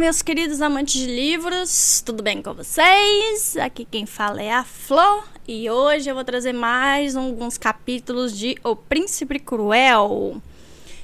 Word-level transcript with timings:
meus 0.00 0.22
queridos 0.22 0.62
amantes 0.62 0.94
de 0.94 1.06
livros, 1.06 2.02
tudo 2.06 2.22
bem 2.22 2.40
com 2.40 2.54
vocês? 2.54 3.54
Aqui 3.58 3.84
quem 3.84 4.06
fala 4.06 4.40
é 4.40 4.50
a 4.50 4.64
Flor 4.64 5.28
e 5.46 5.68
hoje 5.68 6.08
eu 6.08 6.14
vou 6.14 6.24
trazer 6.24 6.54
mais 6.54 7.14
alguns 7.14 7.58
capítulos 7.58 8.34
de 8.34 8.56
O 8.64 8.74
Príncipe 8.74 9.38
Cruel. 9.38 10.40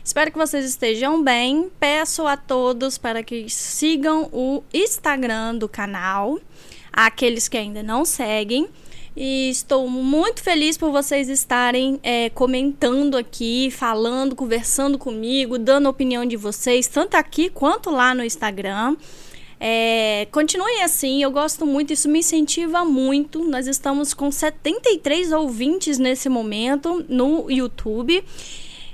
Espero 0.03 0.33
que 0.33 0.39
vocês 0.39 0.65
estejam 0.65 1.23
bem. 1.23 1.71
Peço 1.79 2.27
a 2.27 2.39
todos 2.39 2.97
para 2.97 3.23
que 3.23 3.51
sigam 3.51 4.31
o 4.33 4.63
Instagram 4.73 5.57
do 5.57 5.69
canal, 5.69 6.41
aqueles 6.91 7.49
que 7.49 7.59
ainda 7.59 7.83
não 7.83 8.03
seguem. 8.03 8.67
E 9.17 9.49
estou 9.49 9.89
muito 9.89 10.43
feliz 10.43 10.77
por 10.77 10.93
vocês 10.93 11.31
estarem 11.31 11.99
é, 12.03 12.29
comentando 12.29 13.17
aqui, 13.17 13.71
falando, 13.71 14.37
conversando 14.37 14.99
comigo, 14.99 15.59
dando 15.59 15.89
opinião 15.89 16.27
de 16.27 16.37
vocês, 16.37 16.87
tanto 16.87 17.15
aqui 17.15 17.49
quanto 17.49 17.89
lá 17.89 18.15
no 18.15 18.23
Instagram. 18.23 18.95
É, 19.59 20.29
continuem 20.31 20.83
assim, 20.83 21.23
eu 21.23 21.31
gosto 21.31 21.65
muito, 21.65 21.95
isso 21.95 22.11
me 22.11 22.19
incentiva 22.19 22.85
muito. 22.85 23.43
Nós 23.43 23.67
estamos 23.67 24.13
com 24.13 24.31
73 24.31 25.33
ouvintes 25.33 25.99
nesse 25.99 26.29
momento 26.29 27.03
no 27.09 27.51
YouTube 27.51 28.23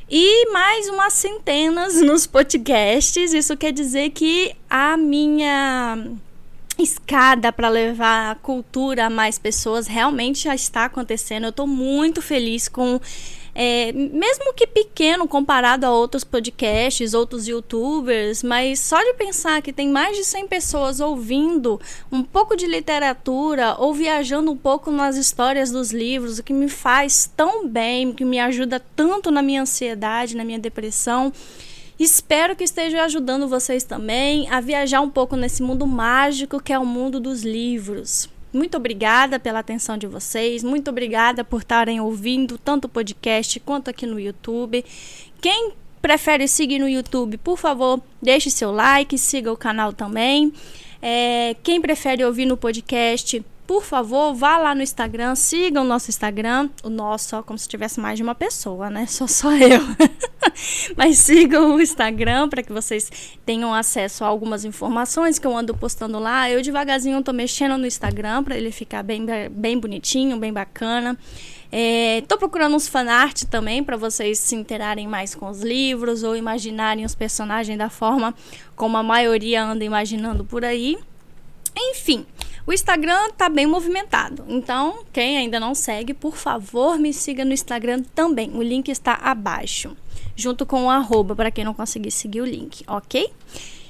e 0.08 0.52
mais 0.52 0.88
umas 0.88 1.14
centenas 1.14 2.00
nos 2.00 2.28
podcasts. 2.28 3.32
Isso 3.32 3.56
quer 3.56 3.72
dizer 3.72 4.10
que 4.10 4.54
a 4.70 4.96
minha 4.96 6.12
escada 6.78 7.52
para 7.52 7.68
levar 7.68 8.30
a 8.30 8.34
cultura 8.34 9.06
a 9.06 9.10
mais 9.10 9.38
pessoas 9.38 9.86
realmente 9.86 10.44
já 10.44 10.54
está 10.54 10.86
acontecendo. 10.86 11.44
Eu 11.44 11.50
estou 11.50 11.66
muito 11.66 12.22
feliz 12.22 12.68
com. 12.68 13.00
É, 13.55 13.92
mesmo 13.92 14.55
que 14.55 14.66
pequeno 14.66 15.28
comparado 15.28 15.84
a 15.84 15.91
outros 15.91 16.24
podcasts, 16.24 17.12
outros 17.12 17.47
youtubers, 17.47 18.42
mas 18.42 18.80
só 18.80 18.98
de 19.02 19.12
pensar 19.12 19.60
que 19.60 19.74
tem 19.74 19.91
mais 19.91 20.16
de 20.16 20.24
100 20.24 20.48
pessoas 20.48 21.00
ouvindo 21.00 21.78
um 22.10 22.22
pouco 22.22 22.56
de 22.56 22.66
literatura 22.66 23.77
ou 23.78 23.92
viajando 23.92 24.50
um 24.50 24.56
pouco 24.56 24.91
nas 24.91 25.16
histórias 25.16 25.70
dos 25.70 25.92
livros, 25.92 26.38
o 26.38 26.42
que 26.42 26.54
me 26.54 26.66
faz 26.66 27.30
tão 27.36 27.69
bem, 27.69 28.14
que 28.14 28.25
me 28.25 28.41
ajuda 28.41 28.80
tanto 28.97 29.30
na 29.30 29.42
minha 29.42 29.60
ansiedade, 29.60 30.34
na 30.34 30.47
minha 30.47 30.58
depressão. 30.58 31.30
Espero 32.03 32.56
que 32.56 32.64
esteja 32.64 33.05
ajudando 33.05 33.47
vocês 33.47 33.84
também 33.84 34.50
a 34.50 34.61
viajar 34.61 35.00
um 35.00 35.08
pouco 35.08 35.36
nesse 35.36 35.62
mundo 35.62 35.86
mágico 35.86 36.61
que 36.61 36.72
é 36.72 36.78
o 36.78 36.84
mundo 36.84 37.20
dos 37.20 37.44
livros. 37.44 38.28
Muito 38.53 38.77
obrigada 38.77 39.39
pela 39.39 39.61
atenção 39.61 39.97
de 39.97 40.09
vocês, 40.09 40.64
muito 40.64 40.91
obrigada 40.91 41.44
por 41.44 41.61
estarem 41.61 42.00
ouvindo 42.00 42.59
tanto 42.59 42.86
o 42.86 42.89
podcast 42.89 43.61
quanto 43.61 43.89
aqui 43.89 44.05
no 44.05 44.19
YouTube. 44.19 44.84
Quem 45.41 45.75
prefere 46.03 46.48
seguir 46.48 46.81
no 46.81 46.89
YouTube, 46.89 47.39
por 47.39 47.56
favor, 47.56 48.03
deixe 48.20 48.50
seu 48.50 48.72
like, 48.72 49.16
siga 49.16 49.53
o 49.53 49.56
canal 49.56 49.92
também. 49.92 50.53
É, 51.00 51.55
quem 51.62 51.81
prefere 51.81 52.25
ouvir 52.25 52.47
no 52.47 52.56
podcast, 52.56 53.44
por 53.73 53.84
favor, 53.84 54.34
vá 54.34 54.59
lá 54.59 54.75
no 54.75 54.83
Instagram, 54.83 55.34
siga 55.34 55.81
o 55.81 55.84
nosso 55.84 56.11
Instagram, 56.11 56.69
o 56.83 56.91
nosso, 56.91 57.34
ó, 57.34 57.42
como 57.42 57.59
se 57.59 57.67
tivesse 57.67 57.98
mais 57.98 58.19
de 58.19 58.23
uma 58.23 58.34
pessoa, 58.34 58.91
né? 58.91 59.06
Só 59.06 59.27
só 59.27 59.51
eu. 59.51 59.81
Mas 60.95 61.20
sigam 61.20 61.75
o 61.75 61.81
Instagram 61.81 62.50
para 62.50 62.62
que 62.62 62.70
vocês 62.70 63.11
tenham 63.47 63.73
acesso 63.73 64.25
a 64.25 64.27
algumas 64.27 64.67
informações 64.67 65.39
que 65.39 65.47
eu 65.47 65.56
ando 65.56 65.75
postando 65.75 66.19
lá. 66.19 66.50
Eu 66.50 66.61
devagarzinho 66.61 67.23
tô 67.23 67.33
mexendo 67.33 67.78
no 67.78 67.87
Instagram 67.87 68.45
para 68.45 68.59
ele 68.59 68.70
ficar 68.70 69.03
bem, 69.03 69.25
bem 69.50 69.78
bonitinho, 69.78 70.37
bem 70.37 70.53
bacana. 70.53 71.19
É, 71.75 72.23
tô 72.28 72.37
procurando 72.37 72.77
uns 72.77 72.87
fanart 72.87 73.45
também 73.45 73.83
para 73.83 73.97
vocês 73.97 74.39
se 74.39 74.55
interarem 74.55 75.09
mais 75.09 75.34
com 75.34 75.48
os 75.48 75.62
livros 75.62 76.23
ou 76.23 76.37
imaginarem 76.37 77.06
os 77.06 77.15
personagens 77.15 77.78
da 77.78 77.88
forma 77.88 78.34
como 78.77 78.99
a 78.99 79.03
maioria 79.03 79.65
anda 79.65 79.82
imaginando 79.82 80.44
por 80.44 80.62
aí. 80.62 80.99
Enfim, 81.77 82.27
o 82.66 82.72
Instagram 82.72 83.31
tá 83.37 83.49
bem 83.49 83.66
movimentado. 83.66 84.44
Então, 84.49 85.05
quem 85.12 85.38
ainda 85.38 85.59
não 85.59 85.75
segue, 85.75 86.15
por 86.15 86.37
favor, 86.37 86.99
me 86.99 87.12
siga 87.12 87.44
no 87.44 87.53
Instagram 87.53 88.03
também. 88.15 88.50
O 88.55 88.62
link 88.62 88.88
está 88.88 89.15
abaixo, 89.15 89.97
junto 90.37 90.65
com 90.65 90.84
o 90.84 90.91
arroba 90.91 91.34
para 91.34 91.50
quem 91.50 91.65
não 91.65 91.75
conseguir 91.75 92.11
seguir 92.11 92.41
o 92.41 92.47
link, 92.47 92.84
ok? 92.87 93.32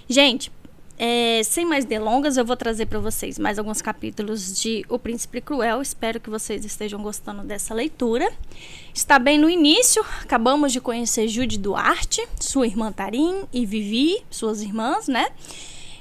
Gente, 0.09 0.50
é, 0.98 1.42
sem 1.42 1.65
mais 1.65 1.84
delongas, 1.84 2.37
eu 2.37 2.44
vou 2.44 2.56
trazer 2.56 2.87
para 2.87 3.00
vocês 3.00 3.38
mais 3.38 3.59
alguns 3.59 3.82
capítulos 3.82 4.60
de 4.60 4.84
O 4.88 4.98
Príncipe 4.98 5.41
Cruel. 5.41 5.82
Espero 5.82 6.21
que 6.21 6.31
vocês 6.31 6.65
estejam 6.65 7.03
gostando 7.03 7.42
dessa 7.42 7.75
leitura. 7.75 8.32
Está 8.94 9.19
bem 9.19 9.37
no 9.37 9.50
início, 9.50 10.04
acabamos 10.21 10.72
de 10.72 10.81
conhecer 10.81 11.26
Jude 11.28 11.59
Duarte, 11.59 12.25
sua 12.38 12.66
irmã 12.66 12.92
Tarim 12.92 13.42
e 13.53 13.66
Vivi, 13.66 14.22
suas 14.31 14.62
irmãs, 14.62 15.09
né? 15.09 15.26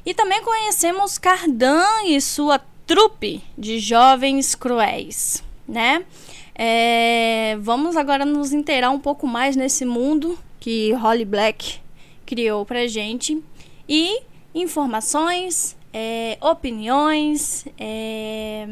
E 0.06 0.13
também 0.13 0.41
conhecemos 0.44 1.17
Cardan 1.17 1.85
e 2.06 2.19
sua 2.19 2.59
trupe 2.88 3.44
de 3.57 3.79
jovens 3.79 4.56
cruéis, 4.56 5.44
né? 5.67 6.03
É, 6.56 7.57
vamos 7.62 7.95
agora 7.95 8.25
nos 8.25 8.51
inteirar 8.51 8.90
um 8.90 9.00
pouco 9.00 9.25
mais 9.25 9.56
nesse 9.56 9.85
mundo 9.85 10.38
que 10.59 10.94
Holly 10.94 11.25
Black 11.25 11.79
criou 12.25 12.66
pra 12.66 12.88
gente 12.88 13.41
e 13.88 14.22
informações, 14.53 15.78
é, 15.94 16.38
opiniões, 16.41 17.66
é, 17.78 18.67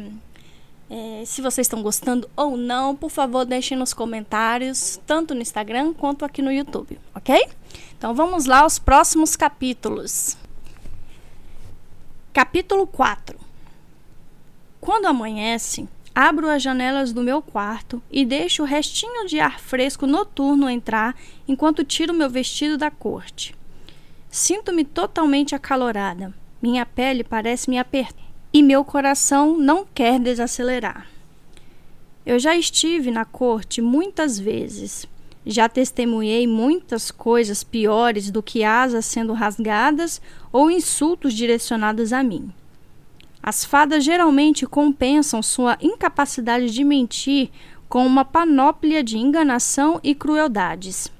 é, 0.90 1.22
se 1.24 1.40
vocês 1.40 1.66
estão 1.66 1.82
gostando 1.82 2.28
ou 2.36 2.56
não, 2.56 2.96
por 2.96 3.10
favor, 3.10 3.44
deixem 3.44 3.78
nos 3.78 3.94
comentários, 3.94 5.00
tanto 5.06 5.34
no 5.34 5.40
Instagram 5.40 5.94
quanto 5.94 6.24
aqui 6.24 6.42
no 6.42 6.52
YouTube, 6.52 6.98
ok? 7.14 7.46
Então 7.96 8.14
vamos 8.14 8.46
lá 8.46 8.60
aos 8.60 8.78
próximos 8.78 9.36
capítulos. 9.36 10.36
Capítulo 12.42 12.86
4 12.86 13.38
Quando 14.80 15.04
amanhece, 15.04 15.86
abro 16.14 16.48
as 16.48 16.62
janelas 16.62 17.12
do 17.12 17.20
meu 17.20 17.42
quarto 17.42 18.02
e 18.10 18.24
deixo 18.24 18.62
o 18.62 18.64
restinho 18.64 19.26
de 19.26 19.38
ar 19.38 19.60
fresco 19.60 20.06
noturno 20.06 20.66
entrar 20.66 21.14
enquanto 21.46 21.84
tiro 21.84 22.14
meu 22.14 22.30
vestido 22.30 22.78
da 22.78 22.90
corte. 22.90 23.54
Sinto-me 24.30 24.86
totalmente 24.86 25.54
acalorada. 25.54 26.32
Minha 26.62 26.86
pele 26.86 27.22
parece 27.22 27.68
me 27.68 27.78
apertar 27.78 28.24
e 28.54 28.62
meu 28.62 28.86
coração 28.86 29.58
não 29.58 29.84
quer 29.84 30.18
desacelerar. 30.18 31.08
Eu 32.24 32.38
já 32.38 32.56
estive 32.56 33.10
na 33.10 33.26
corte 33.26 33.82
muitas 33.82 34.38
vezes 34.38 35.06
já 35.44 35.68
testemunhei 35.68 36.46
muitas 36.46 37.10
coisas 37.10 37.64
piores 37.64 38.30
do 38.30 38.42
que 38.42 38.62
asas 38.62 39.06
sendo 39.06 39.32
rasgadas 39.32 40.20
ou 40.52 40.70
insultos 40.70 41.32
direcionados 41.32 42.12
a 42.12 42.22
mim. 42.22 42.52
As 43.42 43.64
fadas 43.64 44.04
geralmente 44.04 44.66
compensam 44.66 45.42
sua 45.42 45.78
incapacidade 45.80 46.70
de 46.70 46.84
mentir 46.84 47.50
com 47.88 48.06
uma 48.06 48.24
panóplia 48.24 49.02
de 49.02 49.16
enganação 49.18 49.98
e 50.02 50.14
crueldades. 50.14 51.10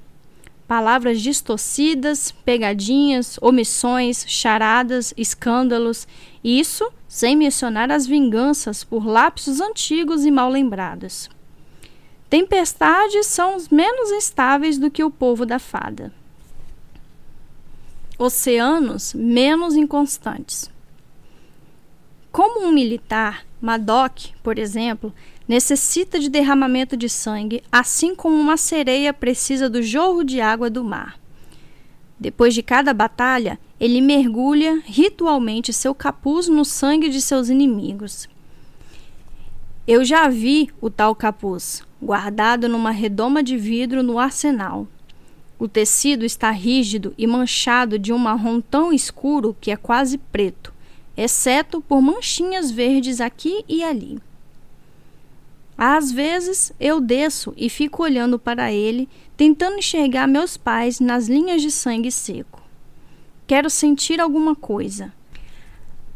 Palavras 0.67 1.19
distorcidas, 1.19 2.31
pegadinhas, 2.45 3.37
omissões, 3.41 4.23
charadas, 4.27 5.13
escândalos, 5.17 6.07
isso 6.43 6.89
sem 7.07 7.35
mencionar 7.35 7.91
as 7.91 8.07
vinganças 8.07 8.83
por 8.83 9.05
lapsos 9.05 9.59
antigos 9.59 10.23
e 10.23 10.31
mal 10.31 10.49
lembrados. 10.49 11.29
Tempestades 12.31 13.25
são 13.27 13.57
menos 13.69 14.09
estáveis 14.11 14.77
do 14.77 14.89
que 14.89 15.03
o 15.03 15.11
povo 15.11 15.45
da 15.45 15.59
fada. 15.59 16.13
Oceanos 18.17 19.13
menos 19.13 19.75
inconstantes. 19.75 20.71
Como 22.31 22.65
um 22.65 22.71
militar, 22.71 23.45
Madoc, 23.59 24.29
por 24.41 24.57
exemplo, 24.57 25.13
necessita 25.45 26.21
de 26.21 26.29
derramamento 26.29 26.95
de 26.95 27.09
sangue, 27.09 27.61
assim 27.69 28.15
como 28.15 28.37
uma 28.37 28.55
sereia 28.55 29.13
precisa 29.13 29.69
do 29.69 29.83
jorro 29.83 30.23
de 30.23 30.39
água 30.39 30.69
do 30.69 30.85
mar. 30.85 31.19
Depois 32.17 32.53
de 32.53 32.63
cada 32.63 32.93
batalha, 32.93 33.59
ele 33.77 33.99
mergulha 33.99 34.81
ritualmente 34.85 35.73
seu 35.73 35.93
capuz 35.93 36.47
no 36.47 36.63
sangue 36.63 37.09
de 37.09 37.21
seus 37.21 37.49
inimigos. 37.49 38.29
Eu 39.85 40.05
já 40.05 40.29
vi 40.29 40.71
o 40.79 40.89
tal 40.89 41.13
capuz, 41.13 41.83
guardado 42.01 42.67
numa 42.67 42.91
redoma 42.91 43.43
de 43.43 43.55
vidro 43.57 44.01
no 44.01 44.17
arsenal. 44.17 44.87
O 45.59 45.67
tecido 45.67 46.25
está 46.25 46.49
rígido 46.49 47.13
e 47.17 47.27
manchado 47.27 47.99
de 47.99 48.11
um 48.11 48.17
marrom 48.17 48.59
tão 48.59 48.91
escuro 48.91 49.55
que 49.61 49.69
é 49.69 49.77
quase 49.77 50.17
preto, 50.17 50.73
exceto 51.15 51.79
por 51.81 52.01
manchinhas 52.01 52.71
verdes 52.71 53.21
aqui 53.21 53.63
e 53.69 53.83
ali. 53.83 54.17
Às 55.77 56.11
vezes 56.11 56.71
eu 56.79 56.99
desço 56.99 57.53
e 57.55 57.69
fico 57.69 58.03
olhando 58.03 58.39
para 58.39 58.71
ele, 58.71 59.07
tentando 59.37 59.77
enxergar 59.77 60.27
meus 60.27 60.57
pais 60.57 60.99
nas 60.99 61.27
linhas 61.27 61.61
de 61.61 61.69
sangue 61.69 62.11
seco. 62.11 62.61
Quero 63.45 63.69
sentir 63.69 64.19
alguma 64.19 64.55
coisa, 64.55 65.13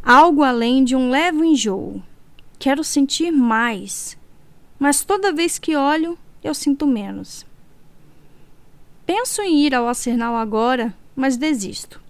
algo 0.04 0.42
além 0.42 0.84
de 0.84 0.96
um 0.96 1.10
leve 1.10 1.46
enjoo. 1.46 2.02
Quero 2.58 2.84
sentir 2.84 3.32
mais, 3.32 4.18
mas 4.80 5.04
toda 5.04 5.34
vez 5.34 5.58
que 5.58 5.76
olho, 5.76 6.18
eu 6.44 6.54
sinto 6.54 6.86
menos. 6.86 7.46
Penso 9.06 9.42
em 9.42 9.60
ir 9.66 9.76
ao 9.76 9.88
arsenal 9.88 10.36
agora, 10.36 10.94
mas 11.16 11.38
desisto. 11.38 12.02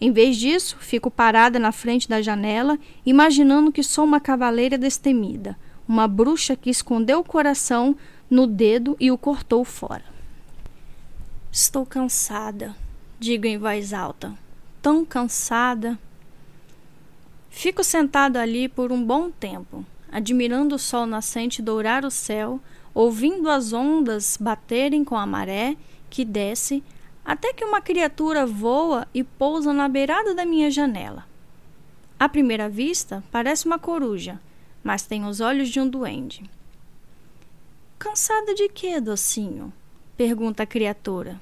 Em 0.00 0.10
vez 0.10 0.36
disso, 0.36 0.76
fico 0.80 1.10
parada 1.10 1.58
na 1.58 1.72
frente 1.72 2.08
da 2.08 2.20
janela, 2.20 2.78
imaginando 3.06 3.70
que 3.70 3.82
sou 3.82 4.04
uma 4.04 4.18
cavaleira 4.18 4.76
destemida, 4.76 5.56
uma 5.86 6.08
bruxa 6.08 6.56
que 6.56 6.70
escondeu 6.70 7.20
o 7.20 7.24
coração 7.24 7.96
no 8.28 8.46
dedo 8.46 8.96
e 8.98 9.10
o 9.10 9.18
cortou 9.18 9.64
fora. 9.64 10.04
Estou 11.52 11.86
cansada, 11.86 12.74
digo 13.20 13.46
em 13.46 13.58
voz 13.58 13.92
alta. 13.92 14.32
Tão 14.80 15.04
cansada. 15.04 15.98
Fico 17.50 17.84
sentado 17.84 18.38
ali 18.38 18.68
por 18.68 18.90
um 18.90 19.04
bom 19.04 19.30
tempo, 19.30 19.84
admirando 20.12 20.74
o 20.74 20.78
sol 20.78 21.06
nascente 21.06 21.62
dourar 21.62 22.04
o 22.04 22.10
céu, 22.10 22.60
ouvindo 22.94 23.48
as 23.48 23.72
ondas 23.72 24.36
baterem 24.38 25.02
com 25.02 25.16
a 25.16 25.26
maré 25.26 25.74
que 26.10 26.24
desce 26.24 26.84
até 27.24 27.54
que 27.54 27.64
uma 27.64 27.80
criatura 27.80 28.44
voa 28.44 29.08
e 29.14 29.24
pousa 29.24 29.72
na 29.72 29.88
beirada 29.88 30.34
da 30.34 30.44
minha 30.44 30.70
janela. 30.70 31.24
À 32.20 32.28
primeira 32.28 32.68
vista, 32.68 33.24
parece 33.32 33.66
uma 33.66 33.78
coruja, 33.78 34.38
mas 34.84 35.06
tem 35.06 35.24
os 35.24 35.40
olhos 35.40 35.70
de 35.70 35.80
um 35.80 35.88
duende. 35.88 36.44
Cansada 37.98 38.54
de 38.54 38.68
quê, 38.68 39.00
docinho? 39.00 39.72
pergunta 40.16 40.64
a 40.64 40.66
criatura. 40.66 41.40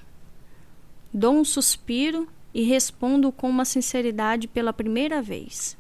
Dou 1.12 1.34
um 1.34 1.44
suspiro 1.44 2.28
e 2.54 2.62
respondo 2.62 3.32
com 3.32 3.48
uma 3.48 3.64
sinceridade 3.64 4.46
pela 4.46 4.72
primeira 4.72 5.20
vez: 5.20 5.76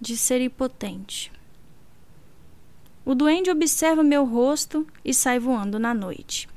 de 0.00 0.16
ser 0.16 0.40
impotente. 0.40 1.30
O 3.04 3.14
duende 3.14 3.50
observa 3.50 4.02
meu 4.02 4.24
rosto 4.24 4.86
e 5.04 5.12
sai 5.12 5.38
voando 5.38 5.78
na 5.78 5.92
noite. 5.92 6.48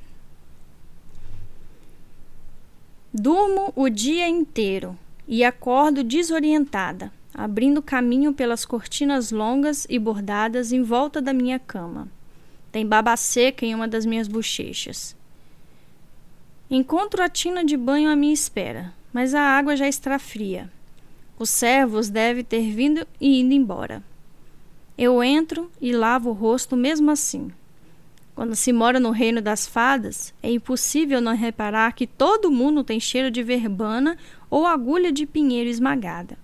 Durmo 3.12 3.72
o 3.74 3.88
dia 3.88 4.28
inteiro 4.28 4.96
e 5.26 5.42
acordo 5.42 6.04
desorientada, 6.04 7.12
abrindo 7.34 7.82
caminho 7.82 8.32
pelas 8.32 8.64
cortinas 8.64 9.30
longas 9.30 9.86
e 9.88 9.98
bordadas 9.98 10.70
em 10.70 10.82
volta 10.82 11.20
da 11.20 11.32
minha 11.32 11.58
cama. 11.58 12.08
Tem 12.70 12.86
baba 12.86 13.16
seca 13.16 13.64
em 13.64 13.74
uma 13.74 13.88
das 13.88 14.06
minhas 14.06 14.28
bochechas. 14.28 15.16
Encontro 16.70 17.22
a 17.22 17.28
tina 17.28 17.64
de 17.64 17.76
banho 17.76 18.10
à 18.10 18.14
minha 18.14 18.34
espera, 18.34 18.92
mas 19.12 19.34
a 19.34 19.40
água 19.40 19.76
já 19.76 19.88
está 19.88 20.18
fria. 20.18 20.70
Os 21.38 21.50
servos 21.50 22.08
devem 22.08 22.44
ter 22.44 22.70
vindo 22.70 23.06
e 23.20 23.40
ido 23.40 23.52
embora. 23.52 24.02
Eu 24.98 25.22
entro 25.22 25.70
e 25.80 25.92
lavo 25.92 26.30
o 26.30 26.32
rosto 26.32 26.74
mesmo 26.74 27.10
assim. 27.10 27.50
Quando 28.34 28.54
se 28.54 28.72
mora 28.72 28.98
no 28.98 29.10
reino 29.10 29.42
das 29.42 29.66
fadas, 29.66 30.32
é 30.42 30.50
impossível 30.50 31.20
não 31.20 31.34
reparar 31.34 31.92
que 31.92 32.06
todo 32.06 32.50
mundo 32.50 32.84
tem 32.84 32.98
cheiro 33.00 33.30
de 33.30 33.42
verbana 33.42 34.16
ou 34.50 34.66
agulha 34.66 35.12
de 35.12 35.26
pinheiro 35.26 35.68
esmagada, 35.68 36.38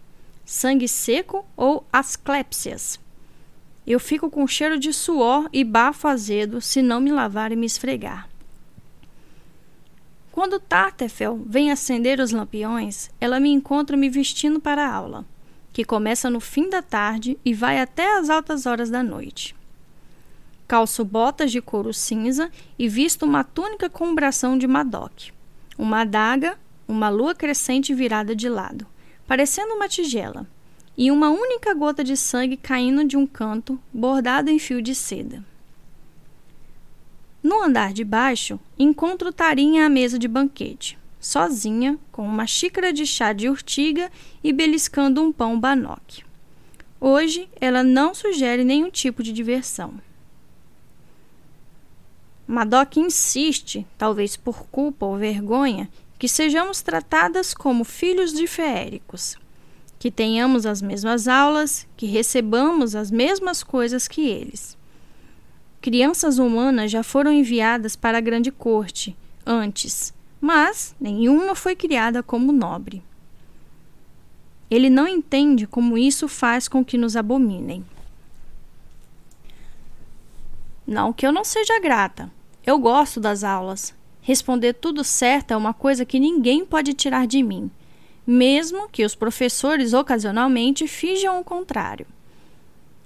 sangue 0.44 0.88
seco 0.88 1.46
ou 1.56 1.84
asclépsias. 1.92 3.00
Eu 3.86 3.98
fico 3.98 4.30
com 4.30 4.46
cheiro 4.46 4.78
de 4.78 4.92
suor 4.92 5.48
e 5.52 5.64
bafo 5.64 6.06
azedo 6.06 6.60
se 6.60 6.80
não 6.82 7.00
me 7.00 7.10
lavar 7.10 7.52
e 7.52 7.56
me 7.56 7.66
esfregar. 7.66 8.28
Quando 10.30 10.60
Tartefel 10.60 11.42
vem 11.46 11.70
acender 11.70 12.20
os 12.20 12.32
lampiões, 12.32 13.10
ela 13.20 13.38
me 13.38 13.50
encontra 13.50 13.96
me 13.96 14.08
vestindo 14.08 14.60
para 14.60 14.86
a 14.86 14.94
aula, 14.94 15.26
que 15.72 15.84
começa 15.84 16.28
no 16.28 16.40
fim 16.40 16.68
da 16.68 16.82
tarde 16.82 17.38
e 17.44 17.54
vai 17.54 17.80
até 17.80 18.18
as 18.18 18.28
altas 18.28 18.66
horas 18.66 18.90
da 18.90 19.02
noite. 19.02 19.56
Calço 20.68 21.04
botas 21.04 21.50
de 21.50 21.60
couro 21.60 21.92
cinza 21.92 22.50
e 22.78 22.88
visto 22.88 23.24
uma 23.24 23.42
túnica 23.42 23.88
com 23.88 24.14
bração 24.14 24.56
de 24.56 24.66
madoc. 24.66 25.30
Uma 25.76 26.02
adaga, 26.02 26.58
uma 26.86 27.08
lua 27.08 27.34
crescente 27.34 27.94
virada 27.94 28.36
de 28.36 28.48
lado, 28.48 28.86
parecendo 29.26 29.74
uma 29.74 29.88
tigela, 29.88 30.46
e 30.96 31.10
uma 31.10 31.30
única 31.30 31.72
gota 31.74 32.04
de 32.04 32.16
sangue 32.16 32.56
caindo 32.56 33.04
de 33.04 33.16
um 33.16 33.26
canto, 33.26 33.80
bordado 33.92 34.50
em 34.50 34.58
fio 34.58 34.82
de 34.82 34.94
seda. 34.94 35.42
No 37.42 37.62
andar 37.62 37.92
de 37.92 38.04
baixo, 38.04 38.60
encontro 38.78 39.32
Tarinha 39.32 39.86
à 39.86 39.88
mesa 39.88 40.18
de 40.18 40.28
banquete, 40.28 40.98
sozinha, 41.22 41.96
com 42.10 42.26
uma 42.26 42.48
xícara 42.48 42.92
de 42.92 43.06
chá 43.06 43.32
de 43.32 43.48
urtiga 43.48 44.10
e 44.42 44.52
beliscando 44.52 45.22
um 45.22 45.32
pão 45.32 45.58
banoque. 45.58 46.24
Hoje, 47.00 47.48
ela 47.60 47.84
não 47.84 48.12
sugere 48.12 48.64
nenhum 48.64 48.90
tipo 48.90 49.22
de 49.22 49.32
diversão. 49.32 49.94
Madoc 52.46 52.96
insiste, 52.96 53.86
talvez 53.96 54.36
por 54.36 54.66
culpa 54.66 55.06
ou 55.06 55.16
vergonha, 55.16 55.88
que 56.18 56.28
sejamos 56.28 56.82
tratadas 56.82 57.54
como 57.54 57.84
filhos 57.84 58.32
de 58.32 58.46
feéricos, 58.48 59.36
que 59.98 60.10
tenhamos 60.10 60.66
as 60.66 60.82
mesmas 60.82 61.28
aulas, 61.28 61.86
que 61.96 62.06
recebamos 62.06 62.96
as 62.96 63.12
mesmas 63.12 63.62
coisas 63.62 64.08
que 64.08 64.28
eles. 64.28 64.76
Crianças 65.80 66.38
humanas 66.38 66.90
já 66.90 67.02
foram 67.02 67.32
enviadas 67.32 67.94
para 67.94 68.18
a 68.18 68.20
grande 68.20 68.50
corte 68.50 69.16
antes, 69.46 70.12
mas 70.42 70.92
nenhuma 71.00 71.54
foi 71.54 71.76
criada 71.76 72.20
como 72.20 72.50
nobre. 72.50 73.00
Ele 74.68 74.90
não 74.90 75.06
entende 75.06 75.68
como 75.68 75.96
isso 75.96 76.26
faz 76.26 76.66
com 76.66 76.84
que 76.84 76.98
nos 76.98 77.14
abominem. 77.14 77.86
Não 80.84 81.12
que 81.12 81.24
eu 81.24 81.30
não 81.30 81.44
seja 81.44 81.78
grata, 81.78 82.28
eu 82.66 82.76
gosto 82.76 83.20
das 83.20 83.44
aulas. 83.44 83.94
Responder 84.20 84.72
tudo 84.72 85.04
certo 85.04 85.52
é 85.52 85.56
uma 85.56 85.72
coisa 85.72 86.04
que 86.04 86.18
ninguém 86.18 86.66
pode 86.66 86.92
tirar 86.92 87.24
de 87.28 87.40
mim, 87.40 87.70
mesmo 88.26 88.88
que 88.88 89.04
os 89.04 89.14
professores 89.14 89.92
ocasionalmente 89.92 90.88
finjam 90.88 91.38
o 91.38 91.44
contrário. 91.44 92.06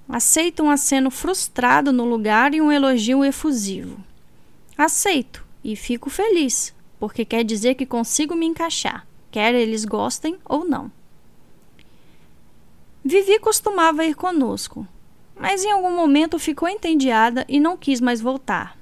Aceito 0.08 0.62
um 0.62 0.70
aceno 0.70 1.10
frustrado 1.10 1.92
no 1.92 2.04
lugar 2.06 2.54
e 2.54 2.62
um 2.62 2.72
elogio 2.72 3.22
efusivo. 3.22 4.02
Aceito 4.78 5.44
e 5.62 5.74
fico 5.76 6.08
feliz, 6.08 6.75
porque 6.98 7.24
quer 7.24 7.44
dizer 7.44 7.74
que 7.74 7.86
consigo 7.86 8.34
me 8.34 8.46
encaixar, 8.46 9.06
quer 9.30 9.54
eles 9.54 9.84
gostem 9.84 10.38
ou 10.44 10.64
não. 10.64 10.90
Vivi 13.04 13.38
costumava 13.38 14.04
ir 14.04 14.14
conosco, 14.14 14.86
mas 15.38 15.64
em 15.64 15.70
algum 15.70 15.94
momento 15.94 16.38
ficou 16.38 16.68
entediada 16.68 17.44
e 17.48 17.60
não 17.60 17.76
quis 17.76 18.00
mais 18.00 18.20
voltar. 18.20 18.76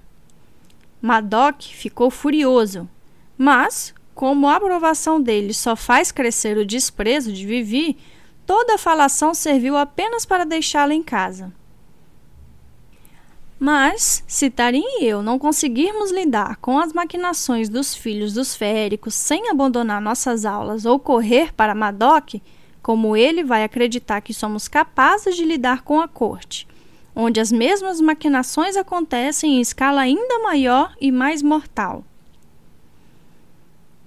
Madoc 1.02 1.62
ficou 1.62 2.10
furioso, 2.10 2.88
mas, 3.36 3.92
como 4.14 4.48
a 4.48 4.56
aprovação 4.56 5.20
dele 5.20 5.52
só 5.52 5.76
faz 5.76 6.10
crescer 6.10 6.56
o 6.56 6.64
desprezo 6.64 7.32
de 7.32 7.44
Vivi, 7.44 7.98
toda 8.46 8.76
a 8.76 8.78
falação 8.78 9.34
serviu 9.34 9.76
apenas 9.76 10.24
para 10.24 10.46
deixá-la 10.46 10.94
em 10.94 11.02
casa. 11.02 11.52
Mas, 13.64 14.22
se 14.26 14.50
Tarim 14.50 14.84
e 15.00 15.06
eu 15.06 15.22
não 15.22 15.38
conseguirmos 15.38 16.10
lidar 16.12 16.56
com 16.56 16.78
as 16.78 16.92
maquinações 16.92 17.66
dos 17.70 17.94
filhos 17.94 18.34
dos 18.34 18.54
féricos 18.54 19.14
sem 19.14 19.48
abandonar 19.48 20.02
nossas 20.02 20.44
aulas 20.44 20.84
ou 20.84 20.98
correr 20.98 21.50
para 21.54 21.74
Madoc, 21.74 22.34
como 22.82 23.16
ele 23.16 23.42
vai 23.42 23.64
acreditar 23.64 24.20
que 24.20 24.34
somos 24.34 24.68
capazes 24.68 25.34
de 25.34 25.46
lidar 25.46 25.80
com 25.80 25.98
a 25.98 26.06
corte 26.06 26.68
onde 27.16 27.40
as 27.40 27.50
mesmas 27.50 28.02
maquinações 28.02 28.76
acontecem 28.76 29.56
em 29.56 29.60
escala 29.62 30.02
ainda 30.02 30.40
maior 30.40 30.94
e 31.00 31.10
mais 31.10 31.42
mortal. 31.42 32.04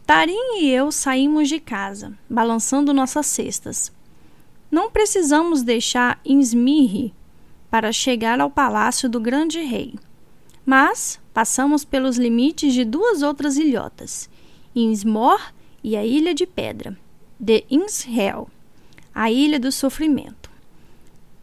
Tarim 0.05 0.59
e 0.59 0.69
eu 0.69 0.91
saímos 0.91 1.49
de 1.49 1.59
casa, 1.59 2.13
balançando 2.29 2.93
nossas 2.93 3.25
cestas. 3.25 3.91
Não 4.69 4.91
precisamos 4.91 5.63
deixar 5.63 6.19
Insmirri 6.23 7.11
para 7.69 7.91
chegar 7.91 8.39
ao 8.39 8.49
palácio 8.49 9.09
do 9.09 9.19
grande 9.19 9.59
rei, 9.59 9.95
mas 10.65 11.19
passamos 11.33 11.85
pelos 11.85 12.17
limites 12.17 12.73
de 12.73 12.83
duas 12.83 13.21
outras 13.21 13.57
ilhotas, 13.57 14.29
Insmor 14.75 15.39
e 15.83 15.95
a 15.95 16.05
Ilha 16.05 16.33
de 16.33 16.45
Pedra, 16.45 16.97
de 17.39 17.63
Inshel, 17.69 18.49
a 19.13 19.31
Ilha 19.31 19.59
do 19.59 19.71
Sofrimento. 19.71 20.47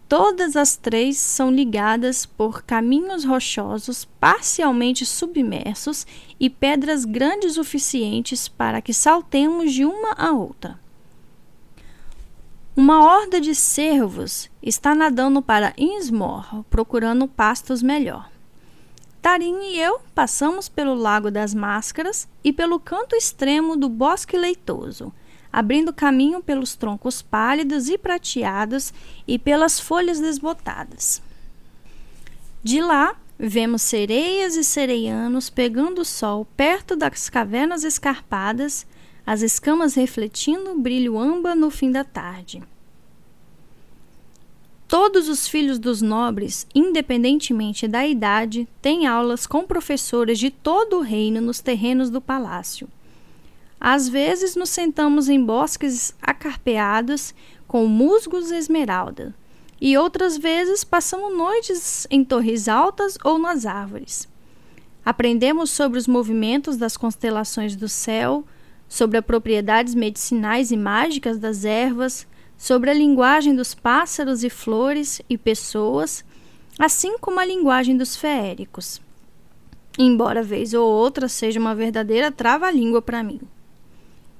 Todas 0.08 0.54
as 0.54 0.76
três 0.76 1.16
são 1.16 1.50
ligadas 1.50 2.26
por 2.26 2.62
caminhos 2.62 3.24
rochosos 3.24 4.04
parcialmente 4.20 5.04
submersos 5.04 6.06
e 6.38 6.50
pedras 6.50 7.04
grandes 7.04 7.54
suficientes 7.54 8.46
para 8.46 8.82
que 8.82 8.92
saltemos 8.92 9.72
de 9.72 9.84
uma 9.84 10.12
a 10.12 10.30
outra. 10.30 10.78
Uma 12.76 13.04
horda 13.04 13.40
de 13.40 13.54
cervos 13.54 14.50
está 14.60 14.96
nadando 14.96 15.40
para 15.40 15.72
Innsmore, 15.78 16.64
procurando 16.68 17.28
pastos 17.28 17.80
melhor. 17.84 18.28
Tarim 19.22 19.60
e 19.62 19.78
eu 19.78 20.00
passamos 20.12 20.68
pelo 20.68 20.92
Lago 20.92 21.30
das 21.30 21.54
Máscaras 21.54 22.26
e 22.42 22.52
pelo 22.52 22.80
canto 22.80 23.14
extremo 23.14 23.76
do 23.76 23.88
Bosque 23.88 24.36
Leitoso, 24.36 25.12
abrindo 25.52 25.92
caminho 25.92 26.42
pelos 26.42 26.74
troncos 26.74 27.22
pálidos 27.22 27.88
e 27.88 27.96
prateados 27.96 28.92
e 29.24 29.38
pelas 29.38 29.78
folhas 29.78 30.18
desbotadas. 30.18 31.22
De 32.60 32.80
lá, 32.80 33.14
vemos 33.38 33.82
sereias 33.82 34.56
e 34.56 34.64
sereianos 34.64 35.48
pegando 35.48 36.00
o 36.00 36.04
sol 36.04 36.44
perto 36.56 36.96
das 36.96 37.30
cavernas 37.30 37.84
escarpadas, 37.84 38.84
as 39.26 39.42
escamas 39.42 39.94
refletindo 39.94 40.78
brilho 40.78 41.18
âmbar 41.18 41.56
no 41.56 41.70
fim 41.70 41.90
da 41.90 42.04
tarde. 42.04 42.62
Todos 44.86 45.28
os 45.28 45.48
filhos 45.48 45.78
dos 45.78 46.02
nobres, 46.02 46.66
independentemente 46.74 47.88
da 47.88 48.06
idade, 48.06 48.68
têm 48.80 49.06
aulas 49.06 49.46
com 49.46 49.66
professores 49.66 50.38
de 50.38 50.50
todo 50.50 50.98
o 50.98 51.02
reino 51.02 51.40
nos 51.40 51.60
terrenos 51.60 52.10
do 52.10 52.20
palácio. 52.20 52.88
Às 53.80 54.08
vezes 54.08 54.54
nos 54.54 54.68
sentamos 54.68 55.28
em 55.28 55.42
bosques 55.42 56.14
acarpeados 56.22 57.34
com 57.66 57.86
musgos 57.86 58.50
esmeralda, 58.50 59.34
e 59.80 59.96
outras 59.98 60.36
vezes 60.36 60.84
passamos 60.84 61.36
noites 61.36 62.06
em 62.10 62.24
torres 62.24 62.68
altas 62.68 63.18
ou 63.24 63.38
nas 63.38 63.66
árvores. 63.66 64.28
Aprendemos 65.04 65.70
sobre 65.70 65.98
os 65.98 66.06
movimentos 66.06 66.76
das 66.76 66.96
constelações 66.96 67.74
do 67.76 67.88
céu, 67.88 68.44
sobre 68.88 69.18
as 69.18 69.24
propriedades 69.24 69.94
medicinais 69.94 70.70
e 70.70 70.76
mágicas 70.76 71.38
das 71.38 71.64
ervas, 71.64 72.26
sobre 72.56 72.90
a 72.90 72.94
linguagem 72.94 73.54
dos 73.54 73.74
pássaros 73.74 74.44
e 74.44 74.50
flores 74.50 75.20
e 75.28 75.36
pessoas, 75.36 76.24
assim 76.78 77.18
como 77.18 77.40
a 77.40 77.44
linguagem 77.44 77.96
dos 77.96 78.16
feéricos. 78.16 79.00
Embora 79.98 80.42
vez 80.42 80.74
ou 80.74 80.88
outra 80.88 81.28
seja 81.28 81.60
uma 81.60 81.74
verdadeira 81.74 82.30
trava-língua 82.30 83.00
para 83.00 83.22
mim. 83.22 83.40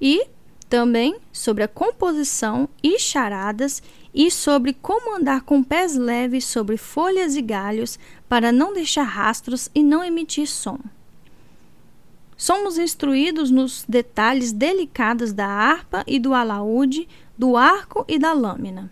E 0.00 0.26
também 0.68 1.16
sobre 1.32 1.62
a 1.62 1.68
composição 1.68 2.68
e 2.82 2.98
charadas 2.98 3.82
e 4.12 4.30
sobre 4.30 4.72
como 4.72 5.16
andar 5.16 5.42
com 5.42 5.62
pés 5.62 5.96
leves 5.96 6.44
sobre 6.44 6.76
folhas 6.76 7.36
e 7.36 7.42
galhos 7.42 7.98
para 8.28 8.50
não 8.50 8.72
deixar 8.72 9.04
rastros 9.04 9.70
e 9.74 9.82
não 9.82 10.02
emitir 10.02 10.48
som. 10.48 10.78
Somos 12.36 12.78
instruídos 12.78 13.50
nos 13.50 13.84
detalhes 13.88 14.52
delicados 14.52 15.32
da 15.32 15.46
harpa 15.46 16.02
e 16.06 16.18
do 16.18 16.34
alaúde, 16.34 17.08
do 17.38 17.56
arco 17.56 18.04
e 18.08 18.18
da 18.18 18.32
lâmina. 18.32 18.90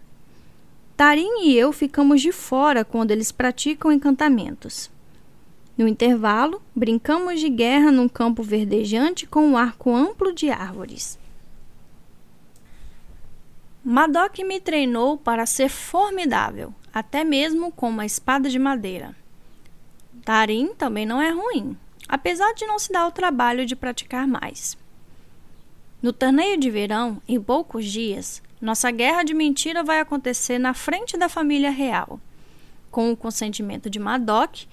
Tarim 0.96 1.44
e 1.44 1.56
eu 1.56 1.72
ficamos 1.72 2.22
de 2.22 2.30
fora 2.30 2.84
quando 2.84 3.10
eles 3.10 3.32
praticam 3.32 3.90
encantamentos. 3.90 4.90
No 5.76 5.88
intervalo, 5.88 6.62
brincamos 6.76 7.40
de 7.40 7.48
guerra 7.48 7.90
num 7.90 8.08
campo 8.08 8.42
verdejante 8.42 9.26
com 9.26 9.44
um 9.44 9.56
arco 9.56 9.94
amplo 9.94 10.32
de 10.32 10.50
árvores. 10.50 11.18
Madoc 13.84 14.38
me 14.44 14.60
treinou 14.60 15.18
para 15.18 15.44
ser 15.44 15.68
formidável, 15.68 16.72
até 16.94 17.24
mesmo 17.24 17.72
com 17.72 17.88
uma 17.88 18.06
espada 18.06 18.48
de 18.48 18.58
madeira. 18.58 19.16
Tarim 20.24 20.72
também 20.74 21.04
não 21.04 21.20
é 21.20 21.30
ruim, 21.30 21.76
apesar 22.12 22.52
de 22.52 22.66
não 22.66 22.78
se 22.78 22.92
dar 22.92 23.06
o 23.06 23.10
trabalho 23.10 23.64
de 23.64 23.74
praticar 23.74 24.28
mais. 24.28 24.76
No 26.02 26.12
torneio 26.12 26.58
de 26.58 26.70
verão, 26.70 27.22
em 27.26 27.40
poucos 27.40 27.86
dias, 27.86 28.42
nossa 28.60 28.90
guerra 28.90 29.22
de 29.22 29.32
mentira 29.32 29.82
vai 29.82 29.98
acontecer 29.98 30.58
na 30.58 30.74
frente 30.74 31.16
da 31.16 31.26
família 31.26 31.70
real. 31.70 32.20
Com 32.90 33.10
o 33.10 33.16
consentimento 33.16 33.88
de 33.88 33.98
Madoc, 33.98 34.66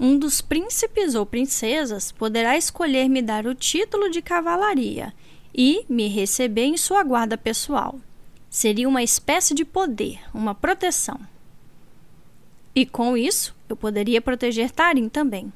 um 0.00 0.18
dos 0.18 0.40
príncipes 0.40 1.14
ou 1.14 1.26
princesas 1.26 2.10
poderá 2.10 2.56
escolher 2.56 3.10
me 3.10 3.20
dar 3.20 3.46
o 3.46 3.54
título 3.54 4.08
de 4.08 4.22
cavalaria 4.22 5.12
e 5.54 5.84
me 5.90 6.08
receber 6.08 6.64
em 6.64 6.78
sua 6.78 7.02
guarda 7.02 7.36
pessoal. 7.36 8.00
Seria 8.48 8.88
uma 8.88 9.02
espécie 9.02 9.52
de 9.52 9.66
poder, 9.66 10.18
uma 10.32 10.54
proteção. 10.54 11.20
E 12.74 12.86
com 12.86 13.18
isso, 13.18 13.54
eu 13.68 13.76
poderia 13.76 14.22
proteger 14.22 14.70
Tarim 14.70 15.10
também. 15.10 15.52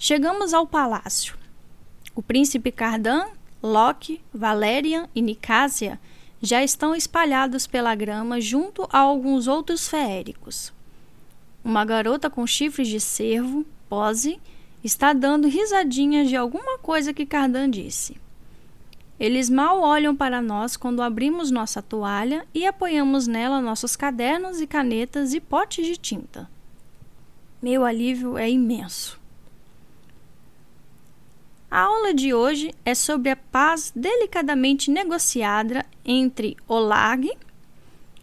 Chegamos 0.00 0.54
ao 0.54 0.64
palácio. 0.64 1.36
O 2.14 2.22
príncipe 2.22 2.70
Cardan, 2.70 3.26
Loki, 3.60 4.20
Valerian 4.32 5.08
e 5.12 5.20
Nicásia 5.20 5.98
já 6.40 6.62
estão 6.62 6.94
espalhados 6.94 7.66
pela 7.66 7.96
grama 7.96 8.40
junto 8.40 8.88
a 8.92 9.00
alguns 9.00 9.48
outros 9.48 9.88
feéricos. 9.88 10.72
Uma 11.64 11.84
garota 11.84 12.30
com 12.30 12.46
chifres 12.46 12.86
de 12.86 13.00
cervo, 13.00 13.66
Pose, 13.88 14.40
está 14.84 15.12
dando 15.12 15.48
risadinhas 15.48 16.28
de 16.28 16.36
alguma 16.36 16.78
coisa 16.78 17.12
que 17.12 17.26
Cardan 17.26 17.68
disse. 17.68 18.16
Eles 19.18 19.50
mal 19.50 19.80
olham 19.80 20.14
para 20.14 20.40
nós 20.40 20.76
quando 20.76 21.02
abrimos 21.02 21.50
nossa 21.50 21.82
toalha 21.82 22.46
e 22.54 22.64
apoiamos 22.64 23.26
nela 23.26 23.60
nossos 23.60 23.96
cadernos 23.96 24.60
e 24.60 24.66
canetas 24.68 25.34
e 25.34 25.40
potes 25.40 25.84
de 25.84 25.96
tinta. 25.96 26.48
Meu 27.60 27.84
alívio 27.84 28.38
é 28.38 28.48
imenso. 28.48 29.18
A 31.70 31.80
aula 31.80 32.14
de 32.14 32.32
hoje 32.32 32.74
é 32.82 32.94
sobre 32.94 33.28
a 33.28 33.36
paz 33.36 33.92
delicadamente 33.94 34.90
negociada 34.90 35.84
entre 36.02 36.56
Olag, 36.66 37.30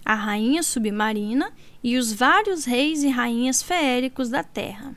a 0.03 0.15
rainha 0.15 0.63
submarina, 0.63 1.53
e 1.83 1.95
os 1.97 2.11
vários 2.11 2.65
reis 2.65 3.03
e 3.03 3.09
rainhas 3.09 3.61
feéricos 3.61 4.29
da 4.29 4.43
terra. 4.43 4.95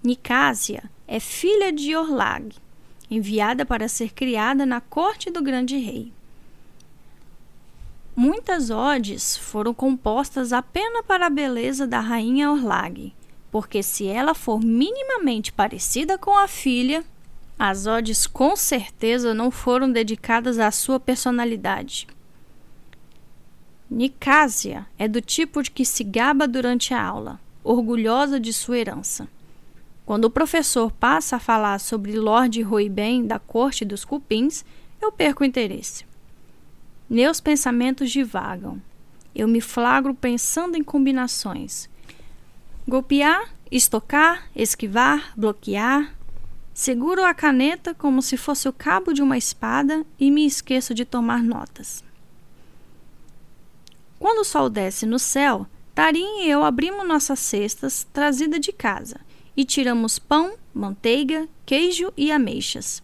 Nicásia 0.00 0.88
é 1.08 1.18
filha 1.18 1.72
de 1.72 1.96
Orlag, 1.96 2.54
enviada 3.10 3.66
para 3.66 3.88
ser 3.88 4.12
criada 4.12 4.64
na 4.64 4.80
corte 4.80 5.28
do 5.28 5.42
grande 5.42 5.76
rei. 5.76 6.12
Muitas 8.14 8.70
odes 8.70 9.36
foram 9.36 9.74
compostas 9.74 10.52
apenas 10.52 11.04
para 11.04 11.26
a 11.26 11.30
beleza 11.30 11.88
da 11.88 11.98
rainha 11.98 12.52
Orlag, 12.52 13.12
porque 13.50 13.82
se 13.82 14.06
ela 14.06 14.32
for 14.32 14.60
minimamente 14.60 15.52
parecida 15.52 16.16
com 16.16 16.38
a 16.38 16.46
filha, 16.46 17.04
as 17.58 17.86
odes 17.86 18.26
com 18.26 18.54
certeza 18.54 19.32
não 19.32 19.50
foram 19.50 19.90
dedicadas 19.90 20.58
à 20.58 20.70
sua 20.70 21.00
personalidade. 21.00 22.06
Nicásia 23.90 24.86
é 24.98 25.06
do 25.08 25.20
tipo 25.20 25.62
de 25.62 25.70
que 25.70 25.84
se 25.84 26.04
gaba 26.04 26.46
durante 26.46 26.92
a 26.92 27.02
aula, 27.02 27.40
orgulhosa 27.62 28.38
de 28.38 28.52
sua 28.52 28.78
herança. 28.78 29.28
Quando 30.04 30.26
o 30.26 30.30
professor 30.30 30.92
passa 30.92 31.36
a 31.36 31.40
falar 31.40 31.78
sobre 31.78 32.18
Lord 32.18 32.60
Roiben 32.62 33.26
da 33.26 33.38
corte 33.38 33.84
dos 33.84 34.04
cupins, 34.04 34.64
eu 35.00 35.10
perco 35.10 35.42
o 35.42 35.46
interesse. 35.46 36.04
Meus 37.08 37.40
pensamentos 37.40 38.10
divagam. 38.10 38.82
Eu 39.34 39.46
me 39.46 39.60
flagro 39.60 40.14
pensando 40.14 40.76
em 40.76 40.82
combinações. 40.82 41.88
Golpear, 42.86 43.50
estocar, 43.70 44.48
esquivar, 44.54 45.32
bloquear, 45.36 46.15
Seguro 46.76 47.24
a 47.24 47.32
caneta 47.32 47.94
como 47.94 48.20
se 48.20 48.36
fosse 48.36 48.68
o 48.68 48.72
cabo 48.72 49.14
de 49.14 49.22
uma 49.22 49.38
espada 49.38 50.04
e 50.20 50.30
me 50.30 50.44
esqueço 50.44 50.92
de 50.92 51.06
tomar 51.06 51.42
notas. 51.42 52.04
Quando 54.18 54.40
o 54.40 54.44
sol 54.44 54.68
desce 54.68 55.06
no 55.06 55.18
céu, 55.18 55.66
Tarim 55.94 56.42
e 56.42 56.50
eu 56.50 56.62
abrimos 56.62 57.08
nossas 57.08 57.38
cestas 57.38 58.06
trazida 58.12 58.60
de 58.60 58.72
casa 58.72 59.18
e 59.56 59.64
tiramos 59.64 60.18
pão, 60.18 60.58
manteiga, 60.74 61.48
queijo 61.64 62.12
e 62.14 62.30
ameixas. 62.30 63.02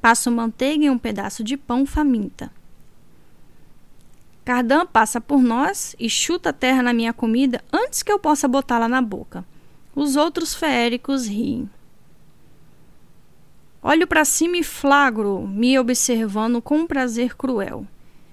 Passo 0.00 0.30
manteiga 0.30 0.84
em 0.84 0.90
um 0.90 0.96
pedaço 0.96 1.42
de 1.42 1.56
pão 1.56 1.84
faminta. 1.84 2.52
Cardan 4.44 4.86
passa 4.86 5.20
por 5.20 5.42
nós 5.42 5.96
e 5.98 6.08
chuta 6.08 6.50
a 6.50 6.52
terra 6.52 6.84
na 6.84 6.92
minha 6.92 7.12
comida 7.12 7.64
antes 7.72 8.00
que 8.00 8.12
eu 8.12 8.18
possa 8.20 8.46
botá-la 8.46 8.88
na 8.88 9.02
boca. 9.02 9.44
Os 9.92 10.14
outros 10.14 10.54
feéricos 10.54 11.26
riem. 11.26 11.68
Olho 13.84 14.06
para 14.06 14.24
cima 14.24 14.58
e 14.58 14.62
flagro, 14.62 15.44
me 15.44 15.76
observando 15.76 16.62
com 16.62 16.78
um 16.78 16.86
prazer 16.86 17.34
cruel. 17.34 17.84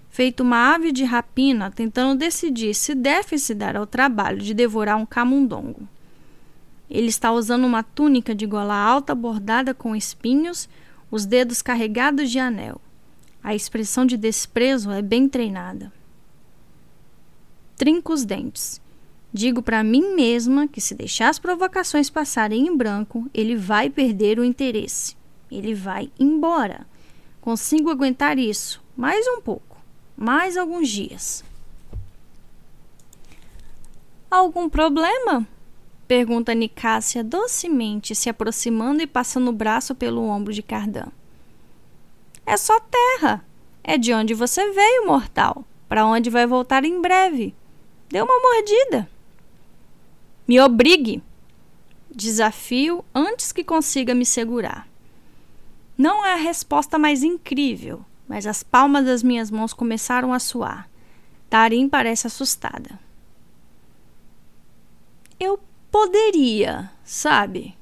Feito 0.07 0.41
uma 0.43 0.75
ave 0.75 0.91
de 0.91 1.03
rapina, 1.03 1.71
tentando 1.71 2.19
decidir 2.19 2.75
se 2.75 2.93
deve 2.93 3.35
se 3.39 3.55
dar 3.55 3.75
ao 3.75 3.87
trabalho 3.87 4.37
de 4.37 4.53
devorar 4.53 4.95
um 4.95 5.07
camundongo. 5.07 5.87
Ele 6.87 7.07
está 7.07 7.31
usando 7.31 7.65
uma 7.65 7.81
túnica 7.81 8.35
de 8.35 8.45
gola 8.45 8.75
alta 8.75 9.15
bordada 9.15 9.73
com 9.73 9.95
espinhos, 9.95 10.69
os 11.09 11.25
dedos 11.25 11.63
carregados 11.63 12.29
de 12.29 12.37
anel. 12.37 12.79
A 13.43 13.55
expressão 13.55 14.05
de 14.05 14.17
desprezo 14.17 14.91
é 14.91 15.01
bem 15.01 15.27
treinada. 15.27 15.91
Trinco 17.75 18.13
os 18.13 18.23
dentes. 18.23 18.79
Digo 19.33 19.63
para 19.63 19.83
mim 19.83 20.13
mesma 20.13 20.67
que 20.67 20.79
se 20.79 20.93
deixar 20.93 21.29
as 21.29 21.39
provocações 21.39 22.07
passarem 22.07 22.67
em 22.67 22.77
branco, 22.77 23.27
ele 23.33 23.55
vai 23.55 23.89
perder 23.89 24.37
o 24.37 24.43
interesse. 24.43 25.17
Ele 25.51 25.73
vai 25.73 26.11
embora. 26.19 26.85
Consigo 27.41 27.89
aguentar 27.89 28.37
isso 28.37 28.81
mais 28.99 29.25
um 29.29 29.39
pouco, 29.39 29.77
mais 30.17 30.57
alguns 30.57 30.89
dias. 30.89 31.41
Algum 34.29 34.67
problema? 34.69 35.47
Pergunta 36.05 36.53
Nicásia 36.53 37.23
docemente, 37.23 38.13
se 38.13 38.29
aproximando 38.29 39.01
e 39.01 39.07
passando 39.07 39.47
o 39.47 39.53
braço 39.53 39.95
pelo 39.95 40.21
ombro 40.21 40.51
de 40.51 40.61
Cardan. 40.61 41.07
É 42.45 42.57
só 42.57 42.77
terra. 42.77 43.45
É 43.81 43.97
de 43.97 44.13
onde 44.13 44.33
você 44.33 44.69
veio, 44.71 45.07
mortal. 45.07 45.63
Para 45.87 46.05
onde 46.05 46.29
vai 46.29 46.45
voltar 46.45 46.83
em 46.83 46.99
breve. 46.99 47.55
Dê 48.09 48.21
uma 48.21 48.37
mordida. 48.37 49.09
Me 50.45 50.59
obrigue. 50.59 51.23
Desafio 52.11 53.05
antes 53.15 53.53
que 53.53 53.63
consiga 53.63 54.13
me 54.13 54.25
segurar. 54.25 54.88
Não 55.99 56.25
é 56.25 56.31
a 56.31 56.37
resposta 56.37 56.97
mais 56.97 57.23
incrível, 57.23 58.05
mas 58.25 58.47
as 58.47 58.63
palmas 58.63 59.03
das 59.03 59.21
minhas 59.21 59.51
mãos 59.51 59.73
começaram 59.73 60.31
a 60.31 60.39
suar. 60.39 60.89
Tarim 61.49 61.89
parece 61.89 62.25
assustada. 62.25 62.97
Eu 65.37 65.59
poderia, 65.91 66.89
sabe? 67.03 67.77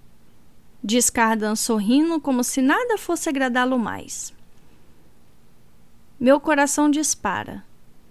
Diz 0.84 1.12
Cardan 1.12 1.56
sorrindo 1.56 2.20
como 2.20 2.44
se 2.44 2.60
nada 2.60 2.98
fosse 2.98 3.30
agradá-lo 3.30 3.78
mais. 3.78 4.34
Meu 6.20 6.40
coração 6.40 6.90
dispara. 6.90 7.64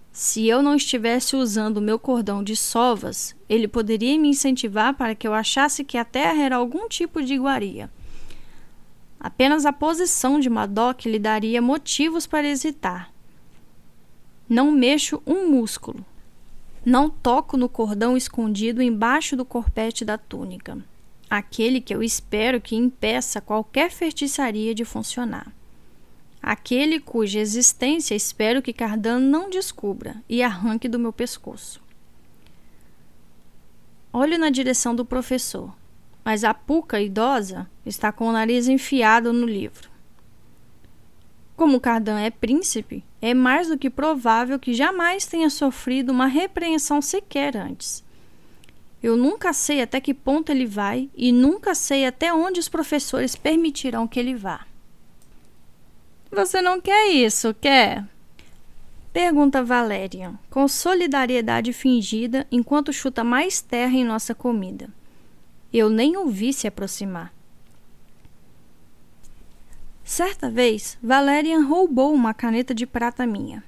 Se 0.09 0.47
eu 0.47 0.61
não 0.61 0.77
estivesse 0.77 1.35
usando 1.35 1.81
meu 1.81 1.99
cordão 1.99 2.41
de 2.41 2.55
sovas, 2.55 3.35
ele 3.49 3.67
poderia 3.67 4.17
me 4.17 4.29
incentivar 4.29 4.93
para 4.93 5.13
que 5.13 5.27
eu 5.27 5.33
achasse 5.33 5.83
que 5.83 5.97
a 5.97 6.05
terra 6.05 6.43
era 6.43 6.55
algum 6.55 6.87
tipo 6.87 7.21
de 7.21 7.33
iguaria. 7.33 7.91
Apenas 9.19 9.65
a 9.65 9.73
posição 9.73 10.39
de 10.39 10.49
Madoc 10.49 11.05
lhe 11.05 11.19
daria 11.19 11.61
motivos 11.61 12.27
para 12.27 12.47
hesitar. 12.47 13.11
Não 14.47 14.71
mexo 14.71 15.21
um 15.25 15.49
músculo. 15.49 16.05
Não 16.85 17.09
toco 17.09 17.57
no 17.57 17.67
cordão 17.67 18.15
escondido 18.15 18.81
embaixo 18.81 19.35
do 19.35 19.43
corpete 19.43 20.05
da 20.05 20.17
túnica, 20.17 20.77
aquele 21.29 21.81
que 21.81 21.93
eu 21.93 22.01
espero 22.01 22.61
que 22.61 22.75
impeça 22.75 23.41
qualquer 23.41 23.91
feitiçaria 23.91 24.73
de 24.73 24.85
funcionar 24.85 25.51
aquele 26.47 26.99
cuja 26.99 27.39
existência 27.39 28.15
espero 28.15 28.61
que 28.61 28.71
Cardan 28.71 29.19
não 29.19 29.49
descubra 29.49 30.23
e 30.29 30.41
arranque 30.41 30.87
do 30.87 30.97
meu 30.97 31.11
pescoço. 31.11 31.81
Olho 34.13 34.39
na 34.39 34.49
direção 34.49 34.95
do 34.95 35.03
professor, 35.03 35.75
mas 36.27 36.43
a 36.43 36.53
puca 36.53 36.99
idosa 36.99 37.69
está 37.85 38.11
com 38.11 38.27
o 38.27 38.33
nariz 38.33 38.67
enfiado 38.67 39.31
no 39.31 39.45
livro. 39.47 39.89
Como 41.55 41.79
Cardan 41.79 42.19
é 42.19 42.29
príncipe, 42.29 43.01
é 43.21 43.33
mais 43.33 43.69
do 43.69 43.77
que 43.77 43.89
provável 43.89 44.59
que 44.59 44.73
jamais 44.73 45.25
tenha 45.25 45.49
sofrido 45.49 46.11
uma 46.11 46.25
repreensão 46.25 47.01
sequer 47.01 47.55
antes. 47.55 48.03
Eu 49.01 49.15
nunca 49.15 49.53
sei 49.53 49.81
até 49.81 50.01
que 50.01 50.13
ponto 50.13 50.51
ele 50.51 50.65
vai 50.65 51.09
e 51.15 51.31
nunca 51.31 51.73
sei 51.73 52.05
até 52.05 52.33
onde 52.33 52.59
os 52.59 52.67
professores 52.67 53.33
permitirão 53.33 54.05
que 54.05 54.19
ele 54.19 54.35
vá. 54.35 54.67
Você 56.29 56.61
não 56.61 56.81
quer 56.81 57.07
isso, 57.07 57.53
quer? 57.53 58.03
Pergunta 59.13 59.63
Valerian, 59.63 60.37
com 60.49 60.67
solidariedade 60.67 61.71
fingida, 61.71 62.45
enquanto 62.51 62.91
chuta 62.91 63.23
mais 63.23 63.61
terra 63.61 63.95
em 63.95 64.03
nossa 64.03 64.35
comida. 64.35 64.96
Eu 65.79 65.91
nem 65.91 66.17
o 66.17 66.25
vi 66.27 66.51
se 66.51 66.65
aproximar. 66.65 67.31
Certa 70.03 70.49
vez, 70.49 70.97
Valerian 71.03 71.67
roubou 71.67 72.11
uma 72.11 72.33
caneta 72.33 72.73
de 72.73 72.87
prata 72.87 73.27
minha, 73.27 73.63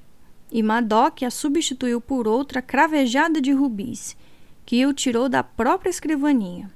e 0.51 0.63
Madoc 0.63 1.21
a 1.21 1.29
substituiu 1.29 2.01
por 2.01 2.27
outra 2.27 2.63
cravejada 2.63 3.39
de 3.39 3.51
rubis, 3.51 4.17
que 4.65 4.83
o 4.87 4.91
tirou 4.91 5.29
da 5.29 5.43
própria 5.43 5.91
escrivaninha. 5.91 6.71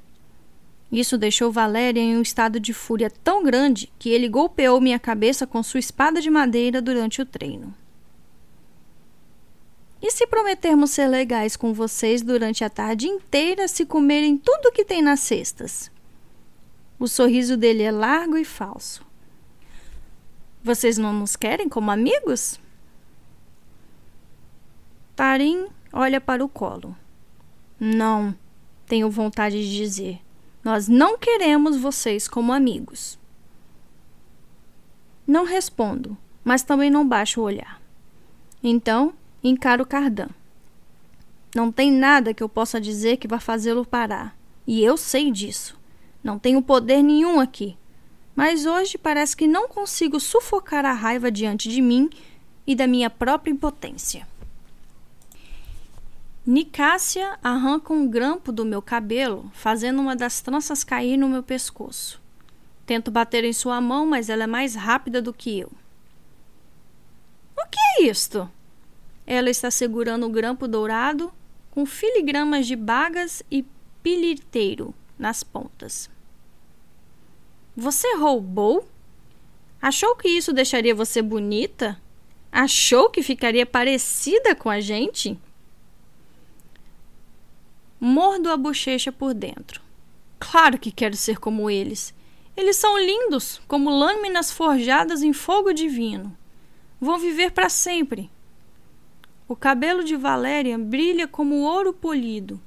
Isso 0.92 1.18
deixou 1.18 1.52
Valéria 1.52 2.00
em 2.00 2.16
um 2.16 2.22
estado 2.22 2.60
de 2.60 2.72
fúria 2.72 3.10
tão 3.10 3.44
grande 3.44 3.92
que 3.98 4.10
ele 4.10 4.30
golpeou 4.30 4.80
minha 4.80 5.00
cabeça 5.00 5.48
com 5.48 5.63
sua 5.63 5.80
espada 5.80 6.22
de 6.22 6.30
madeira 6.30 6.80
durante 6.80 7.24
o 7.24 7.25
treino. 7.25 7.74
E 10.03 10.12
se 10.12 10.27
prometermos 10.27 10.91
ser 10.91 11.07
legais 11.07 11.55
com 11.55 11.74
vocês 11.74 12.22
durante 12.22 12.62
a 12.62 12.69
tarde 12.69 13.07
inteira 13.07 13.69
se 13.69 13.86
comerem 13.86 14.38
tudo 14.38 14.69
que 14.69 14.83
tem 14.83 15.01
nas 15.01 15.22
cestas? 15.22 15.89
O 17.00 17.07
sorriso 17.07 17.55
dele 17.55 17.83
é 17.83 17.92
largo 17.92 18.35
e 18.35 18.44
falso. 18.44 19.05
Vocês 20.61 20.98
não 20.98 21.13
nos 21.13 21.37
querem 21.37 21.70
como 21.70 21.89
amigos? 21.89 22.59
Tarim 25.16 25.68
olha 25.94 26.20
para 26.20 26.44
o 26.44 26.50
colo. 26.50 26.94
Não, 27.79 28.35
tenho 28.85 29.09
vontade 29.09 29.63
de 29.63 29.74
dizer. 29.74 30.20
Nós 30.61 30.89
não 30.89 31.18
queremos 31.18 31.77
vocês 31.77 32.27
como 32.27 32.51
amigos. 32.51 33.18
Não 35.25 35.46
respondo, 35.46 36.18
mas 36.44 36.61
também 36.61 36.89
não 36.89 37.07
baixo 37.07 37.39
o 37.39 37.46
olhar. 37.46 37.81
Então, 38.61 39.13
encaro 39.44 39.86
Cardan. 39.86 40.29
Não 41.56 41.72
tem 41.72 41.92
nada 41.92 42.34
que 42.34 42.42
eu 42.42 42.50
possa 42.50 42.79
dizer 42.79 43.18
que 43.18 43.27
vá 43.27 43.40
fazê-lo 43.40 43.86
parar, 43.86 44.36
e 44.66 44.84
eu 44.84 44.98
sei 44.98 45.29
disso. 45.29 45.77
Não 46.24 46.40
tenho 46.40 46.62
poder 46.62 47.03
nenhum 47.03 47.40
aqui. 47.40 47.77
Mas 48.36 48.66
hoje 48.66 48.98
parece 48.98 49.36
que 49.36 49.46
não 49.46 49.68
consigo 49.68 50.20
sufocar 50.20 50.86
a 50.86 50.94
raiva 50.94 51.29
diante 51.29 51.70
de 51.70 51.82
mim 51.82 52.10
e 52.66 52.75
da 52.75 52.88
minha 52.88 53.10
própria 53.10 53.51
impotência. 53.51 54.27
Nicásia 56.46 57.38
arranca 57.44 57.94
um 57.94 58.08
grampo 58.08 58.51
do 58.51 58.66
meu 58.66 58.82
cabelo, 58.82 59.51
fazendo 59.53 60.01
uma 60.01 60.16
das 60.16 60.42
tranças 60.42 60.84
cair 60.84 61.16
no 61.16 61.29
meu 61.29 61.44
pescoço. 61.44 62.22
Tento 62.86 63.12
bater 63.12 63.44
em 63.44 63.53
sua 63.53 63.79
mão, 63.79 64.06
mas 64.06 64.29
ela 64.29 64.44
é 64.44 64.48
mais 64.48 64.75
rápida 64.75 65.22
do 65.22 65.34
que 65.34 65.60
eu. 65.60 65.72
O 67.56 67.70
que 67.70 67.79
é 67.79 68.03
isto? 68.10 68.50
Ela 69.25 69.50
está 69.50 69.72
segurando 69.72 70.25
o 70.25 70.29
grampo 70.29 70.68
dourado 70.68 71.31
com 71.72 71.86
filigramas 71.86 72.68
de 72.68 72.75
bagas 72.75 73.42
e 73.50 73.66
piliteiro 74.01 74.94
nas 75.18 75.44
pontas. 75.44 76.09
Você 77.75 78.16
roubou? 78.16 78.88
Achou 79.81 80.16
que 80.16 80.27
isso 80.27 80.53
deixaria 80.53 80.94
você 80.94 81.22
bonita? 81.22 82.00
Achou 82.51 83.09
que 83.09 83.24
ficaria 83.24 83.66
parecida 83.66 84.55
com 84.55 84.70
a 84.70 84.79
gente? 84.79 85.40
Mordo 88.00 88.50
a 88.50 88.57
bochecha 88.57 89.12
por 89.12 89.33
dentro. 89.33 89.81
Claro 90.38 90.77
que 90.77 90.92
quero 90.92 91.16
ser 91.16 91.40
como 91.40 91.70
eles. 91.70 92.14
Eles 92.55 92.75
são 92.75 93.00
lindos, 93.00 93.59
como 93.68 93.90
lâminas 93.90 94.51
forjadas 94.51 95.24
em 95.24 95.33
fogo 95.33 95.74
divino. 95.74 96.38
Vão 97.01 97.18
viver 97.18 97.51
para 97.51 97.70
sempre. 97.70 98.29
O 99.53 99.55
cabelo 99.55 100.03
de 100.03 100.16
Valéria 100.16 100.79
brilha 100.79 101.27
como 101.27 101.61
ouro 101.61 101.94
polido. 101.94 102.59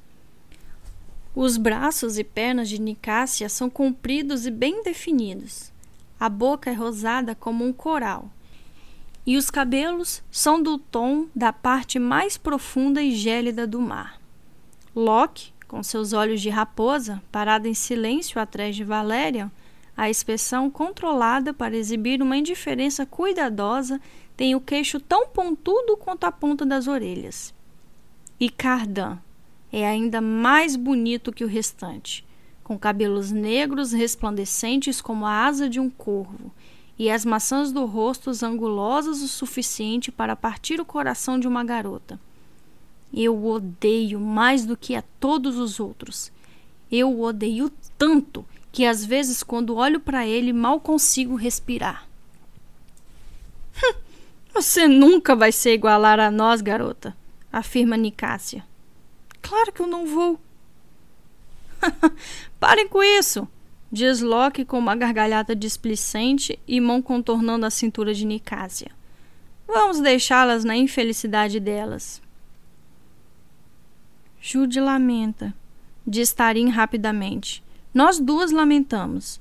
Os 1.35 1.57
braços 1.57 2.17
e 2.17 2.23
pernas 2.23 2.69
de 2.69 2.81
Nicásia 2.81 3.49
são 3.49 3.69
compridos 3.69 4.47
e 4.47 4.53
bem 4.53 4.85
definidos. 4.85 5.73
A 6.19 6.29
boca 6.29 6.71
é 6.71 6.73
rosada 6.73 7.35
como 7.35 7.65
um 7.65 7.73
coral. 7.73 8.31
E 9.27 9.37
os 9.37 9.51
cabelos 9.51 10.23
são 10.31 10.63
do 10.63 10.79
tom 10.79 11.27
da 11.35 11.53
parte 11.53 11.99
mais 11.99 12.37
profunda 12.37 13.03
e 13.03 13.11
gélida 13.17 13.67
do 13.67 13.81
mar. 13.81 14.21
Locke, 14.95 15.53
com 15.67 15.83
seus 15.83 16.13
olhos 16.13 16.41
de 16.41 16.51
raposa, 16.51 17.21
parado 17.33 17.67
em 17.67 17.75
silêncio 17.75 18.41
atrás 18.41 18.77
de 18.77 18.85
Valerian, 18.85 19.51
a 19.97 20.09
expressão 20.09 20.71
controlada 20.71 21.53
para 21.53 21.77
exibir 21.77 22.23
uma 22.23 22.37
indiferença 22.37 23.05
cuidadosa, 23.05 24.01
tem 24.37 24.55
o 24.55 24.61
queixo 24.61 25.01
tão 25.01 25.29
pontudo 25.29 25.97
quanto 25.97 26.25
a 26.25 26.33
ponta 26.33 26.67
das 26.67 26.87
orelhas. 26.87 27.55
E 28.39 28.51
Cardan 28.51 29.19
é 29.73 29.87
ainda 29.87 30.21
mais 30.21 30.77
bonito 30.77 31.33
que 31.33 31.45
o 31.45 31.49
restante, 31.49 32.25
com 32.63 32.79
cabelos 32.79 33.31
negros 33.31 33.93
resplandecentes 33.93 35.01
como 35.01 35.25
a 35.25 35.47
asa 35.47 35.69
de 35.69 35.81
um 35.81 35.89
corvo, 35.89 36.53
e 36.99 37.11
as 37.11 37.25
maçãs 37.25 37.73
do 37.73 37.85
rosto 37.85 38.31
angulosas 38.43 39.23
o 39.23 39.29
suficiente 39.29 40.11
para 40.11 40.37
partir 40.37 40.81
o 40.81 40.85
coração 40.85 41.39
de 41.39 41.47
uma 41.47 41.63
garota. 41.63 42.19
Eu 43.13 43.37
o 43.37 43.51
odeio 43.51 44.19
mais 44.19 44.65
do 44.67 44.77
que 44.77 44.95
a 44.95 45.03
todos 45.21 45.57
os 45.57 45.79
outros. 45.79 46.33
Eu 46.91 47.11
o 47.11 47.23
odeio 47.23 47.71
tanto 47.97 48.45
que 48.73 48.85
às 48.85 49.05
vezes, 49.05 49.43
quando 49.43 49.77
olho 49.77 50.01
para 50.01 50.27
ele, 50.27 50.53
mal 50.53 50.81
consigo 50.81 51.35
respirar. 51.35 52.07
Hum, 53.83 53.95
você 54.57 54.89
nunca 54.89 55.37
vai 55.37 55.53
se 55.53 55.71
igualar 55.71 56.19
a 56.19 56.31
nós, 56.31 56.63
garota, 56.63 57.15
afirma 57.53 57.95
Nicásia. 57.95 58.65
Claro 59.43 59.71
que 59.71 59.83
eu 59.83 59.87
não 59.87 60.07
vou. 60.07 60.41
Parem 62.59 62.89
com 62.89 63.03
isso, 63.03 63.47
diz 63.93 64.23
Locke 64.23 64.65
com 64.65 64.79
uma 64.79 64.97
gargalhada 64.97 65.55
displicente 65.55 66.59
e 66.67 66.81
mão 66.81 67.03
contornando 67.03 67.67
a 67.67 67.71
cintura 67.71 68.15
de 68.15 68.25
Nicásia. 68.25 68.91
Vamos 69.69 70.01
deixá-las 70.01 70.65
na 70.65 70.75
infelicidade 70.75 71.61
delas. 71.61 72.23
Jude 74.41 74.81
lamenta, 74.81 75.53
diz 76.07 76.33
Tarim 76.33 76.71
rapidamente. 76.71 77.63
Nós 77.93 78.19
duas 78.19 78.53
lamentamos. 78.53 79.39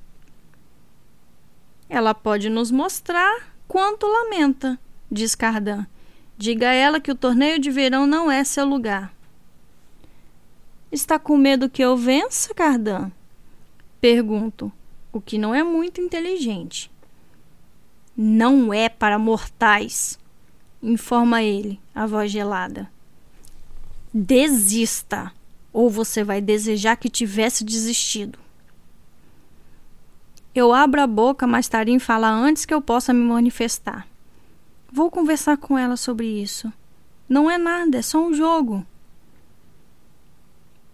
Ela 1.87 2.13
pode 2.13 2.49
nos 2.49 2.69
mostrar 2.69 3.55
quanto 3.65 4.05
lamenta, 4.07 4.77
diz 5.11 5.35
Cardan. 5.35 5.85
Diga 6.37 6.69
a 6.69 6.73
ela 6.73 6.99
que 6.99 7.11
o 7.11 7.15
torneio 7.15 7.59
de 7.59 7.71
verão 7.71 8.05
não 8.05 8.29
é 8.29 8.43
seu 8.43 8.65
lugar. 8.65 9.13
Está 10.91 11.17
com 11.17 11.37
medo 11.37 11.69
que 11.69 11.81
eu 11.81 11.95
vença, 11.97 12.53
Cardan? 12.53 13.11
Pergunto, 13.99 14.71
o 15.11 15.21
que 15.21 15.37
não 15.37 15.55
é 15.55 15.63
muito 15.63 16.01
inteligente. 16.01 16.91
Não 18.15 18.73
é 18.73 18.87
para 18.87 19.17
mortais, 19.17 20.19
informa 20.81 21.41
ele, 21.41 21.79
a 21.93 22.05
voz 22.05 22.31
gelada. 22.31 22.89
Desista, 24.13 25.31
ou 25.73 25.89
você 25.89 26.23
vai 26.23 26.39
desejar 26.39 26.95
que 26.95 27.09
tivesse 27.09 27.63
desistido. 27.63 28.39
Eu 30.53 30.71
abro 30.71 31.01
a 31.01 31.07
boca, 31.07 31.45
mas 31.45 31.67
Tarim 31.67 31.99
fala 31.99 32.29
antes 32.29 32.65
que 32.65 32.73
eu 32.73 32.81
possa 32.81 33.13
me 33.13 33.19
manifestar. 33.19 34.07
Vou 34.95 35.11
conversar 35.11 35.57
com 35.57 35.77
ela 35.77 35.97
sobre 35.97 36.25
isso. 36.25 36.71
Não 37.27 37.51
é 37.51 37.57
nada, 37.57 37.97
é 37.97 38.01
só 38.01 38.25
um 38.25 38.33
jogo. 38.33 38.85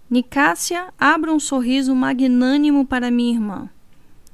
Nicácia 0.10 0.92
abre 0.98 1.30
um 1.30 1.40
sorriso 1.40 1.94
magnânimo 1.94 2.84
para 2.84 3.12
minha 3.12 3.32
irmã. 3.32 3.70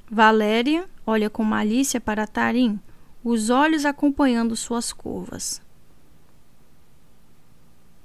Valéria 0.10 0.88
olha 1.06 1.30
com 1.30 1.44
malícia 1.44 2.00
para 2.00 2.26
Tarim, 2.26 2.80
os 3.22 3.50
olhos 3.50 3.84
acompanhando 3.84 4.56
suas 4.56 4.94
curvas. 4.94 5.62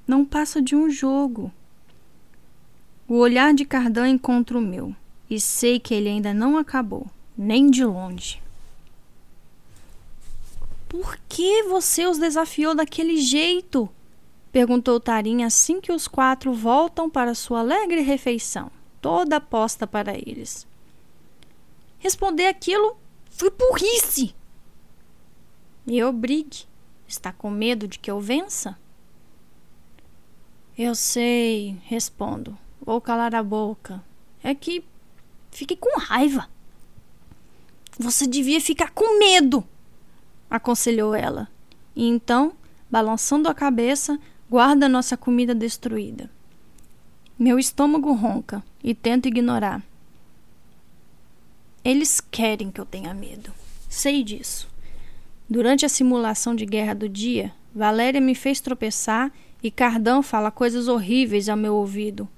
Não 0.05 0.25
passa 0.25 0.61
de 0.61 0.75
um 0.75 0.91
jogo. 0.91 1.53
O 3.07 3.15
olhar 3.15 3.55
de 3.55 3.65
Cardan 3.65 4.09
encontra 4.09 4.59
o 4.59 4.61
meu 4.61 4.97
e 5.31 5.39
sei 5.39 5.79
que 5.79 5.95
ele 5.95 6.09
ainda 6.09 6.35
não 6.35 6.59
acabou, 6.59 7.07
nem 7.39 7.71
de 7.71 7.85
longe. 7.85 8.42
Por 10.93 11.19
que 11.27 11.63
você 11.63 12.07
os 12.07 12.19
desafiou 12.19 12.75
daquele 12.75 13.17
jeito? 13.17 13.89
perguntou 14.53 15.01
Tarim 15.01 15.43
assim 15.43 15.81
que 15.81 15.91
os 15.91 16.07
quatro 16.07 16.53
voltam 16.53 17.09
para 17.09 17.35
sua 17.35 17.61
alegre 17.61 18.03
refeição, 18.03 18.71
toda 19.01 19.41
posta 19.41 19.87
para 19.87 20.13
eles. 20.15 20.67
Responder 21.99 22.45
aquilo 22.45 22.95
foi 23.31 23.49
burrice. 23.49 24.35
Me 25.87 26.05
obrigue. 26.05 26.67
Está 27.09 27.33
com 27.33 27.49
medo 27.49 27.89
de 27.89 27.99
que 27.99 28.11
eu 28.11 28.21
vença? 28.21 28.79
Eu 30.77 30.95
sei, 30.95 31.81
respondo. 31.85 32.55
Vou 32.83 33.01
calar 33.01 33.35
a 33.35 33.43
boca. 33.43 34.05
É 34.43 34.55
que 34.55 34.85
fiquei 35.51 35.77
com 35.77 35.99
raiva. 35.99 36.51
Você 37.99 38.27
devia 38.27 38.61
ficar 38.61 38.91
com 38.91 39.19
medo, 39.19 39.67
aconselhou 40.53 41.15
ela. 41.15 41.49
E 41.97 42.07
então, 42.07 42.53
balançando 42.91 43.49
a 43.49 43.55
cabeça, 43.55 44.21
guarda 44.51 44.87
nossa 44.87 45.17
comida 45.17 45.55
destruída. 45.55 46.31
Meu 47.39 47.59
estômago 47.59 48.13
ronca 48.13 48.63
e 48.85 48.95
tento 48.95 49.27
ignorar. 49.27 49.83
Eles 51.83 52.21
querem 52.21 52.71
que 52.71 52.79
eu 52.79 52.85
tenha 52.85 53.15
medo. 53.15 53.51
Sei 53.89 54.23
disso. 54.23 54.69
Durante 55.49 55.87
a 55.87 55.89
simulação 55.89 56.55
de 56.55 56.67
guerra 56.67 56.95
do 56.95 57.09
dia, 57.09 57.53
Valéria 57.75 58.21
me 58.21 58.35
fez 58.35 58.61
tropeçar 58.61 59.33
e 59.63 59.71
Cardão 59.71 60.23
fala 60.23 60.51
coisas 60.51 60.87
horríveis 60.87 61.49
ao 61.49 61.57
meu 61.57 61.75
ouvido. 61.75 62.29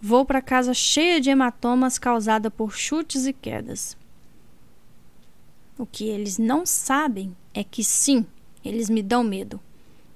Vou 0.00 0.24
para 0.24 0.40
casa 0.40 0.72
cheia 0.72 1.20
de 1.20 1.30
hematomas 1.30 1.98
causadas 1.98 2.52
por 2.56 2.76
chutes 2.76 3.26
e 3.26 3.32
quedas. 3.32 3.96
O 5.76 5.84
que 5.84 6.04
eles 6.04 6.38
não 6.38 6.64
sabem 6.64 7.34
é 7.52 7.64
que 7.64 7.82
sim, 7.82 8.24
eles 8.64 8.88
me 8.88 9.02
dão 9.02 9.24
medo. 9.24 9.60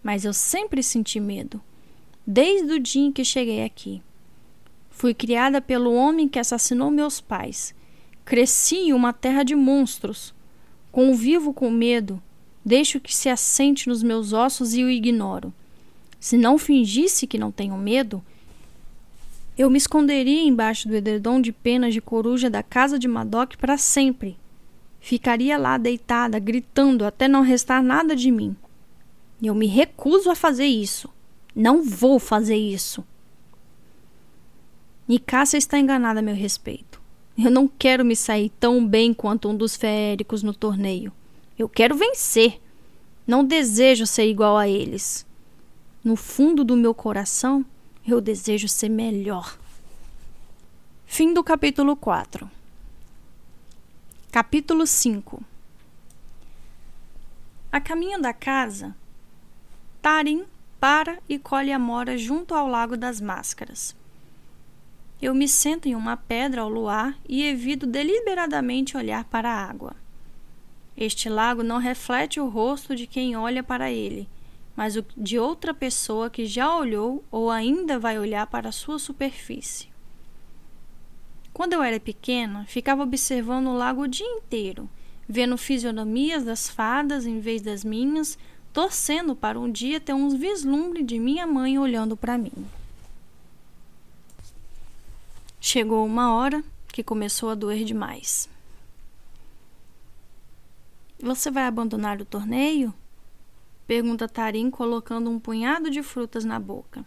Mas 0.03 0.25
eu 0.25 0.33
sempre 0.33 0.83
senti 0.83 1.19
medo, 1.19 1.61
desde 2.27 2.73
o 2.73 2.79
dia 2.79 3.03
em 3.03 3.13
que 3.13 3.25
cheguei 3.25 3.65
aqui. 3.65 4.01
Fui 4.89 5.13
criada 5.13 5.61
pelo 5.61 5.93
homem 5.93 6.29
que 6.29 6.39
assassinou 6.39 6.91
meus 6.91 7.21
pais. 7.21 7.75
Cresci 8.25 8.77
em 8.77 8.93
uma 8.93 9.13
terra 9.13 9.43
de 9.43 9.57
monstros. 9.57 10.33
Convivo 10.93 11.53
com 11.53 11.71
medo, 11.71 12.23
deixo 12.65 13.01
que 13.01 13.15
se 13.15 13.29
assente 13.29 13.89
nos 13.89 14.03
meus 14.03 14.33
ossos 14.33 14.75
e 14.75 14.85
o 14.85 14.91
ignoro. 14.91 15.53
Se 16.21 16.37
não 16.37 16.57
fingisse 16.57 17.27
que 17.27 17.39
não 17.39 17.51
tenho 17.51 17.77
medo, 17.77 18.23
eu 19.57 19.69
me 19.69 19.79
esconderia 19.79 20.43
embaixo 20.43 20.87
do 20.87 20.95
edredom 20.95 21.41
de 21.41 21.51
penas 21.51 21.93
de 21.93 22.01
coruja 22.01 22.49
da 22.49 22.63
casa 22.63 22.97
de 22.97 23.09
Madoc 23.09 23.57
para 23.57 23.77
sempre. 23.77 24.37
Ficaria 25.01 25.57
lá 25.57 25.79
deitada, 25.79 26.39
gritando 26.39 27.05
até 27.05 27.29
não 27.29 27.43
restar 27.43 27.83
nada 27.83 28.15
de 28.15 28.31
mim. 28.31 28.57
Eu 29.43 29.55
me 29.55 29.67
recuso 29.67 30.31
a 30.31 30.35
fazer 30.35 30.67
isso. 30.67 31.09
Não 31.55 31.83
vou 31.83 32.19
fazer 32.19 32.57
isso. 32.57 33.05
Nicácia 35.07 35.57
está 35.57 35.79
enganada 35.79 36.21
a 36.21 36.23
meu 36.23 36.35
respeito. 36.35 37.01
Eu 37.37 37.51
não 37.51 37.69
quero 37.69 38.05
me 38.05 38.17
sair 38.17 38.51
tão 38.61 38.85
bem 38.87 39.15
quanto 39.15 39.49
um 39.49 39.57
dos 39.57 39.77
feéricos 39.77 40.43
no 40.43 40.53
torneio. 40.53 41.13
Eu 41.59 41.69
quero 41.69 41.95
vencer. 41.95 42.61
Não 43.27 43.45
desejo 43.45 44.07
ser 44.07 44.29
igual 44.29 44.57
a 44.57 44.69
eles. 44.69 45.25
No 46.03 46.17
fundo 46.17 46.65
do 46.65 46.77
meu 46.77 46.93
coração, 46.93 47.65
eu 48.07 48.21
desejo 48.21 48.69
ser 48.69 48.89
melhor. 48.89 49.59
Fim 51.07 51.33
do 51.33 51.43
capítulo 51.43 51.97
4. 51.97 52.51
Capítulo 54.31 54.87
5 54.87 55.43
A 57.73 57.81
caminho 57.81 58.21
da 58.21 58.35
casa, 58.35 58.95
Tarim 60.03 60.45
para 60.79 61.19
e 61.27 61.39
colhe 61.39 61.73
a 61.73 61.79
mora 61.79 62.19
junto 62.19 62.55
ao 62.55 62.69
Lago 62.69 62.95
das 62.95 63.23
Máscaras. 63.23 63.97
Eu 65.21 65.35
me 65.35 65.49
sento 65.49 65.87
em 65.87 65.95
uma 65.95 66.15
pedra 66.15 66.61
ao 66.61 66.69
luar 66.69 67.19
e 67.27 67.43
evito 67.43 67.87
deliberadamente 67.87 68.99
olhar 68.99 69.25
para 69.25 69.51
a 69.51 69.65
água. 69.65 69.97
Este 70.95 71.31
lago 71.31 71.63
não 71.63 71.79
reflete 71.79 72.39
o 72.39 72.51
rosto 72.51 72.95
de 72.95 73.07
quem 73.07 73.35
olha 73.35 73.63
para 73.63 73.91
ele, 73.91 74.29
mas 74.77 74.95
o 74.95 75.03
de 75.17 75.39
outra 75.39 75.73
pessoa 75.73 76.29
que 76.29 76.45
já 76.45 76.77
olhou 76.77 77.25
ou 77.31 77.51
ainda 77.51 77.99
vai 77.99 78.19
olhar 78.19 78.47
para 78.47 78.73
sua 78.73 78.99
superfície. 78.99 79.88
Quando 81.59 81.73
eu 81.73 81.83
era 81.83 81.99
pequena, 81.99 82.65
ficava 82.67 83.03
observando 83.03 83.67
o 83.67 83.77
lago 83.77 84.03
o 84.03 84.07
dia 84.07 84.25
inteiro, 84.25 84.89
vendo 85.29 85.59
fisionomias 85.59 86.45
das 86.45 86.69
fadas 86.69 87.27
em 87.27 87.41
vez 87.41 87.61
das 87.61 87.83
minhas, 87.83 88.39
torcendo 88.73 89.35
para 89.35 89.59
um 89.59 89.69
dia 89.69 89.99
ter 89.99 90.13
uns 90.13 90.35
vislumbres 90.35 91.05
de 91.05 91.19
minha 91.19 91.49
mãe 91.49 91.77
olhando 91.77 92.17
para 92.17 92.39
mim. 92.39 92.53
Chegou 95.61 96.07
uma 96.07 96.33
hora 96.33 96.63
que 96.93 97.03
começou 97.03 97.51
a 97.51 97.57
doer 97.57 97.83
demais. 97.83 98.49
Você 101.19 101.51
vai 101.51 101.65
abandonar 101.65 102.21
o 102.21 102.25
torneio? 102.25 102.95
Pergunta 103.85 104.29
Tarim, 104.29 104.71
colocando 104.71 105.29
um 105.29 105.41
punhado 105.41 105.91
de 105.91 106.05
frutas 106.05 106.45
na 106.45 106.61
boca. 106.61 107.05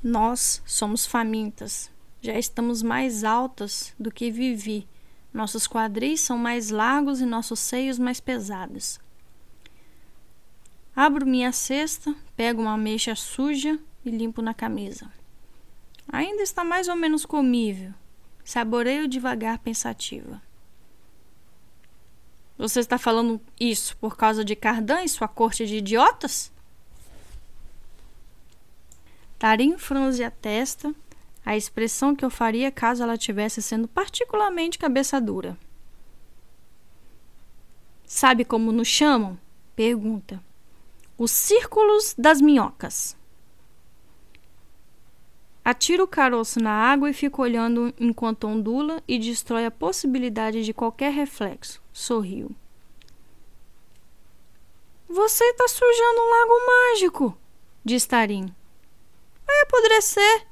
Nós 0.00 0.62
somos 0.64 1.04
famintas. 1.04 1.92
Já 2.24 2.38
estamos 2.38 2.82
mais 2.82 3.22
altas 3.22 3.92
do 4.00 4.10
que 4.10 4.30
Vivi. 4.30 4.88
Nossos 5.30 5.68
quadris 5.68 6.22
são 6.22 6.38
mais 6.38 6.70
largos 6.70 7.20
e 7.20 7.26
nossos 7.26 7.60
seios 7.60 7.98
mais 7.98 8.18
pesados. 8.18 8.98
Abro 10.96 11.26
minha 11.26 11.52
cesta, 11.52 12.14
pego 12.34 12.62
uma 12.62 12.72
ameixa 12.72 13.14
suja 13.14 13.78
e 14.02 14.10
limpo 14.10 14.40
na 14.40 14.54
camisa. 14.54 15.12
Ainda 16.10 16.42
está 16.42 16.64
mais 16.64 16.88
ou 16.88 16.96
menos 16.96 17.26
comível. 17.26 17.92
Saboreio 18.42 19.06
devagar, 19.06 19.58
pensativa. 19.58 20.40
Você 22.56 22.80
está 22.80 22.96
falando 22.96 23.38
isso 23.60 23.98
por 23.98 24.16
causa 24.16 24.42
de 24.42 24.56
Cardan 24.56 25.02
e 25.02 25.10
sua 25.10 25.28
corte 25.28 25.66
de 25.66 25.76
idiotas? 25.76 26.50
Tarim 29.38 29.76
franze 29.76 30.24
a 30.24 30.30
testa, 30.30 30.94
a 31.44 31.56
expressão 31.56 32.14
que 32.16 32.24
eu 32.24 32.30
faria 32.30 32.70
caso 32.70 33.02
ela 33.02 33.18
tivesse 33.18 33.60
sendo 33.60 33.86
particularmente 33.86 34.78
cabeça 34.78 35.20
dura. 35.20 35.58
Sabe 38.06 38.44
como 38.44 38.72
nos 38.72 38.88
chamam? 38.88 39.38
Pergunta. 39.76 40.42
Os 41.18 41.30
círculos 41.30 42.14
das 42.16 42.40
minhocas. 42.40 43.16
Atira 45.64 46.04
o 46.04 46.08
caroço 46.08 46.60
na 46.60 46.72
água 46.72 47.08
e 47.08 47.14
fica 47.14 47.40
olhando 47.40 47.92
enquanto 47.98 48.46
ondula 48.46 49.02
e 49.08 49.18
destrói 49.18 49.64
a 49.64 49.70
possibilidade 49.70 50.62
de 50.62 50.74
qualquer 50.74 51.10
reflexo. 51.12 51.82
Sorriu. 51.92 52.54
Você 55.08 55.44
está 55.44 55.68
sujando 55.68 56.20
um 56.20 56.30
lago 56.30 56.66
mágico, 56.66 57.38
diz 57.84 58.04
Tarim. 58.04 58.52
Vai 59.46 59.60
apodrecer, 59.62 60.46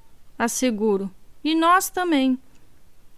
asseguro. 0.45 1.11
E 1.45 1.55
nós 1.55 1.91
também. 1.91 2.39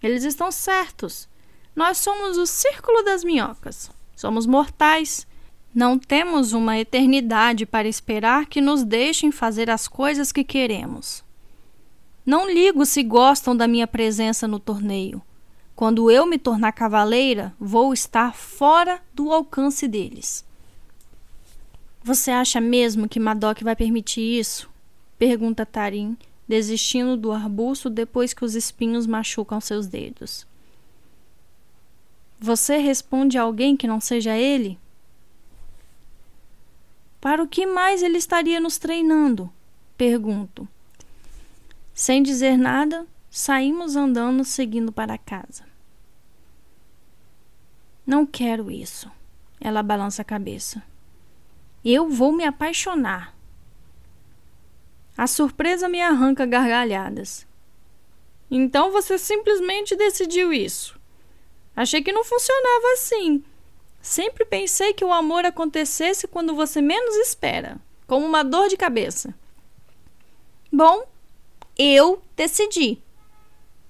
Eles 0.01 0.23
estão 0.23 0.51
certos. 0.51 1.27
Nós 1.75 1.97
somos 1.97 2.37
o 2.37 2.45
círculo 2.45 3.03
das 3.03 3.23
minhocas. 3.23 3.91
Somos 4.15 4.45
mortais. 4.45 5.27
Não 5.73 5.99
temos 5.99 6.53
uma 6.53 6.77
eternidade 6.77 7.65
para 7.65 7.87
esperar 7.87 8.45
que 8.45 8.61
nos 8.61 8.83
deixem 8.83 9.31
fazer 9.31 9.69
as 9.69 9.87
coisas 9.87 10.31
que 10.31 10.43
queremos. 10.43 11.23
Não 12.25 12.49
ligo 12.49 12.85
se 12.85 13.03
gostam 13.03 13.55
da 13.55 13.67
minha 13.67 13.85
presença 13.85 14.47
no 14.47 14.59
torneio. 14.59 15.21
Quando 15.75 16.09
eu 16.09 16.25
me 16.25 16.39
tornar 16.39 16.71
cavaleira, 16.71 17.53
vou 17.59 17.93
estar 17.93 18.33
fora 18.33 19.01
do 19.13 19.31
alcance 19.31 19.87
deles. 19.87 20.45
Você 22.01 22.31
acha 22.31 22.61
mesmo 22.61 23.09
que 23.09 23.19
Madoc 23.19 23.61
vai 23.61 23.75
permitir 23.75 24.39
isso? 24.39 24.69
Pergunta 25.17 25.65
Tarim, 25.65 26.17
desistindo 26.47 27.17
do 27.17 27.31
arbusto 27.31 27.89
depois 27.89 28.33
que 28.33 28.45
os 28.45 28.55
espinhos 28.55 29.07
machucam 29.07 29.59
seus 29.59 29.87
dedos. 29.87 30.45
Você 32.39 32.77
responde 32.77 33.37
a 33.37 33.41
alguém 33.41 33.75
que 33.75 33.87
não 33.87 33.99
seja 33.99 34.37
ele? 34.37 34.77
Para 37.19 37.41
o 37.41 37.47
que 37.47 37.65
mais 37.65 38.03
ele 38.03 38.17
estaria 38.17 38.59
nos 38.59 38.77
treinando? 38.77 39.51
Pergunto. 39.97 40.67
Sem 41.93 42.21
dizer 42.21 42.57
nada, 42.57 43.07
saímos 43.31 43.95
andando 43.95 44.43
seguindo 44.45 44.91
para 44.91 45.17
casa. 45.17 45.63
Não 48.05 48.25
quero 48.25 48.69
isso. 48.69 49.09
Ela 49.59 49.81
balança 49.81 50.21
a 50.21 50.25
cabeça. 50.25 50.83
Eu 51.83 52.09
vou 52.09 52.31
me 52.31 52.43
apaixonar. 52.43 53.34
A 55.17 55.27
surpresa 55.27 55.87
me 55.87 56.01
arranca 56.01 56.45
gargalhadas. 56.45 57.47
Então 58.49 58.91
você 58.91 59.17
simplesmente 59.17 59.95
decidiu 59.95 60.51
isso. 60.51 60.99
Achei 61.75 62.01
que 62.01 62.11
não 62.11 62.23
funcionava 62.23 62.93
assim. 62.93 63.43
Sempre 64.01 64.45
pensei 64.45 64.93
que 64.93 65.03
o 65.03 65.11
amor 65.11 65.45
acontecesse 65.45 66.27
quando 66.27 66.53
você 66.53 66.81
menos 66.81 67.15
espera, 67.15 67.77
como 68.05 68.25
uma 68.25 68.43
dor 68.43 68.67
de 68.67 68.77
cabeça. 68.77 69.33
Bom, 70.71 71.07
eu 71.77 72.21
decidi, 72.35 73.01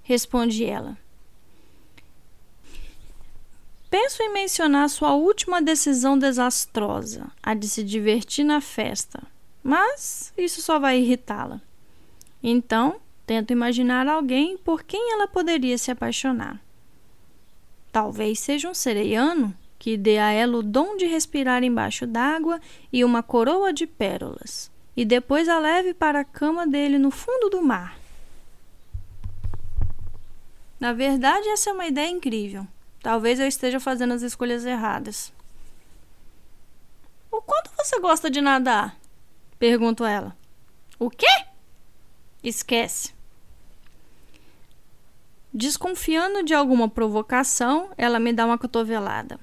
responde 0.03 0.63
ela. 0.63 0.97
Penso 3.89 4.21
em 4.23 4.31
mencionar 4.31 4.89
sua 4.89 5.13
última 5.13 5.61
decisão 5.61 6.17
desastrosa, 6.17 7.31
a 7.41 7.53
de 7.53 7.67
se 7.67 7.83
divertir 7.83 8.43
na 8.43 8.61
festa, 8.61 9.21
mas 9.65 10.32
isso 10.38 10.62
só 10.62 10.78
vai 10.78 10.99
irritá-la. 10.99 11.60
Então, 12.43 13.01
tento 13.25 13.49
imaginar 13.51 14.08
alguém 14.08 14.60
por 14.60 14.84
quem 14.84 15.12
ela 15.12 15.28
poderia 15.28 15.75
se 15.75 15.89
apaixonar. 15.89 16.62
Talvez 17.91 18.39
seja 18.39 18.69
um 18.69 18.75
sereiano 18.75 19.56
que 19.80 19.97
dê 19.97 20.19
a 20.19 20.30
ela 20.30 20.58
o 20.58 20.62
dom 20.62 20.95
de 20.95 21.08
respirar 21.08 21.63
embaixo 21.63 22.06
d'água 22.06 22.62
e 22.93 23.04
uma 23.04 23.23
coroa 23.23 23.73
de 23.73 23.88
pérolas, 23.88 24.69
e 24.95 25.04
depois 25.04 25.49
a 25.49 25.58
leve 25.58 25.95
para 25.95 26.19
a 26.19 26.25
cama 26.25 26.67
dele 26.67 26.99
no 26.99 27.10
fundo 27.10 27.49
do 27.49 27.63
mar. 27.63 27.97
Na 30.80 30.93
verdade, 30.93 31.47
essa 31.47 31.71
é 31.71 31.73
uma 31.73 31.88
ideia 31.88 32.12
incrível. 32.12 32.67
Talvez 33.01 33.39
eu 33.39 33.47
esteja 33.47 33.80
fazendo 33.80 34.13
as 34.13 34.21
escolhas 34.21 34.63
erradas. 34.63 35.34
O 37.32 37.41
quanto 37.41 37.71
você 37.75 37.99
gosta 37.99 38.30
de 38.30 38.41
nadar? 38.41 38.95
Pergunto 39.67 40.06
ela. 40.06 40.38
O 40.99 41.10
quê? 41.10 41.25
Esquece. 42.43 43.15
Desconfiando 45.51 46.43
de 46.43 46.54
alguma 46.54 46.88
provocação, 46.88 47.89
ela 47.97 48.19
me 48.19 48.32
dá 48.32 48.45
uma 48.45 48.60
cotovelada. 48.60 49.39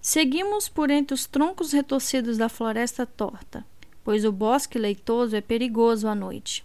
Seguimos 0.00 0.68
por 0.68 0.90
entre 0.90 1.14
os 1.14 1.26
troncos 1.26 1.70
retorcidos 1.70 2.36
da 2.38 2.48
floresta 2.48 3.06
torta, 3.06 3.64
pois 4.02 4.24
o 4.24 4.32
bosque 4.32 4.80
leitoso 4.80 5.36
é 5.36 5.40
perigoso 5.40 6.08
à 6.08 6.14
noite. 6.16 6.64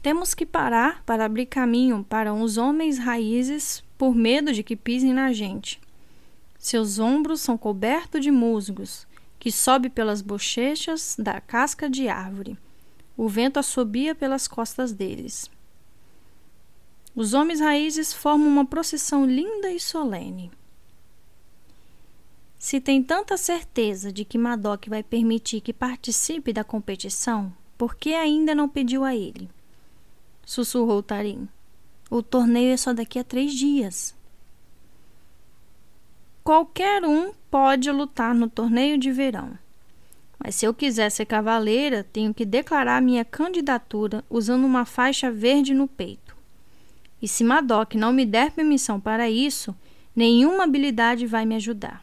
Temos 0.00 0.34
que 0.34 0.46
parar 0.46 1.02
para 1.02 1.24
abrir 1.24 1.46
caminho 1.46 2.06
para 2.08 2.32
uns 2.32 2.56
homens 2.56 2.96
raízes 2.96 3.82
por 3.98 4.14
medo 4.14 4.52
de 4.52 4.62
que 4.62 4.76
pisem 4.76 5.12
na 5.12 5.32
gente. 5.32 5.80
Seus 6.60 7.00
ombros 7.00 7.40
são 7.40 7.58
cobertos 7.58 8.20
de 8.20 8.30
musgos, 8.30 9.09
que 9.40 9.50
sobe 9.50 9.88
pelas 9.88 10.20
bochechas 10.20 11.16
da 11.18 11.40
casca 11.40 11.88
de 11.88 12.08
árvore. 12.08 12.58
O 13.16 13.26
vento 13.26 13.58
assobia 13.58 14.14
pelas 14.14 14.46
costas 14.46 14.92
deles. 14.92 15.50
Os 17.16 17.32
homens 17.32 17.58
raízes 17.58 18.12
formam 18.12 18.48
uma 18.48 18.66
procissão 18.66 19.24
linda 19.24 19.72
e 19.72 19.80
solene. 19.80 20.52
Se 22.58 22.80
tem 22.82 23.02
tanta 23.02 23.38
certeza 23.38 24.12
de 24.12 24.26
que 24.26 24.36
Madoc 24.36 24.86
vai 24.88 25.02
permitir 25.02 25.62
que 25.62 25.72
participe 25.72 26.52
da 26.52 26.62
competição, 26.62 27.50
por 27.78 27.94
que 27.96 28.12
ainda 28.12 28.54
não 28.54 28.68
pediu 28.68 29.02
a 29.02 29.16
ele? 29.16 29.48
Sussurrou 30.44 31.02
Tarim. 31.02 31.48
O 32.10 32.22
torneio 32.22 32.74
é 32.74 32.76
só 32.76 32.92
daqui 32.92 33.18
a 33.18 33.24
três 33.24 33.54
dias. 33.54 34.14
Qualquer 36.50 37.04
um 37.04 37.32
pode 37.48 37.88
lutar 37.92 38.34
no 38.34 38.50
torneio 38.50 38.98
de 38.98 39.12
verão. 39.12 39.56
Mas 40.36 40.56
se 40.56 40.66
eu 40.66 40.74
quiser 40.74 41.08
ser 41.08 41.24
cavaleira, 41.24 42.02
tenho 42.02 42.34
que 42.34 42.44
declarar 42.44 43.00
minha 43.00 43.24
candidatura 43.24 44.24
usando 44.28 44.64
uma 44.64 44.84
faixa 44.84 45.30
verde 45.30 45.72
no 45.72 45.86
peito. 45.86 46.36
E 47.22 47.28
se 47.28 47.44
Madoc 47.44 47.94
não 47.94 48.12
me 48.12 48.26
der 48.26 48.50
permissão 48.50 48.98
para 48.98 49.30
isso, 49.30 49.72
nenhuma 50.12 50.64
habilidade 50.64 51.24
vai 51.24 51.46
me 51.46 51.54
ajudar. 51.54 52.02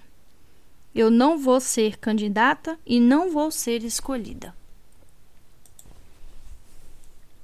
Eu 0.95 1.11
não 1.11 1.37
vou 1.37 1.59
ser 1.59 1.97
candidata 1.97 2.79
e 2.85 3.01
não 3.01 3.29
vou 3.29 3.51
ser 3.51 3.83
escolhida. 3.83 4.55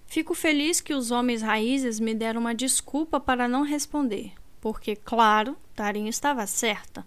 Fico 0.08 0.34
feliz 0.34 0.80
que 0.80 0.94
os 0.94 1.12
homens 1.12 1.42
raízes 1.42 2.00
me 2.00 2.16
deram 2.16 2.40
uma 2.40 2.56
desculpa 2.56 3.20
para 3.20 3.46
não 3.46 3.64
responder, 3.64 4.32
porque, 4.64 4.96
claro, 4.96 5.58
Tarim 5.76 6.08
estava 6.08 6.48
certa. 6.48 7.06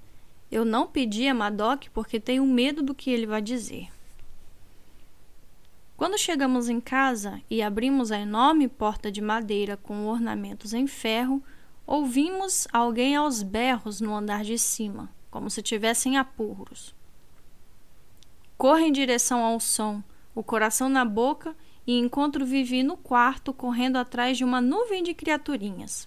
Eu 0.52 0.62
não 0.62 0.86
pedi 0.86 1.26
a 1.26 1.32
Madoc 1.32 1.88
porque 1.88 2.20
tenho 2.20 2.44
medo 2.44 2.82
do 2.82 2.94
que 2.94 3.10
ele 3.10 3.24
vai 3.24 3.40
dizer. 3.40 3.88
Quando 5.96 6.18
chegamos 6.18 6.68
em 6.68 6.78
casa 6.82 7.40
e 7.48 7.62
abrimos 7.62 8.12
a 8.12 8.18
enorme 8.18 8.68
porta 8.68 9.10
de 9.10 9.22
madeira 9.22 9.74
com 9.74 10.04
ornamentos 10.04 10.74
em 10.74 10.86
ferro, 10.86 11.42
ouvimos 11.86 12.68
alguém 12.70 13.16
aos 13.16 13.42
berros 13.42 14.02
no 14.02 14.14
andar 14.14 14.44
de 14.44 14.58
cima, 14.58 15.08
como 15.30 15.48
se 15.48 15.62
tivessem 15.62 16.18
apurros. 16.18 16.94
Corro 18.58 18.80
em 18.80 18.92
direção 18.92 19.42
ao 19.42 19.58
som, 19.58 20.02
o 20.34 20.42
coração 20.42 20.90
na 20.90 21.06
boca, 21.06 21.56
e 21.86 21.98
encontro 21.98 22.44
Vivi 22.44 22.82
no 22.82 22.98
quarto 22.98 23.50
correndo 23.54 23.96
atrás 23.96 24.36
de 24.36 24.44
uma 24.44 24.60
nuvem 24.60 25.02
de 25.02 25.14
criaturinhas. 25.14 26.06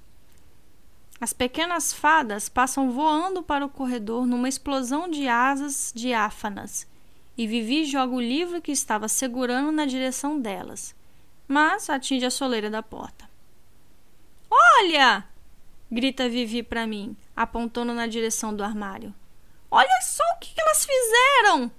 As 1.21 1.34
pequenas 1.34 1.91
fadas 1.91 2.47
passam 2.47 2.91
voando 2.91 3.43
para 3.43 3.65
o 3.65 3.69
corredor 3.69 4.25
numa 4.25 4.47
explosão 4.47 5.10
de 5.10 5.27
asas 5.27 5.91
diáfanas 5.93 6.88
e 7.38 7.47
Vivi 7.47 7.86
joga 7.86 8.13
o 8.13 8.21
livro 8.21 8.62
que 8.62 8.71
estava 8.71 9.08
segurando 9.08 9.71
na 9.71 9.86
direção 9.86 10.39
delas, 10.39 10.93
mas 11.47 11.89
atinge 11.89 12.25
a 12.25 12.32
soleira 12.32 12.69
da 12.69 12.84
porta. 12.84 13.29
Olha! 14.49 15.25
grita 15.89 16.27
Vivi 16.27 16.62
para 16.62 16.86
mim, 16.86 17.15
apontando 17.36 17.93
na 17.93 18.08
direção 18.08 18.53
do 18.53 18.63
armário. 18.63 19.13
Olha 19.71 20.01
só 20.01 20.23
o 20.36 20.39
que 20.39 20.53
elas 20.60 20.86
fizeram! 20.86 21.71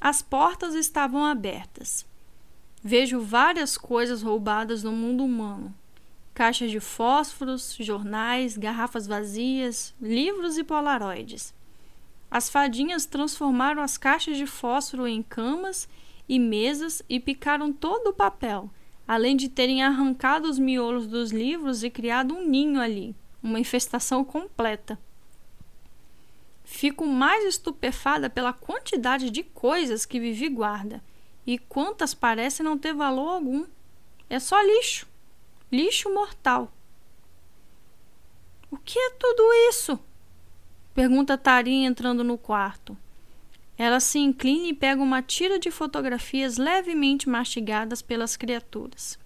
As 0.00 0.22
portas 0.22 0.74
estavam 0.74 1.24
abertas. 1.26 2.06
Vejo 2.82 3.20
várias 3.20 3.76
coisas 3.76 4.22
roubadas 4.22 4.82
no 4.82 4.92
mundo 4.92 5.22
humano: 5.22 5.74
caixas 6.40 6.70
de 6.70 6.80
fósforos, 6.80 7.76
jornais, 7.78 8.56
garrafas 8.56 9.06
vazias, 9.06 9.94
livros 10.00 10.56
e 10.56 10.64
polaroides. 10.64 11.52
As 12.30 12.48
fadinhas 12.48 13.04
transformaram 13.04 13.82
as 13.82 13.98
caixas 13.98 14.38
de 14.38 14.46
fósforo 14.46 15.06
em 15.06 15.22
camas 15.22 15.86
e 16.26 16.38
mesas 16.38 17.02
e 17.10 17.20
picaram 17.20 17.70
todo 17.70 18.06
o 18.06 18.14
papel, 18.14 18.70
além 19.06 19.36
de 19.36 19.50
terem 19.50 19.82
arrancado 19.82 20.48
os 20.48 20.58
miolos 20.58 21.06
dos 21.06 21.30
livros 21.30 21.84
e 21.84 21.90
criado 21.90 22.34
um 22.34 22.48
ninho 22.48 22.80
ali, 22.80 23.14
uma 23.42 23.60
infestação 23.60 24.24
completa. 24.24 24.98
Fico 26.64 27.06
mais 27.06 27.44
estupefada 27.44 28.30
pela 28.30 28.54
quantidade 28.54 29.28
de 29.28 29.42
coisas 29.42 30.06
que 30.06 30.18
Vivi 30.18 30.48
guarda 30.48 31.04
e 31.46 31.58
quantas 31.58 32.14
parecem 32.14 32.64
não 32.64 32.78
ter 32.78 32.94
valor 32.94 33.28
algum. 33.28 33.66
É 34.30 34.38
só 34.38 34.58
lixo, 34.62 35.09
lixo 35.72 36.12
mortal. 36.12 36.72
O 38.70 38.76
que 38.76 38.98
é 38.98 39.10
tudo 39.10 39.42
isso? 39.68 39.98
Pergunta 40.92 41.38
Tarim 41.38 41.84
entrando 41.84 42.24
no 42.24 42.36
quarto. 42.36 42.96
Ela 43.78 44.00
se 44.00 44.18
inclina 44.18 44.66
e 44.66 44.74
pega 44.74 45.00
uma 45.00 45.22
tira 45.22 45.58
de 45.58 45.70
fotografias 45.70 46.56
levemente 46.56 47.28
mastigadas 47.28 48.02
pelas 48.02 48.36
criaturas. 48.36 49.18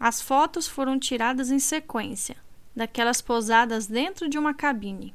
As 0.00 0.20
fotos 0.20 0.66
foram 0.66 0.98
tiradas 0.98 1.50
em 1.50 1.58
sequência, 1.58 2.36
daquelas 2.74 3.20
posadas 3.20 3.86
dentro 3.86 4.28
de 4.28 4.38
uma 4.38 4.54
cabine. 4.54 5.14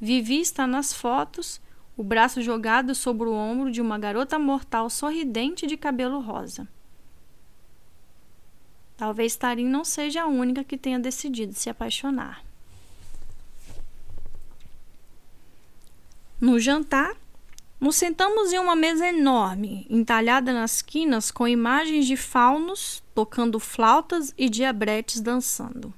Vivi 0.00 0.40
está 0.40 0.66
nas 0.66 0.92
fotos, 0.92 1.60
o 1.96 2.02
braço 2.02 2.40
jogado 2.40 2.94
sobre 2.94 3.28
o 3.28 3.34
ombro 3.34 3.70
de 3.70 3.80
uma 3.80 3.98
garota 3.98 4.38
mortal 4.38 4.88
sorridente 4.90 5.66
de 5.66 5.76
cabelo 5.76 6.20
rosa. 6.20 6.66
Talvez 8.96 9.36
Tarim 9.36 9.66
não 9.66 9.84
seja 9.84 10.22
a 10.22 10.26
única 10.26 10.64
que 10.64 10.78
tenha 10.78 10.98
decidido 10.98 11.52
se 11.52 11.68
apaixonar. 11.68 12.42
No 16.40 16.58
jantar, 16.58 17.14
nos 17.78 17.96
sentamos 17.96 18.52
em 18.52 18.58
uma 18.58 18.74
mesa 18.74 19.06
enorme, 19.06 19.86
entalhada 19.90 20.52
nas 20.52 20.80
quinas 20.80 21.30
com 21.30 21.46
imagens 21.46 22.06
de 22.06 22.16
faunos 22.16 23.02
tocando 23.14 23.60
flautas 23.60 24.32
e 24.36 24.48
diabretes 24.48 25.20
dançando. 25.20 25.92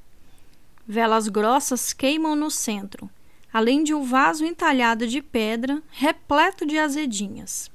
Velas 0.86 1.28
grossas 1.28 1.92
queimam 1.92 2.34
no 2.34 2.50
centro, 2.50 3.10
além 3.52 3.84
de 3.84 3.94
um 3.94 4.02
vaso 4.02 4.44
entalhado 4.44 5.06
de 5.06 5.22
pedra 5.22 5.82
repleto 5.90 6.66
de 6.66 6.78
azedinhas. 6.78 7.70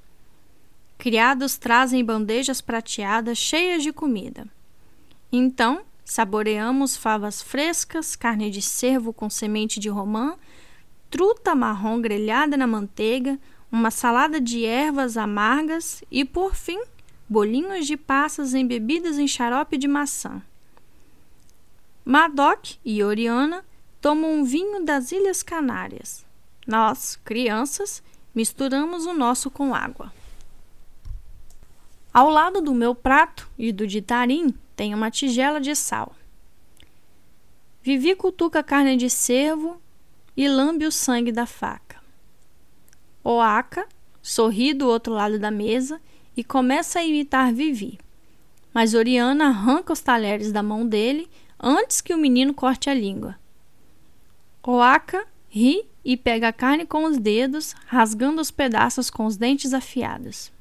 Criados 0.98 1.58
trazem 1.58 2.04
bandejas 2.04 2.62
prateadas 2.62 3.38
cheias 3.38 3.84
de 3.84 3.92
comida. 3.92 4.48
Então, 5.36 5.82
saboreamos 6.06 6.96
favas 6.96 7.42
frescas, 7.42 8.16
carne 8.16 8.52
de 8.52 8.62
cervo 8.62 9.12
com 9.12 9.32
semente 9.32 9.80
de 9.80 9.90
romã, 9.90 10.36
truta 11.10 11.56
marrom 11.56 12.00
grelhada 12.00 12.56
na 12.56 12.68
manteiga, 12.68 13.40
uma 13.72 13.90
salada 13.90 14.40
de 14.40 14.64
ervas 14.64 15.18
amargas 15.18 16.04
e, 16.12 16.24
por 16.24 16.54
fim, 16.54 16.80
bolinhos 17.28 17.88
de 17.88 17.98
passas 17.98 18.54
embebidas 18.54 19.18
em 19.18 19.28
xarope 19.28 19.76
de 19.76 19.88
maçã. 19.88 20.40
Madoc 22.06 22.76
e 22.86 23.04
Oriana 23.04 23.66
tomam 24.00 24.34
um 24.34 24.44
vinho 24.44 24.86
das 24.86 25.12
Ilhas 25.12 25.42
Canárias. 25.42 26.24
Nós, 26.68 27.20
crianças, 27.26 28.04
misturamos 28.36 29.08
o 29.08 29.14
nosso 29.14 29.50
com 29.50 29.74
água. 29.74 30.14
Ao 32.14 32.30
lado 32.30 32.62
do 32.62 32.76
meu 32.76 32.94
prato 32.94 33.50
e 33.58 33.72
do 33.72 33.88
de 33.88 34.00
Tarim 34.00 34.54
tem 34.76 34.94
uma 34.94 35.12
tigela 35.12 35.60
de 35.60 35.76
sal. 35.76 36.16
Vivi 37.82 38.16
cutuca 38.16 38.64
carne 38.64 38.96
de 38.96 39.10
cervo 39.10 39.82
e 40.38 40.48
lambe 40.48 40.86
o 40.86 40.92
sangue 40.92 41.32
da 41.32 41.46
faca. 41.46 42.02
Oaka 43.24 43.86
sorri 44.22 44.74
do 44.74 44.88
outro 44.88 45.14
lado 45.14 45.38
da 45.38 45.52
mesa 45.52 46.00
e 46.36 46.46
começa 46.46 47.00
a 47.00 47.04
imitar 47.04 47.54
Vivi. 47.54 48.00
Mas 48.74 48.94
Oriana 48.94 49.48
arranca 49.48 49.92
os 49.92 50.00
talheres 50.00 50.52
da 50.52 50.64
mão 50.64 50.88
dele 50.88 51.30
antes 51.60 52.00
que 52.00 52.14
o 52.14 52.18
menino 52.18 52.54
corte 52.54 52.90
a 52.90 52.94
língua. 52.94 53.38
Oaka 54.66 55.28
ri 55.50 55.86
e 56.06 56.16
pega 56.16 56.48
a 56.48 56.54
carne 56.54 56.86
com 56.86 57.04
os 57.04 57.18
dedos, 57.18 57.76
rasgando 57.86 58.42
os 58.42 58.50
pedaços 58.50 59.10
com 59.10 59.26
os 59.26 59.36
dentes 59.36 59.74
afiados. 59.74 60.53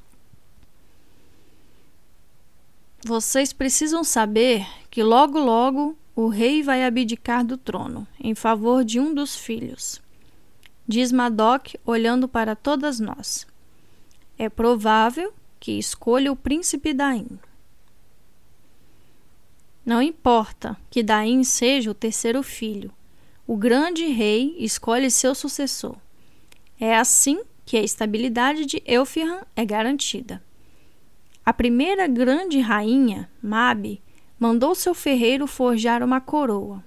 Vocês 3.05 3.53
precisam 3.53 4.05
saber 4.05 4.67
que 4.91 5.03
logo 5.03 5.39
logo 5.39 5.97
o 6.15 6.29
rei 6.29 6.63
vai 6.63 6.85
abdicar 6.85 7.45
do 7.45 7.57
trono 7.57 8.07
em 8.21 8.35
favor 8.35 8.85
de 8.85 9.01
um 9.01 9.13
dos 9.13 9.35
filhos 9.37 10.03
diz 10.87 11.13
Madoc 11.13 11.75
olhando 11.85 12.29
para 12.29 12.55
todas 12.55 13.01
nós. 13.01 13.47
É 14.39 14.49
provável 14.49 15.33
que 15.61 15.79
escolha 15.79 16.33
o 16.33 16.37
príncipe 16.37 16.93
Daim. 16.93 17.39
Não 19.85 20.03
importa 20.03 20.77
que 20.91 21.03
Daim 21.03 21.43
seja 21.45 21.91
o 21.91 21.95
terceiro 21.95 22.43
filho, 22.43 22.93
o 23.47 23.57
grande 23.57 24.07
rei 24.07 24.55
escolhe 24.59 25.11
seu 25.11 25.35
sucessor. 25.35 25.97
É 26.79 26.97
assim 26.97 27.43
que 27.65 27.77
a 27.77 27.83
estabilidade 27.83 28.67
de 28.67 28.83
Elfirhan 28.85 29.43
é 29.57 29.65
garantida. 29.65 30.43
A 31.45 31.53
primeira 31.53 32.07
grande 32.07 32.61
rainha, 32.61 33.29
Mabe, 33.43 34.01
mandou 34.39 34.75
seu 34.75 34.95
ferreiro 34.95 35.47
forjar 35.47 36.03
uma 36.03 36.21
coroa. 36.21 36.85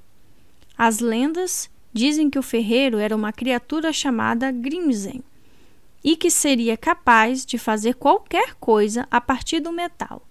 As 0.78 1.00
lendas 1.00 1.70
Dizem 1.96 2.30
que 2.30 2.38
o 2.38 2.44
ferreiro 2.44 2.98
era 2.98 3.16
uma 3.16 3.32
criatura 3.32 3.94
chamada 3.94 4.52
Grimsen 4.52 5.24
e 6.04 6.18
que 6.18 6.30
seria 6.30 6.76
capaz 6.76 7.46
de 7.46 7.58
fazer 7.58 7.94
qualquer 7.94 8.54
coisa 8.56 9.08
a 9.10 9.22
partir 9.22 9.62
do 9.62 9.72
metal. 9.72 10.22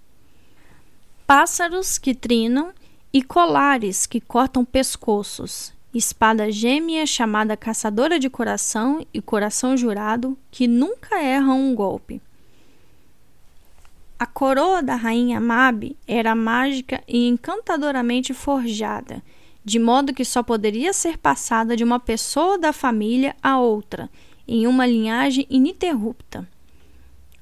Pássaros 1.26 1.96
que 1.96 2.14
trinam 2.14 2.70
e 3.10 3.22
colares 3.22 4.04
que 4.04 4.20
cortam 4.20 4.62
pescoços, 4.62 5.72
espada 5.94 6.52
gêmea 6.52 7.06
chamada 7.06 7.56
Caçadora 7.56 8.18
de 8.18 8.28
Coração 8.28 9.06
e 9.14 9.22
Coração 9.22 9.74
Jurado 9.74 10.37
que 10.50 10.68
nunca 10.68 11.18
erram 11.18 11.58
um 11.58 11.74
golpe. 11.74 12.20
A 14.24 14.26
coroa 14.26 14.82
da 14.82 14.94
rainha 14.94 15.38
Mabe 15.38 15.98
era 16.08 16.34
mágica 16.34 17.04
e 17.06 17.28
encantadoramente 17.28 18.32
forjada 18.32 19.22
de 19.62 19.78
modo 19.78 20.14
que 20.14 20.24
só 20.24 20.42
poderia 20.42 20.94
ser 20.94 21.18
passada 21.18 21.76
de 21.76 21.84
uma 21.84 22.00
pessoa 22.00 22.56
da 22.56 22.72
família 22.72 23.37
a 23.42 23.58
outra, 23.58 24.08
em 24.48 24.66
uma 24.66 24.87
linhagem 24.87 25.46
ininterrupta. 25.50 26.48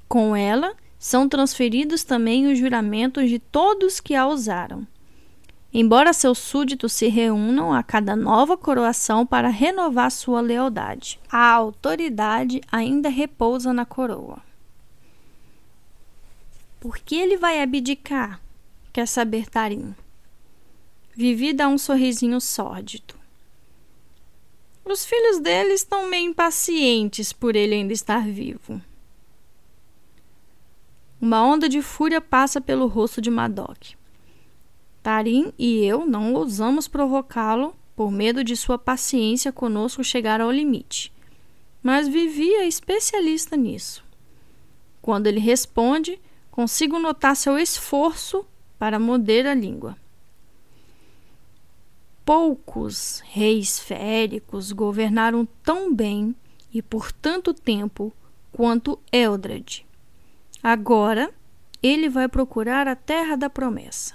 Com 0.08 0.34
ela, 0.34 0.74
são 0.98 1.28
transferidos 1.28 2.02
também 2.02 2.50
os 2.50 2.58
juramentos 2.58 3.30
de 3.30 3.38
todos 3.38 4.00
que 4.00 4.16
a 4.16 4.26
usaram. 4.26 4.84
Embora 5.72 6.12
seus 6.12 6.38
súditos 6.38 6.92
se 6.92 7.06
reúnam 7.06 7.72
a 7.72 7.84
cada 7.84 8.16
nova 8.16 8.56
coroação 8.56 9.24
para 9.24 9.46
renovar 9.46 10.10
sua 10.10 10.40
lealdade, 10.40 11.20
a 11.30 11.48
autoridade 11.48 12.60
ainda 12.72 13.08
repousa 13.08 13.72
na 13.72 13.86
coroa. 13.86 14.50
Por 16.82 16.98
que 16.98 17.14
ele 17.14 17.36
vai 17.36 17.62
abdicar? 17.62 18.42
Quer 18.92 19.06
saber 19.06 19.48
Tarim. 19.48 19.94
Vivi 21.14 21.52
dá 21.52 21.68
um 21.68 21.78
sorrisinho 21.78 22.40
sórdido. 22.40 23.14
Os 24.84 25.04
filhos 25.04 25.38
dele 25.38 25.74
estão 25.74 26.08
meio 26.08 26.30
impacientes 26.30 27.32
por 27.32 27.54
ele 27.54 27.76
ainda 27.76 27.92
estar 27.92 28.26
vivo. 28.26 28.82
Uma 31.20 31.44
onda 31.44 31.68
de 31.68 31.80
fúria 31.80 32.20
passa 32.20 32.60
pelo 32.60 32.88
rosto 32.88 33.20
de 33.20 33.30
Madoc. 33.30 33.94
Tarim 35.04 35.52
e 35.56 35.84
eu 35.84 36.04
não 36.04 36.34
ousamos 36.34 36.88
provocá-lo 36.88 37.76
por 37.94 38.10
medo 38.10 38.42
de 38.42 38.56
sua 38.56 38.76
paciência 38.76 39.52
conosco 39.52 40.02
chegar 40.02 40.40
ao 40.40 40.50
limite. 40.50 41.12
Mas 41.80 42.08
Vivi 42.08 42.52
é 42.54 42.66
especialista 42.66 43.56
nisso. 43.56 44.04
Quando 45.00 45.28
ele 45.28 45.38
responde, 45.38 46.20
consigo 46.52 46.98
notar 46.98 47.34
seu 47.34 47.58
esforço 47.58 48.46
para 48.78 48.98
morder 48.98 49.46
a 49.46 49.54
língua. 49.54 49.96
Poucos 52.24 53.20
reis 53.24 53.80
féricos 53.80 54.70
governaram 54.70 55.48
tão 55.64 55.92
bem 55.92 56.36
e 56.72 56.80
por 56.82 57.10
tanto 57.10 57.54
tempo 57.54 58.12
quanto 58.52 58.98
Eldred. 59.10 59.84
Agora 60.62 61.32
ele 61.82 62.08
vai 62.08 62.28
procurar 62.28 62.86
a 62.86 62.94
terra 62.94 63.34
da 63.34 63.50
promessa. 63.50 64.14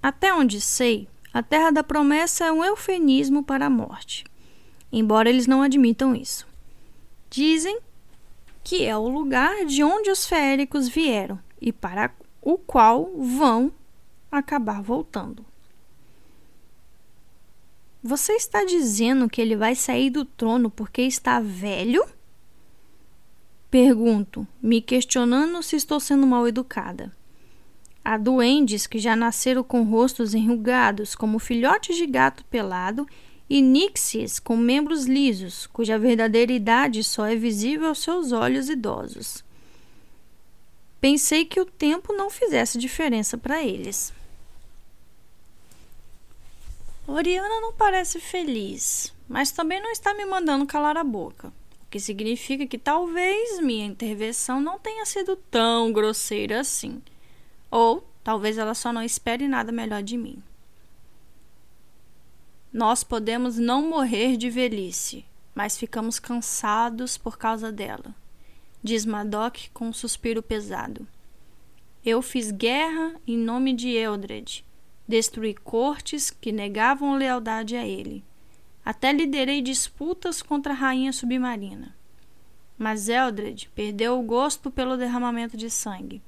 Até 0.00 0.32
onde 0.32 0.60
sei, 0.60 1.08
a 1.34 1.42
terra 1.42 1.70
da 1.72 1.82
promessa 1.82 2.46
é 2.46 2.52
um 2.52 2.64
eufemismo 2.64 3.42
para 3.42 3.66
a 3.66 3.70
morte, 3.70 4.24
embora 4.90 5.28
eles 5.28 5.48
não 5.48 5.62
admitam 5.62 6.14
isso. 6.14 6.46
Dizem 7.28 7.80
que 8.62 8.84
é 8.84 8.96
o 8.96 9.08
lugar 9.08 9.64
de 9.64 9.82
onde 9.82 10.10
os 10.10 10.26
féricos 10.26 10.88
vieram 10.88 11.38
e 11.60 11.72
para 11.72 12.12
o 12.40 12.56
qual 12.56 13.10
vão 13.16 13.72
acabar 14.30 14.82
voltando. 14.82 15.44
Você 18.02 18.32
está 18.32 18.64
dizendo 18.64 19.28
que 19.28 19.42
ele 19.42 19.56
vai 19.56 19.74
sair 19.74 20.08
do 20.08 20.24
trono 20.24 20.70
porque 20.70 21.02
está 21.02 21.38
velho? 21.38 22.02
Pergunto, 23.70 24.46
me 24.60 24.80
questionando 24.80 25.62
se 25.62 25.76
estou 25.76 26.00
sendo 26.00 26.26
mal 26.26 26.48
educada. 26.48 27.14
Há 28.02 28.16
duendes 28.16 28.86
que 28.86 28.98
já 28.98 29.14
nasceram 29.14 29.62
com 29.62 29.82
rostos 29.82 30.34
enrugados, 30.34 31.14
como 31.14 31.38
filhotes 31.38 31.96
de 31.96 32.06
gato 32.06 32.44
pelado, 32.46 33.06
e 33.50 33.60
nixies 33.60 34.38
com 34.38 34.56
membros 34.56 35.06
lisos, 35.06 35.66
cuja 35.66 35.98
verdadeira 35.98 36.52
idade 36.52 37.02
só 37.02 37.26
é 37.26 37.34
visível 37.34 37.88
aos 37.88 37.98
seus 37.98 38.30
olhos 38.30 38.68
idosos. 38.68 39.42
Pensei 41.00 41.44
que 41.44 41.58
o 41.60 41.66
tempo 41.66 42.12
não 42.12 42.30
fizesse 42.30 42.78
diferença 42.78 43.36
para 43.36 43.60
eles. 43.60 44.12
Oriana 47.08 47.60
não 47.60 47.72
parece 47.72 48.20
feliz, 48.20 49.12
mas 49.28 49.50
também 49.50 49.82
não 49.82 49.90
está 49.90 50.14
me 50.14 50.24
mandando 50.24 50.64
calar 50.64 50.96
a 50.96 51.02
boca, 51.02 51.48
o 51.48 51.90
que 51.90 51.98
significa 51.98 52.68
que 52.68 52.78
talvez 52.78 53.58
minha 53.58 53.84
intervenção 53.84 54.60
não 54.60 54.78
tenha 54.78 55.04
sido 55.04 55.34
tão 55.50 55.92
grosseira 55.92 56.60
assim. 56.60 57.02
Ou 57.68 58.06
talvez 58.22 58.58
ela 58.58 58.74
só 58.74 58.92
não 58.92 59.02
espere 59.02 59.48
nada 59.48 59.72
melhor 59.72 60.04
de 60.04 60.16
mim. 60.16 60.40
Nós 62.72 63.02
podemos 63.02 63.58
não 63.58 63.88
morrer 63.88 64.36
de 64.36 64.48
velhice, 64.48 65.24
mas 65.52 65.76
ficamos 65.76 66.20
cansados 66.20 67.18
por 67.18 67.36
causa 67.36 67.72
dela, 67.72 68.14
diz 68.80 69.04
Madoc 69.04 69.68
com 69.74 69.88
um 69.88 69.92
suspiro 69.92 70.40
pesado. 70.40 71.06
Eu 72.04 72.22
fiz 72.22 72.52
guerra 72.52 73.14
em 73.26 73.36
nome 73.36 73.74
de 73.74 73.90
Eldred. 73.90 74.64
Destruí 75.06 75.52
cortes 75.52 76.30
que 76.30 76.52
negavam 76.52 77.16
lealdade 77.16 77.76
a 77.76 77.84
ele. 77.84 78.24
Até 78.84 79.12
liderei 79.12 79.60
disputas 79.60 80.40
contra 80.40 80.72
a 80.72 80.76
rainha 80.76 81.12
submarina. 81.12 81.94
Mas 82.78 83.08
Eldred 83.08 83.68
perdeu 83.74 84.18
o 84.18 84.22
gosto 84.22 84.70
pelo 84.70 84.96
derramamento 84.96 85.56
de 85.56 85.68
sangue. 85.68 86.22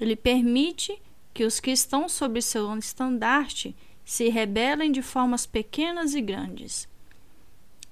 Ele 0.00 0.16
permite 0.16 1.00
que 1.32 1.44
os 1.44 1.60
que 1.60 1.70
estão 1.70 2.08
sob 2.08 2.40
seu 2.40 2.76
estandarte 2.76 3.76
se 4.04 4.28
rebelem 4.28 4.92
de 4.92 5.02
formas 5.02 5.46
pequenas 5.46 6.14
e 6.14 6.20
grandes. 6.20 6.88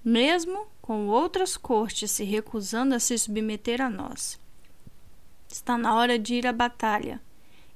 Mesmo 0.05 0.67
com 0.81 1.09
outras 1.09 1.57
cortes 1.57 2.11
se 2.11 2.25
recusando 2.25 2.95
a 2.95 2.99
se 2.99 3.17
submeter 3.17 3.81
a 3.81 3.89
nós. 3.89 4.39
Está 5.49 5.79
na 5.79 5.95
hora 5.95 6.19
de 6.19 6.35
ir 6.35 6.47
à 6.47 6.53
batalha. 6.53 7.21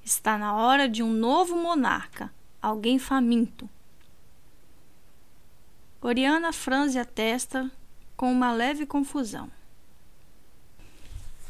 Está 0.05 0.37
na 0.37 0.55
hora 0.55 0.89
de 0.89 1.03
um 1.03 1.12
novo 1.12 1.57
monarca, 1.57 2.32
alguém 2.61 2.99
faminto. 2.99 3.68
Oriana 6.01 6.53
franze 6.53 6.99
a 6.99 7.05
testa 7.05 7.70
com 8.16 8.30
uma 8.30 8.53
leve 8.53 8.87
confusão. 8.87 9.51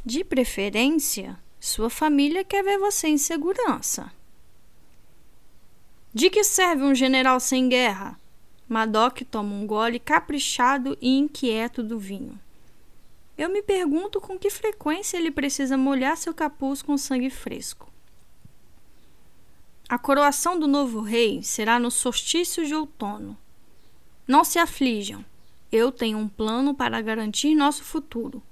De 0.05 0.25
preferência, 0.25 1.39
sua 1.61 1.91
família 1.91 2.45
quer 2.45 2.63
ver 2.63 2.79
você 2.79 3.09
em 3.09 3.19
segurança. 3.19 4.11
De 6.17 6.31
que 6.31 6.43
serve 6.43 6.83
um 6.83 6.95
general 6.95 7.39
sem 7.39 7.69
guerra? 7.69 8.19
Madoc 8.67 9.21
toma 9.31 9.55
um 9.55 9.67
gole 9.67 9.99
caprichado 9.99 10.97
e 10.99 11.19
inquieto 11.19 11.83
do 11.83 11.99
vinho. 11.99 12.41
Eu 13.37 13.51
me 13.51 13.63
pergunto 13.63 14.19
com 14.19 14.39
que 14.39 14.49
frequência 14.49 15.19
ele 15.19 15.31
precisa 15.31 15.77
molhar 15.77 16.17
seu 16.17 16.33
capuz 16.33 16.81
com 16.81 16.97
sangue 16.97 17.29
fresco. 17.29 17.93
A 19.91 19.99
coroação 19.99 20.59
do 20.59 20.67
novo 20.67 21.03
rei 21.03 21.43
será 21.43 21.79
no 21.79 21.91
solstício 21.91 22.65
de 22.65 22.75
outono. 22.75 23.37
Não 24.27 24.43
se 24.43 24.59
aflijam. 24.59 25.23
Eu 25.71 25.93
tenho 25.93 26.17
um 26.17 26.29
plano 26.29 26.73
para 26.73 26.99
garantir 27.03 27.55
nosso 27.55 27.85
futuro. 27.85 28.43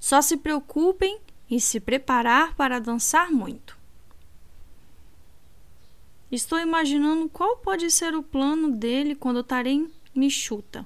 Só 0.00 0.20
se 0.20 0.36
preocupem 0.36 1.20
em 1.48 1.60
se 1.60 1.78
preparar 1.78 2.56
para 2.56 2.80
dançar 2.80 3.30
muito. 3.30 3.73
Estou 6.34 6.58
imaginando 6.58 7.28
qual 7.28 7.58
pode 7.58 7.88
ser 7.92 8.12
o 8.16 8.20
plano 8.20 8.72
dele 8.72 9.14
quando 9.14 9.44
Tarém 9.44 9.88
me 10.12 10.28
chuta 10.28 10.84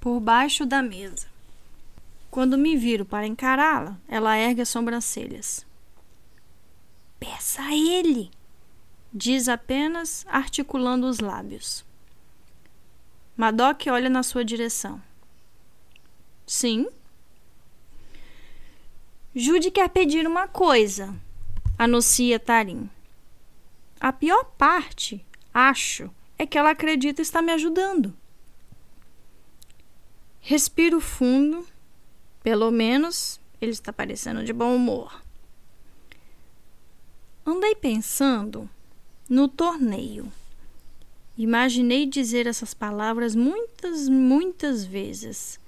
por 0.00 0.18
baixo 0.20 0.64
da 0.64 0.80
mesa. 0.80 1.26
Quando 2.30 2.56
me 2.56 2.78
viro 2.78 3.04
para 3.04 3.26
encará-la, 3.26 3.98
ela 4.08 4.38
ergue 4.38 4.62
as 4.62 4.70
sobrancelhas. 4.70 5.66
Peça 7.20 7.60
a 7.60 7.76
ele, 7.76 8.30
diz 9.12 9.50
apenas, 9.50 10.24
articulando 10.30 11.06
os 11.06 11.20
lábios. 11.20 11.84
Madoc 13.36 13.82
olha 13.88 14.08
na 14.08 14.22
sua 14.22 14.42
direção. 14.42 14.98
Sim. 16.46 16.88
Jude 19.34 19.70
quer 19.70 19.90
pedir 19.90 20.26
uma 20.26 20.48
coisa, 20.48 21.14
anuncia 21.78 22.40
Tarim. 22.40 22.88
A 24.00 24.12
pior 24.12 24.44
parte, 24.56 25.24
acho, 25.52 26.10
é 26.38 26.46
que 26.46 26.58
ela 26.58 26.70
acredita 26.70 27.22
estar 27.22 27.42
me 27.42 27.52
ajudando. 27.52 28.14
Respiro 30.40 31.00
fundo. 31.00 31.66
Pelo 32.42 32.70
menos 32.70 33.40
ele 33.60 33.72
está 33.72 33.92
parecendo 33.92 34.44
de 34.44 34.52
bom 34.52 34.76
humor. 34.76 35.22
Andei 37.44 37.74
pensando 37.74 38.68
no 39.28 39.48
torneio. 39.48 40.30
Imaginei 41.36 42.06
dizer 42.06 42.46
essas 42.46 42.72
palavras 42.72 43.34
muitas, 43.34 44.08
muitas 44.08 44.84
vezes, 44.84 45.60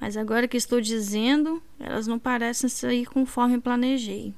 mas 0.00 0.16
agora 0.16 0.48
que 0.48 0.56
estou 0.56 0.80
dizendo, 0.80 1.62
elas 1.78 2.06
não 2.06 2.18
parecem 2.18 2.70
sair 2.70 3.04
conforme 3.06 3.60
planejei. 3.60 4.32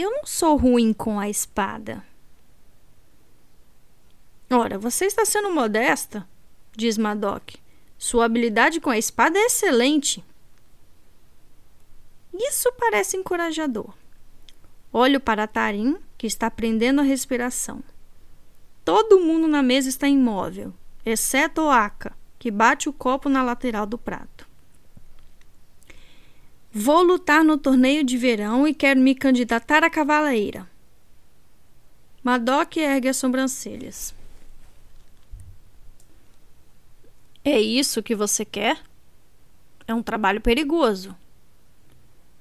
Eu 0.00 0.10
não 0.10 0.24
sou 0.24 0.56
ruim 0.56 0.94
com 0.94 1.20
a 1.20 1.28
espada. 1.28 2.02
Ora, 4.50 4.78
você 4.78 5.04
está 5.04 5.26
sendo 5.26 5.52
modesta, 5.52 6.26
diz 6.74 6.96
Madoc. 6.96 7.56
Sua 7.98 8.24
habilidade 8.24 8.80
com 8.80 8.88
a 8.88 8.96
espada 8.96 9.38
é 9.38 9.42
excelente. 9.42 10.24
Isso 12.32 12.72
parece 12.78 13.18
encorajador. 13.18 13.92
Olho 14.90 15.20
para 15.20 15.46
Tarim, 15.46 15.98
que 16.16 16.26
está 16.26 16.50
prendendo 16.50 17.02
a 17.02 17.04
respiração. 17.04 17.84
Todo 18.82 19.20
mundo 19.20 19.46
na 19.46 19.62
mesa 19.62 19.90
está 19.90 20.08
imóvel, 20.08 20.72
exceto 21.04 21.68
Aka, 21.68 22.16
que 22.38 22.50
bate 22.50 22.88
o 22.88 22.92
copo 22.94 23.28
na 23.28 23.42
lateral 23.42 23.84
do 23.84 23.98
prato. 23.98 24.48
Vou 26.72 27.02
lutar 27.02 27.44
no 27.44 27.58
torneio 27.58 28.04
de 28.04 28.16
verão 28.16 28.66
e 28.66 28.72
quero 28.72 29.00
me 29.00 29.14
candidatar 29.14 29.82
a 29.82 29.90
cavaleira. 29.90 30.68
Madoc 32.22 32.76
ergue 32.76 33.08
as 33.08 33.16
sobrancelhas. 33.16 34.14
É 37.44 37.58
isso 37.58 38.02
que 38.02 38.14
você 38.14 38.44
quer? 38.44 38.80
É 39.88 39.94
um 39.94 40.02
trabalho 40.02 40.40
perigoso. 40.40 41.16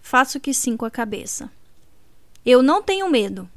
Faço 0.01 0.39
que 0.39 0.53
sim 0.53 0.77
com 0.77 0.85
a 0.85 0.91
cabeça. 0.91 1.49
Eu 2.45 2.61
não 2.61 2.83
tenho 2.83 3.09
medo. 3.09 3.49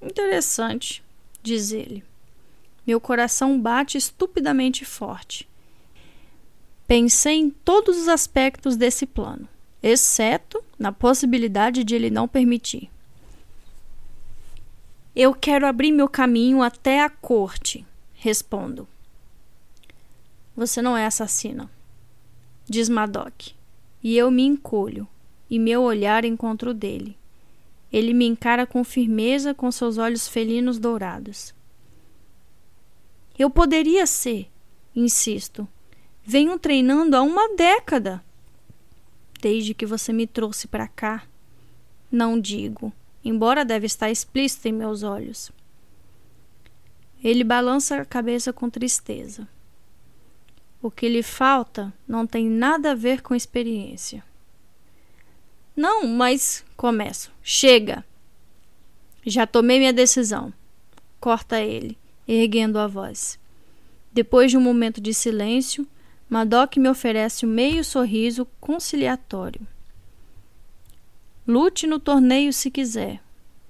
Interessante, 0.00 1.02
diz 1.42 1.72
ele. 1.72 2.04
Meu 2.86 3.00
coração 3.00 3.60
bate 3.60 3.98
estupidamente 3.98 4.84
forte. 4.84 5.49
Pensei 6.90 7.36
em 7.36 7.50
todos 7.50 7.96
os 7.96 8.08
aspectos 8.08 8.76
desse 8.76 9.06
plano, 9.06 9.48
exceto 9.80 10.60
na 10.76 10.90
possibilidade 10.90 11.84
de 11.84 11.94
ele 11.94 12.10
não 12.10 12.26
permitir. 12.26 12.90
Eu 15.14 15.32
quero 15.32 15.68
abrir 15.68 15.92
meu 15.92 16.08
caminho 16.08 16.60
até 16.62 17.00
a 17.00 17.08
corte, 17.08 17.86
respondo. 18.14 18.88
Você 20.56 20.82
não 20.82 20.96
é 20.96 21.06
assassina, 21.06 21.70
diz 22.68 22.88
Madoc, 22.88 23.52
e 24.02 24.18
eu 24.18 24.28
me 24.28 24.42
encolho, 24.42 25.06
e 25.48 25.60
meu 25.60 25.82
olhar 25.82 26.24
encontra 26.24 26.70
o 26.70 26.74
dele. 26.74 27.16
Ele 27.92 28.12
me 28.12 28.26
encara 28.26 28.66
com 28.66 28.82
firmeza 28.82 29.54
com 29.54 29.70
seus 29.70 29.96
olhos 29.96 30.26
felinos 30.26 30.76
dourados. 30.76 31.54
Eu 33.38 33.48
poderia 33.48 34.08
ser, 34.08 34.50
insisto, 34.92 35.68
Venho 36.32 36.60
treinando 36.60 37.16
há 37.16 37.22
uma 37.22 37.56
década. 37.56 38.22
Desde 39.40 39.74
que 39.74 39.84
você 39.84 40.12
me 40.12 40.28
trouxe 40.28 40.68
para 40.68 40.86
cá. 40.86 41.24
Não 42.08 42.38
digo, 42.38 42.92
embora 43.24 43.64
deve 43.64 43.86
estar 43.86 44.12
explícito 44.12 44.68
em 44.68 44.72
meus 44.72 45.02
olhos. 45.02 45.50
Ele 47.20 47.42
balança 47.42 47.96
a 47.96 48.04
cabeça 48.04 48.52
com 48.52 48.70
tristeza. 48.70 49.48
O 50.80 50.88
que 50.88 51.08
lhe 51.08 51.20
falta 51.20 51.92
não 52.06 52.24
tem 52.24 52.48
nada 52.48 52.92
a 52.92 52.94
ver 52.94 53.22
com 53.22 53.34
experiência. 53.34 54.22
Não, 55.74 56.06
mas 56.06 56.64
começo. 56.76 57.32
Chega! 57.42 58.04
Já 59.26 59.48
tomei 59.48 59.80
minha 59.80 59.92
decisão. 59.92 60.52
Corta 61.18 61.60
ele, 61.60 61.98
erguendo 62.28 62.78
a 62.78 62.86
voz. 62.86 63.36
Depois 64.12 64.52
de 64.52 64.56
um 64.56 64.60
momento 64.60 65.00
de 65.00 65.12
silêncio, 65.12 65.84
Madoc 66.30 66.76
me 66.76 66.88
oferece 66.88 67.44
um 67.44 67.48
meio 67.48 67.82
sorriso 67.82 68.46
conciliatório. 68.60 69.66
Lute 71.44 71.88
no 71.88 71.98
torneio 71.98 72.52
se 72.52 72.70
quiser, 72.70 73.20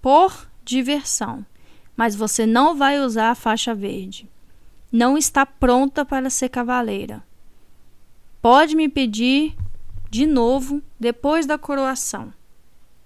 por 0.02 0.46
diversão, 0.62 1.44
mas 1.96 2.14
você 2.14 2.44
não 2.44 2.76
vai 2.76 3.00
usar 3.00 3.30
a 3.30 3.34
faixa 3.34 3.74
verde. 3.74 4.28
Não 4.92 5.16
está 5.16 5.46
pronta 5.46 6.04
para 6.04 6.28
ser 6.28 6.50
cavaleira. 6.50 7.22
Pode 8.42 8.76
me 8.76 8.90
pedir 8.90 9.56
de 10.10 10.26
novo 10.26 10.82
depois 10.98 11.46
da 11.46 11.56
coroação, 11.56 12.30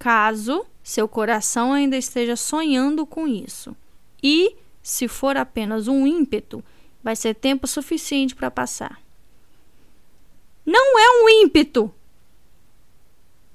caso 0.00 0.66
seu 0.82 1.06
coração 1.06 1.72
ainda 1.72 1.96
esteja 1.96 2.34
sonhando 2.34 3.06
com 3.06 3.28
isso. 3.28 3.76
E, 4.20 4.56
se 4.82 5.06
for 5.06 5.36
apenas 5.36 5.86
um 5.86 6.06
ímpeto, 6.06 6.64
vai 7.04 7.14
ser 7.14 7.34
tempo 7.34 7.68
suficiente 7.68 8.34
para 8.34 8.50
passar. 8.50 9.03
Não 10.64 10.98
é 10.98 11.22
um 11.22 11.28
ímpeto. 11.44 11.92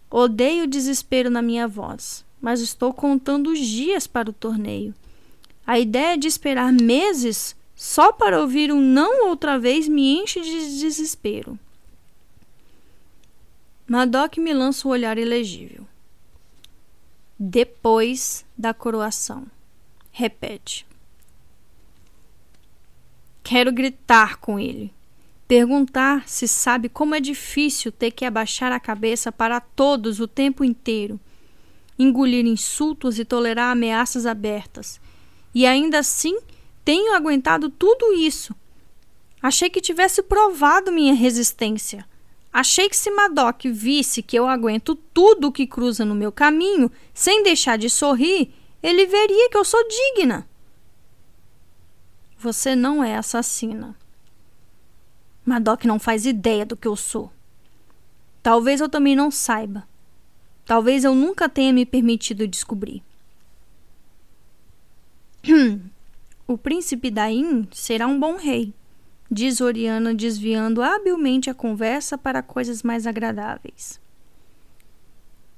Odeio 0.09 0.63
o 0.63 0.67
desespero 0.67 1.29
na 1.29 1.41
minha 1.41 1.67
voz, 1.67 2.25
mas 2.41 2.61
estou 2.61 2.93
contando 2.93 3.51
os 3.51 3.59
dias 3.59 4.07
para 4.07 4.29
o 4.29 4.33
torneio. 4.33 4.93
A 5.65 5.77
ideia 5.77 6.17
de 6.17 6.27
esperar 6.27 6.71
meses 6.73 7.55
só 7.75 8.11
para 8.11 8.41
ouvir 8.41 8.71
um 8.71 8.81
não 8.81 9.27
outra 9.29 9.59
vez 9.59 9.87
me 9.87 10.17
enche 10.17 10.41
de 10.41 10.79
desespero. 10.79 11.57
Madoc 13.87 14.37
me 14.37 14.53
lança 14.53 14.87
um 14.87 14.91
olhar 14.91 15.17
ilegível. 15.17 15.87
Depois 17.37 18.45
da 18.57 18.73
coroação. 18.73 19.47
Repete. 20.11 20.85
Quero 23.43 23.71
gritar 23.71 24.37
com 24.37 24.59
ele. 24.59 24.93
Perguntar 25.49 26.29
se 26.29 26.47
sabe 26.47 26.87
como 26.89 27.15
é 27.15 27.19
difícil 27.19 27.91
ter 27.91 28.11
que 28.11 28.23
abaixar 28.23 28.71
a 28.71 28.79
cabeça 28.79 29.31
para 29.31 29.59
todos 29.59 30.19
o 30.19 30.27
tempo 30.27 30.63
inteiro, 30.63 31.19
engolir 31.97 32.45
insultos 32.45 33.17
e 33.17 33.25
tolerar 33.25 33.71
ameaças 33.71 34.27
abertas. 34.27 35.01
E 35.51 35.65
ainda 35.65 35.97
assim 35.97 36.37
tenho 36.85 37.15
aguentado 37.15 37.67
tudo 37.67 38.13
isso. 38.13 38.55
Achei 39.41 39.71
que 39.71 39.81
tivesse 39.81 40.21
provado 40.21 40.91
minha 40.91 41.15
resistência. 41.15 42.05
Achei 42.53 42.87
que 42.87 42.95
se 42.95 43.09
Madoc 43.09 43.65
visse 43.65 44.21
que 44.21 44.37
eu 44.37 44.47
aguento 44.47 44.93
tudo 44.93 45.47
o 45.47 45.51
que 45.51 45.65
cruza 45.65 46.05
no 46.05 46.13
meu 46.13 46.31
caminho, 46.31 46.91
sem 47.11 47.41
deixar 47.41 47.75
de 47.75 47.89
sorrir, 47.89 48.53
ele 48.83 49.07
veria 49.07 49.49
que 49.49 49.57
eu 49.57 49.65
sou 49.65 49.83
digna. 49.87 50.47
Você 52.37 52.75
não 52.75 53.03
é 53.03 53.15
assassina. 53.15 53.97
Madoc 55.49 55.83
não 55.85 55.99
faz 55.99 56.25
ideia 56.25 56.65
do 56.65 56.77
que 56.77 56.87
eu 56.87 56.95
sou. 56.95 57.31
Talvez 58.41 58.79
eu 58.79 58.87
também 58.87 59.15
não 59.15 59.29
saiba. 59.29 59.87
Talvez 60.65 61.03
eu 61.03 61.13
nunca 61.13 61.49
tenha 61.49 61.73
me 61.73 61.85
permitido 61.85 62.47
descobrir. 62.47 63.03
o 66.47 66.57
príncipe 66.57 67.09
Daim 67.11 67.67
será 67.71 68.07
um 68.07 68.19
bom 68.19 68.35
rei 68.37 68.73
diz 69.31 69.61
Oriana, 69.61 70.13
desviando 70.13 70.81
habilmente 70.81 71.49
a 71.49 71.53
conversa 71.53 72.17
para 72.17 72.41
coisas 72.41 72.81
mais 72.81 73.05
agradáveis. 73.05 73.99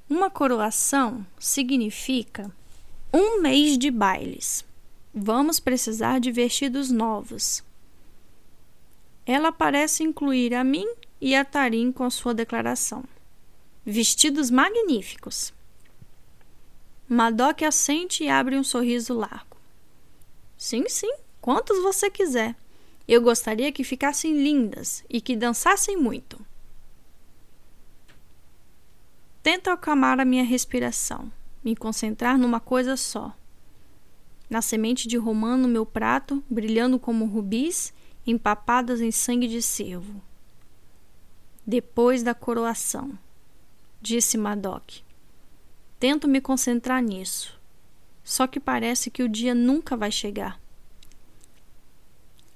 Uma 0.09 0.29
coroação 0.29 1.25
significa 1.39 2.51
um 3.13 3.41
mês 3.41 3.77
de 3.77 3.89
bailes. 3.89 4.65
Vamos 5.13 5.59
precisar 5.59 6.19
de 6.19 6.31
vestidos 6.31 6.91
novos. 6.91 7.63
Ela 9.31 9.49
parece 9.49 10.03
incluir 10.03 10.53
a 10.53 10.61
mim 10.61 10.85
e 11.21 11.33
a 11.33 11.45
Tarim 11.45 11.89
com 11.89 12.09
sua 12.09 12.33
declaração. 12.33 13.05
Vestidos 13.85 14.51
magníficos. 14.51 15.53
Madoc 17.07 17.61
assente 17.63 18.25
e 18.25 18.29
abre 18.29 18.57
um 18.57 18.63
sorriso 18.63 19.13
largo. 19.13 19.55
Sim, 20.57 20.83
sim, 20.89 21.13
quantos 21.39 21.81
você 21.81 22.09
quiser. 22.09 22.57
Eu 23.07 23.21
gostaria 23.21 23.71
que 23.71 23.85
ficassem 23.85 24.33
lindas 24.33 25.01
e 25.09 25.21
que 25.21 25.37
dançassem 25.37 25.95
muito. 25.95 26.37
Tento 29.41 29.69
acalmar 29.69 30.19
a 30.19 30.25
minha 30.25 30.43
respiração, 30.43 31.31
me 31.63 31.73
concentrar 31.73 32.37
numa 32.37 32.59
coisa 32.59 32.97
só. 32.97 33.33
Na 34.49 34.61
semente 34.61 35.07
de 35.07 35.15
romã 35.15 35.55
no 35.55 35.69
meu 35.69 35.85
prato, 35.85 36.43
brilhando 36.49 36.99
como 36.99 37.23
rubis, 37.23 37.93
empapadas 38.31 39.01
em 39.01 39.11
sangue 39.11 39.47
de 39.47 39.61
cervo. 39.61 40.21
Depois 41.65 42.23
da 42.23 42.33
coroação, 42.33 43.17
disse 44.01 44.37
Madoc. 44.37 45.01
Tento 45.99 46.27
me 46.27 46.41
concentrar 46.41 47.03
nisso. 47.03 47.59
Só 48.23 48.47
que 48.47 48.59
parece 48.59 49.11
que 49.11 49.21
o 49.21 49.29
dia 49.29 49.53
nunca 49.53 49.95
vai 49.95 50.11
chegar. 50.11 50.59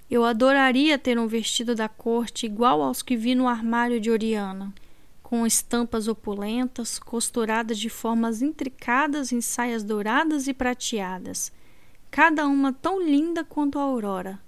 Eu 0.10 0.24
adoraria 0.24 0.98
ter 0.98 1.18
um 1.20 1.28
vestido 1.28 1.76
da 1.76 1.90
corte 1.90 2.46
igual 2.46 2.82
aos 2.82 3.02
que 3.02 3.18
vi 3.18 3.36
no 3.36 3.48
armário 3.48 4.00
de 4.00 4.12
Oriana, 4.12 4.74
com 5.22 5.46
estampas 5.46 6.08
opulentas, 6.08 7.00
costuradas 7.00 7.80
de 7.80 7.90
formas 7.90 8.42
intricadas 8.42 9.32
em 9.32 9.42
saias 9.42 9.84
douradas 9.84 10.48
e 10.48 10.54
prateadas, 10.54 11.52
cada 12.12 12.46
uma 12.46 12.72
tão 12.72 13.02
linda 13.02 13.44
quanto 13.44 13.80
a 13.80 13.82
aurora. 13.82 14.40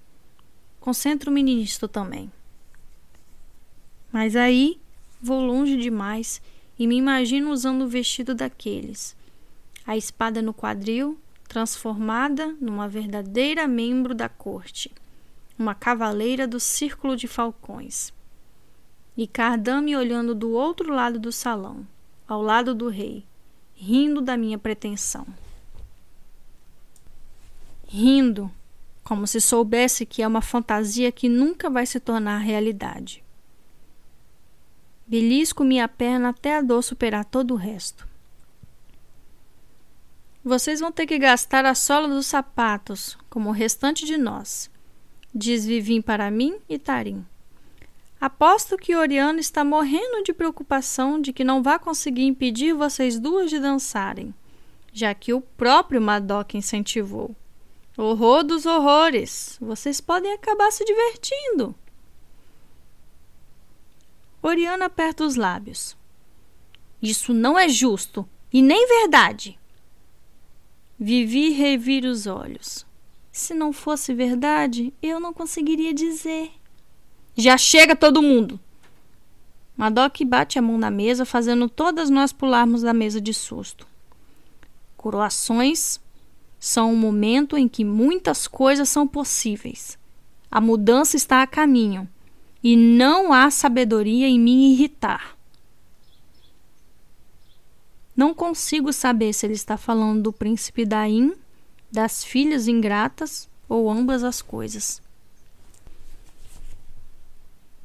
Concentro-me 0.87 1.43
nisto 1.43 1.85
também. 1.85 2.31
Mas 4.09 4.37
aí 4.37 4.79
vou 5.21 5.41
longe 5.41 5.75
demais 5.75 6.41
e 6.79 6.87
me 6.87 6.95
imagino 6.95 7.51
usando 7.51 7.81
o 7.81 7.89
vestido 7.89 8.33
daqueles. 8.33 9.13
A 9.85 9.97
espada 9.97 10.41
no 10.41 10.53
quadril, 10.53 11.19
transformada 11.45 12.55
numa 12.61 12.87
verdadeira 12.87 13.67
membro 13.67 14.15
da 14.15 14.29
corte 14.29 14.89
uma 15.59 15.75
cavaleira 15.75 16.47
do 16.47 16.57
círculo 16.57 17.17
de 17.17 17.27
falcões. 17.27 18.13
E 19.17 19.27
Cardame 19.27 19.93
olhando 19.93 20.33
do 20.33 20.51
outro 20.51 20.93
lado 20.93 21.19
do 21.19 21.33
salão, 21.33 21.85
ao 22.25 22.41
lado 22.41 22.73
do 22.73 22.87
rei, 22.87 23.25
rindo 23.75 24.21
da 24.21 24.37
minha 24.37 24.57
pretensão. 24.57 25.27
Rindo, 27.85 28.49
como 29.07 29.25
se 29.25 29.39
soubesse 29.39 30.05
que 30.05 30.21
é 30.21 30.27
uma 30.27 30.41
fantasia 30.41 31.13
que 31.13 31.29
nunca 31.29 31.69
vai 31.69 31.85
se 31.85 31.97
tornar 31.97 32.39
realidade. 32.39 33.23
Belisco 35.07 35.63
minha 35.63 35.87
perna 35.87 36.29
até 36.29 36.57
a 36.57 36.61
dor 36.61 36.83
superar 36.83 37.23
todo 37.23 37.53
o 37.53 37.55
resto. 37.55 38.05
Vocês 40.43 40.81
vão 40.81 40.91
ter 40.91 41.05
que 41.05 41.17
gastar 41.17 41.63
a 41.63 41.73
sola 41.73 42.09
dos 42.09 42.25
sapatos, 42.25 43.17
como 43.29 43.47
o 43.47 43.53
restante 43.53 44.05
de 44.05 44.17
nós, 44.17 44.69
diz 45.33 45.65
Vivim 45.65 46.01
para 46.01 46.29
mim 46.29 46.57
e 46.67 46.77
Tarim. 46.77 47.25
Aposto 48.19 48.75
que 48.75 48.93
Oriana 48.93 49.39
está 49.39 49.63
morrendo 49.63 50.21
de 50.21 50.33
preocupação 50.33 51.21
de 51.21 51.31
que 51.31 51.45
não 51.45 51.63
vá 51.63 51.79
conseguir 51.79 52.25
impedir 52.25 52.73
vocês 52.73 53.17
duas 53.17 53.49
de 53.49 53.57
dançarem, 53.57 54.35
já 54.91 55.13
que 55.13 55.33
o 55.33 55.39
próprio 55.39 56.01
Madoc 56.01 56.55
incentivou. 56.55 57.33
Horror 57.97 58.43
dos 58.43 58.67
horrores! 58.67 59.57
Vocês 59.59 59.99
podem 59.99 60.31
acabar 60.31 60.71
se 60.71 60.85
divertindo. 60.85 61.73
Oriana 64.39 64.85
aperta 64.85 65.23
os 65.23 65.35
lábios. 65.35 65.97
Isso 67.01 67.33
não 67.33 67.57
é 67.57 67.67
justo 67.67 68.29
e 68.53 68.61
nem 68.61 68.87
verdade. 68.87 69.57
Vivi 70.99 71.49
revira 71.49 72.07
os 72.07 72.27
olhos. 72.27 72.85
Se 73.31 73.55
não 73.55 73.73
fosse 73.73 74.13
verdade, 74.13 74.93
eu 75.01 75.19
não 75.19 75.33
conseguiria 75.33 75.91
dizer. 75.91 76.51
Já 77.35 77.57
chega 77.57 77.95
todo 77.95 78.21
mundo! 78.21 78.59
Madoc 79.75 80.23
bate 80.23 80.57
a 80.57 80.61
mão 80.61 80.77
na 80.77 80.91
mesa, 80.91 81.25
fazendo 81.25 81.67
todas 81.67 82.11
nós 82.11 82.31
pularmos 82.31 82.83
da 82.83 82.93
mesa 82.93 83.19
de 83.19 83.33
susto. 83.33 83.87
Coroações 84.95 85.99
são 86.59 86.93
um 86.93 86.95
momento 86.95 87.57
em 87.57 87.67
que 87.67 87.83
muitas 87.83 88.47
coisas 88.47 88.89
são 88.89 89.07
possíveis. 89.07 89.97
A 90.49 90.59
mudança 90.59 91.15
está 91.15 91.41
a 91.41 91.47
caminho 91.47 92.07
e 92.63 92.75
não 92.75 93.31
há 93.31 93.49
sabedoria 93.51 94.27
em 94.27 94.39
me 94.39 94.73
irritar. 94.73 95.37
Não 98.15 98.33
consigo 98.33 98.91
saber 98.91 99.33
se 99.33 99.45
ele 99.45 99.53
está 99.53 99.77
falando 99.77 100.23
do 100.23 100.33
príncipe 100.33 100.85
Daim 100.85 101.35
das 101.91 102.23
filhas 102.23 102.67
ingratas 102.67 103.47
ou 103.69 103.89
ambas 103.89 104.23
as 104.23 104.41
coisas. 104.41 105.01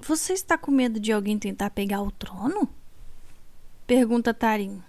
Você 0.01 0.33
está 0.33 0.59
com 0.59 0.70
medo 0.70 0.99
de 0.99 1.12
alguém 1.12 1.39
tentar 1.39 1.70
pegar 1.70 2.03
o 2.03 2.11
trono? 2.11 2.68
Pergunta 3.87 4.35
Tarim. 4.35 4.83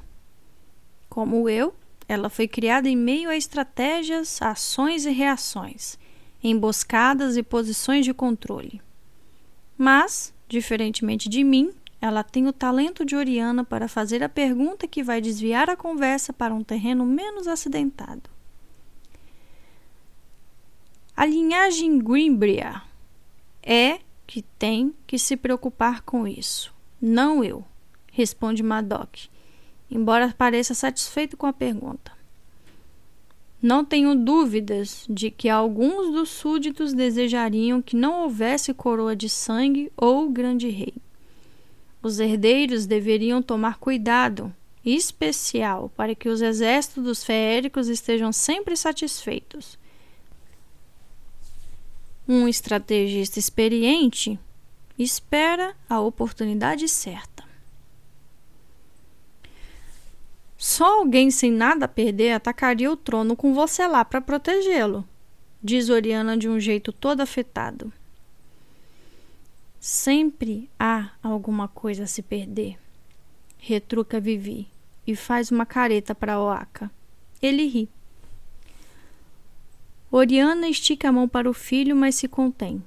Como 1.09 1.47
eu, 1.47 1.75
ela 2.07 2.29
foi 2.29 2.47
criada 2.47 2.89
em 2.89 2.95
meio 2.95 3.29
a 3.29 3.35
estratégias, 3.35 4.41
ações 4.41 5.05
e 5.05 5.11
reações, 5.11 5.97
emboscadas 6.43 7.37
e 7.37 7.43
posições 7.43 8.05
de 8.05 8.13
controle. 8.13 8.81
Mas, 9.77 10.33
diferentemente 10.47 11.29
de 11.29 11.43
mim, 11.43 11.71
ela 12.01 12.23
tem 12.23 12.47
o 12.47 12.53
talento 12.53 13.05
de 13.05 13.15
Oriana 13.15 13.63
para 13.63 13.87
fazer 13.87 14.21
a 14.21 14.29
pergunta 14.29 14.87
que 14.87 15.01
vai 15.01 15.21
desviar 15.21 15.69
a 15.69 15.77
conversa 15.77 16.33
para 16.33 16.53
um 16.53 16.63
terreno 16.63 17.05
menos 17.05 17.47
acidentado. 17.47 18.29
A 21.15 21.25
linhagem 21.25 21.99
Grimbria 21.99 22.81
é 23.61 23.99
que 24.27 24.41
tem 24.41 24.93
que 25.07 25.17
se 25.17 25.37
preocupar 25.37 26.01
com 26.01 26.27
isso, 26.27 26.73
não 27.01 27.43
eu, 27.43 27.63
responde 28.11 28.63
Madoc, 28.63 29.27
embora 29.93 30.33
pareça 30.37 30.73
satisfeito 30.73 31.37
com 31.37 31.45
a 31.45 31.53
pergunta. 31.53 32.11
Não 33.61 33.85
tenho 33.85 34.15
dúvidas 34.15 35.05
de 35.09 35.31
que 35.31 35.47
alguns 35.47 36.11
dos 36.11 36.29
súditos 36.29 36.91
desejariam 36.91 37.81
que 37.81 37.95
não 37.95 38.23
houvesse 38.23 38.73
coroa 38.73 39.15
de 39.15 39.29
sangue 39.29 39.91
ou 39.95 40.29
grande 40.29 40.67
rei. 40.67 40.95
Os 42.01 42.19
herdeiros 42.19 42.85
deveriam 42.85 43.41
tomar 43.41 43.77
cuidado 43.77 44.53
especial 44.83 45.89
para 45.95 46.13
que 46.13 46.27
os 46.27 46.41
exércitos 46.41 47.03
dos 47.03 47.23
feéricos 47.23 47.87
estejam 47.87 48.33
sempre 48.33 48.75
satisfeitos 48.75 49.77
um 52.27 52.47
estrategista 52.47 53.37
experiente 53.37 54.39
espera 54.97 55.75
a 55.89 55.99
oportunidade 55.99 56.87
certa. 56.87 57.32
Só 60.65 60.99
alguém 60.99 61.29
sem 61.29 61.51
nada 61.51 61.83
a 61.83 61.89
perder 61.89 62.31
atacaria 62.31 62.89
o 62.89 62.95
trono 62.95 63.35
com 63.35 63.53
você 63.53 63.85
lá 63.85 64.05
para 64.05 64.21
protegê-lo, 64.21 65.05
diz 65.61 65.89
Oriana 65.89 66.37
de 66.37 66.47
um 66.47 66.57
jeito 66.57 66.93
todo 66.93 67.19
afetado. 67.19 67.91
Sempre 69.77 70.69
há 70.79 71.09
alguma 71.21 71.67
coisa 71.67 72.05
a 72.05 72.07
se 72.07 72.21
perder, 72.21 72.77
retruca 73.57 74.21
Vivi 74.21 74.65
e 75.05 75.17
faz 75.17 75.51
uma 75.51 75.65
careta 75.65 76.15
para 76.15 76.39
Oaka. 76.39 76.89
Ele 77.41 77.67
ri. 77.67 77.89
Oriana 80.09 80.69
estica 80.69 81.09
a 81.09 81.11
mão 81.11 81.27
para 81.27 81.49
o 81.49 81.53
filho, 81.53 81.93
mas 81.93 82.15
se 82.15 82.29
contém. 82.29 82.81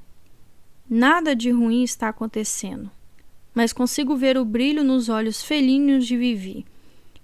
Nada 0.88 1.36
de 1.36 1.50
ruim 1.50 1.82
está 1.82 2.08
acontecendo, 2.08 2.90
mas 3.54 3.70
consigo 3.70 4.16
ver 4.16 4.38
o 4.38 4.46
brilho 4.46 4.82
nos 4.82 5.10
olhos 5.10 5.42
felinos 5.42 6.06
de 6.06 6.16
Vivi, 6.16 6.64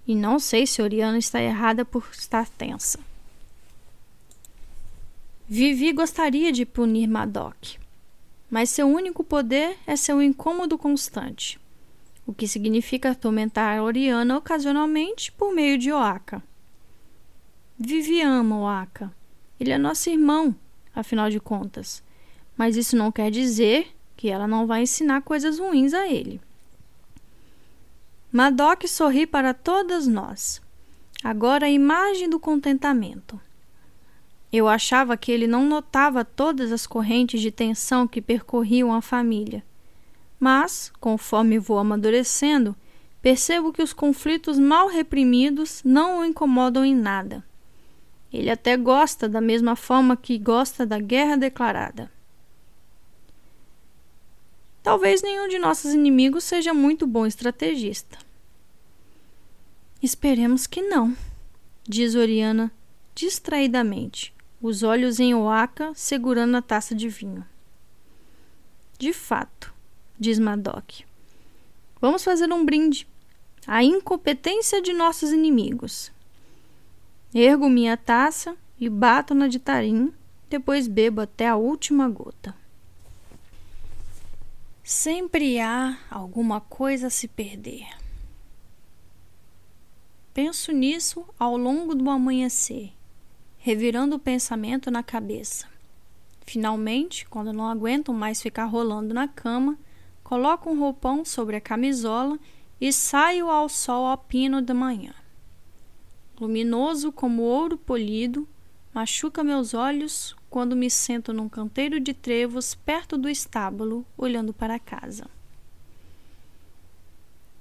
e 0.06 0.14
não 0.14 0.38
sei 0.38 0.66
se 0.66 0.82
Oriana 0.82 1.18
está 1.18 1.40
errada 1.40 1.84
por 1.84 2.08
estar 2.12 2.48
tensa. 2.48 2.98
Vivi 5.48 5.92
gostaria 5.92 6.50
de 6.50 6.64
punir 6.64 7.06
Madoc, 7.06 7.76
mas 8.50 8.70
seu 8.70 8.86
único 8.86 9.22
poder 9.22 9.76
é 9.86 9.96
seu 9.96 10.22
incômodo 10.22 10.78
constante, 10.78 11.60
o 12.26 12.32
que 12.32 12.48
significa 12.48 13.10
atormentar 13.10 13.82
Oriana 13.82 14.38
ocasionalmente 14.38 15.30
por 15.32 15.52
meio 15.52 15.76
de 15.76 15.92
Oaka. 15.92 16.42
Vivi 17.78 18.22
ama 18.22 18.58
Oaka. 18.58 19.12
Ele 19.58 19.72
é 19.72 19.78
nosso 19.78 20.08
irmão, 20.08 20.54
afinal 20.94 21.28
de 21.28 21.40
contas. 21.40 22.02
Mas 22.56 22.76
isso 22.76 22.96
não 22.96 23.10
quer 23.10 23.30
dizer 23.30 23.88
que 24.16 24.28
ela 24.28 24.46
não 24.46 24.66
vai 24.66 24.82
ensinar 24.82 25.22
coisas 25.22 25.58
ruins 25.58 25.92
a 25.92 26.06
ele. 26.08 26.40
Madoc 28.34 28.88
sorri 28.88 29.26
para 29.26 29.52
todas 29.52 30.06
nós. 30.06 30.62
Agora 31.22 31.66
a 31.66 31.70
imagem 31.70 32.30
do 32.30 32.40
contentamento. 32.40 33.38
Eu 34.50 34.66
achava 34.66 35.18
que 35.18 35.30
ele 35.30 35.46
não 35.46 35.66
notava 35.66 36.24
todas 36.24 36.72
as 36.72 36.86
correntes 36.86 37.42
de 37.42 37.50
tensão 37.50 38.08
que 38.08 38.22
percorriam 38.22 38.90
a 38.90 39.02
família. 39.02 39.62
Mas, 40.40 40.90
conforme 40.98 41.58
vou 41.58 41.78
amadurecendo, 41.78 42.74
percebo 43.20 43.70
que 43.70 43.82
os 43.82 43.92
conflitos 43.92 44.58
mal 44.58 44.88
reprimidos 44.88 45.82
não 45.84 46.20
o 46.20 46.24
incomodam 46.24 46.86
em 46.86 46.94
nada. 46.94 47.44
Ele 48.32 48.48
até 48.48 48.78
gosta 48.78 49.28
da 49.28 49.42
mesma 49.42 49.76
forma 49.76 50.16
que 50.16 50.38
gosta 50.38 50.86
da 50.86 50.98
guerra 50.98 51.36
declarada. 51.36 52.10
Talvez 54.82 55.22
nenhum 55.22 55.48
de 55.48 55.58
nossos 55.58 55.94
inimigos 55.94 56.42
seja 56.42 56.74
muito 56.74 57.06
bom 57.06 57.24
estrategista. 57.24 58.18
Esperemos 60.02 60.66
que 60.66 60.82
não, 60.82 61.16
diz 61.88 62.16
Oriana 62.16 62.72
distraidamente, 63.14 64.34
os 64.60 64.82
olhos 64.82 65.20
em 65.20 65.34
Oaka 65.34 65.92
segurando 65.94 66.56
a 66.56 66.62
taça 66.62 66.94
de 66.94 67.08
vinho. 67.08 67.46
De 68.98 69.12
fato, 69.12 69.72
diz 70.18 70.38
Madoc. 70.38 71.04
Vamos 72.00 72.24
fazer 72.24 72.52
um 72.52 72.64
brinde 72.64 73.06
à 73.66 73.84
incompetência 73.84 74.82
de 74.82 74.92
nossos 74.92 75.30
inimigos. 75.30 76.10
Ergo 77.32 77.68
minha 77.68 77.96
taça 77.96 78.56
e 78.78 78.88
bato 78.88 79.34
na 79.34 79.46
de 79.46 79.60
tarim, 79.60 80.12
depois 80.50 80.88
bebo 80.88 81.20
até 81.20 81.46
a 81.46 81.56
última 81.56 82.08
gota. 82.08 82.61
Sempre 84.82 85.60
há 85.60 85.98
alguma 86.10 86.60
coisa 86.60 87.06
a 87.06 87.10
se 87.10 87.28
perder. 87.28 87.86
Penso 90.34 90.72
nisso 90.72 91.24
ao 91.38 91.56
longo 91.56 91.94
do 91.94 92.08
amanhecer 92.10 92.92
revirando 93.64 94.16
o 94.16 94.18
pensamento 94.18 94.90
na 94.90 95.04
cabeça. 95.04 95.68
Finalmente, 96.44 97.24
quando 97.28 97.52
não 97.52 97.68
aguento 97.68 98.12
mais 98.12 98.42
ficar 98.42 98.64
rolando 98.64 99.14
na 99.14 99.28
cama, 99.28 99.78
coloco 100.24 100.68
um 100.68 100.80
roupão 100.80 101.24
sobre 101.24 101.54
a 101.54 101.60
camisola 101.60 102.40
e 102.80 102.92
saio 102.92 103.48
ao 103.48 103.68
sol 103.68 104.04
alpino 104.04 104.60
da 104.60 104.74
manhã. 104.74 105.14
Luminoso 106.40 107.12
como 107.12 107.42
ouro 107.42 107.78
polido, 107.78 108.48
machuca 108.92 109.44
meus 109.44 109.74
olhos 109.74 110.34
quando 110.52 110.76
me 110.76 110.90
sento 110.90 111.32
num 111.32 111.48
canteiro 111.48 111.98
de 111.98 112.12
trevos 112.12 112.74
perto 112.74 113.16
do 113.16 113.26
estábulo, 113.26 114.04
olhando 114.18 114.52
para 114.52 114.78
casa. 114.78 115.24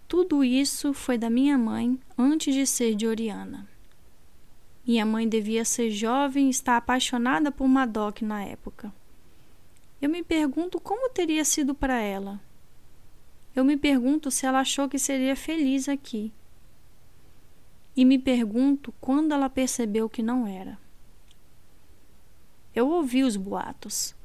Tudo 0.10 0.44
isso 0.44 0.94
foi 0.94 1.18
da 1.18 1.30
minha 1.30 1.58
mãe 1.58 1.98
antes 2.18 2.54
de 2.54 2.68
ser 2.68 2.94
de 2.94 3.08
Oriana. 3.08 3.66
Minha 4.86 5.06
mãe 5.06 5.26
devia 5.26 5.64
ser 5.64 5.90
jovem 5.90 6.48
e 6.48 6.50
estar 6.50 6.76
apaixonada 6.76 7.50
por 7.50 7.66
Madoc 7.66 8.22
na 8.24 8.44
época. 8.44 8.94
Eu 10.02 10.10
me 10.10 10.22
pergunto 10.22 10.78
como 10.78 11.10
teria 11.12 11.46
sido 11.46 11.74
para 11.74 11.98
ela. 12.02 12.42
Eu 13.56 13.64
me 13.64 13.78
pergunto 13.78 14.30
se 14.30 14.46
ela 14.46 14.60
achou 14.60 14.90
que 14.90 15.00
seria 15.00 15.38
feliz 15.38 15.88
aqui. 15.88 16.34
E 17.96 18.04
me 18.04 18.20
pergunto 18.20 18.94
quando 19.00 19.34
ela 19.34 19.50
percebeu 19.50 20.10
que 20.10 20.22
não 20.22 20.46
era. 20.46 20.78
Eu 22.74 22.90
ouvi 22.90 23.24
os 23.24 23.36
boatos. 23.36 24.16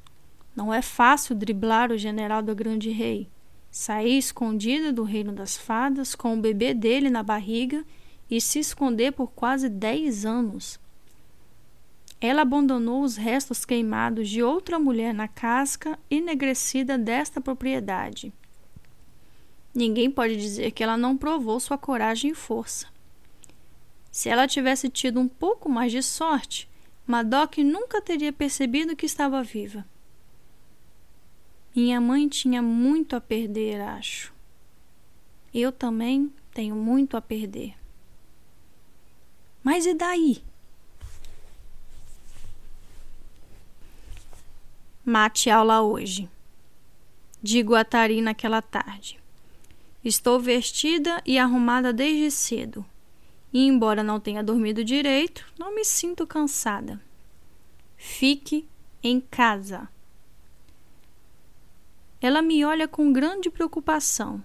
Não 0.54 0.72
é 0.72 0.80
fácil 0.80 1.34
driblar 1.34 1.90
o 1.90 1.98
general 1.98 2.42
do 2.42 2.54
grande 2.54 2.90
rei. 2.90 3.28
Sair 3.70 4.16
escondida 4.16 4.92
do 4.92 5.02
reino 5.02 5.32
das 5.32 5.56
fadas 5.56 6.14
com 6.14 6.34
o 6.34 6.40
bebê 6.40 6.72
dele 6.72 7.10
na 7.10 7.22
barriga 7.22 7.84
e 8.30 8.40
se 8.40 8.58
esconder 8.58 9.12
por 9.12 9.32
quase 9.32 9.68
dez 9.68 10.24
anos. 10.24 10.80
Ela 12.20 12.42
abandonou 12.42 13.02
os 13.02 13.16
restos 13.16 13.64
queimados 13.64 14.28
de 14.28 14.42
outra 14.42 14.78
mulher 14.78 15.12
na 15.12 15.28
casca 15.28 15.98
enegrecida 16.10 16.96
desta 16.96 17.40
propriedade. 17.40 18.32
Ninguém 19.74 20.10
pode 20.10 20.36
dizer 20.36 20.70
que 20.70 20.82
ela 20.82 20.96
não 20.96 21.18
provou 21.18 21.60
sua 21.60 21.76
coragem 21.76 22.30
e 22.30 22.34
força. 22.34 22.86
Se 24.10 24.30
ela 24.30 24.48
tivesse 24.48 24.88
tido 24.88 25.20
um 25.20 25.28
pouco 25.28 25.68
mais 25.68 25.92
de 25.92 26.02
sorte, 26.02 26.66
Madoc 27.06 27.58
nunca 27.58 28.02
teria 28.02 28.32
percebido 28.32 28.96
que 28.96 29.06
estava 29.06 29.42
viva. 29.42 29.86
Minha 31.74 32.00
mãe 32.00 32.28
tinha 32.28 32.60
muito 32.60 33.14
a 33.14 33.20
perder, 33.20 33.80
acho. 33.80 34.32
Eu 35.54 35.70
também 35.70 36.32
tenho 36.52 36.74
muito 36.74 37.16
a 37.16 37.20
perder. 37.20 37.74
Mas 39.62 39.86
e 39.86 39.94
daí? 39.94 40.42
Mate 45.04 45.48
aula 45.50 45.82
hoje. 45.82 46.28
Digo 47.40 47.74
a 47.76 47.84
Tari 47.84 48.20
naquela 48.20 48.60
tarde. 48.60 49.20
Estou 50.04 50.40
vestida 50.40 51.22
e 51.24 51.38
arrumada 51.38 51.92
desde 51.92 52.30
cedo. 52.30 52.84
E 53.56 53.66
embora 53.66 54.02
não 54.02 54.20
tenha 54.20 54.42
dormido 54.42 54.84
direito, 54.84 55.50
não 55.58 55.74
me 55.74 55.82
sinto 55.82 56.26
cansada. 56.26 57.00
Fique 57.96 58.68
em 59.02 59.18
casa. 59.18 59.88
Ela 62.20 62.42
me 62.42 62.62
olha 62.66 62.86
com 62.86 63.10
grande 63.10 63.48
preocupação, 63.48 64.44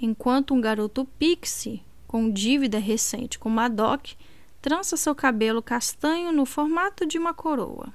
enquanto 0.00 0.54
um 0.54 0.60
garoto 0.60 1.04
pixie 1.20 1.84
com 2.08 2.28
dívida 2.28 2.80
recente 2.80 3.38
com 3.38 3.48
Madoc, 3.48 4.14
trança 4.60 4.96
seu 4.96 5.14
cabelo 5.14 5.62
castanho 5.62 6.32
no 6.32 6.44
formato 6.44 7.06
de 7.06 7.20
uma 7.20 7.32
coroa. 7.32 7.94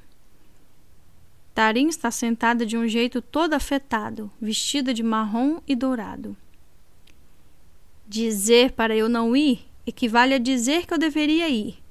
Tarim 1.53 1.89
está 1.89 2.09
sentada 2.09 2.65
de 2.65 2.77
um 2.77 2.87
jeito 2.87 3.21
todo 3.21 3.53
afetado, 3.53 4.31
vestida 4.39 4.93
de 4.93 5.03
marrom 5.03 5.59
e 5.67 5.75
dourado. 5.75 6.37
Dizer 8.07 8.71
para 8.71 8.95
eu 8.95 9.09
não 9.09 9.35
ir 9.35 9.69
equivale 9.85 10.33
a 10.33 10.39
dizer 10.39 10.85
que 10.85 10.93
eu 10.93 10.97
deveria 10.97 11.49
ir. 11.49 11.81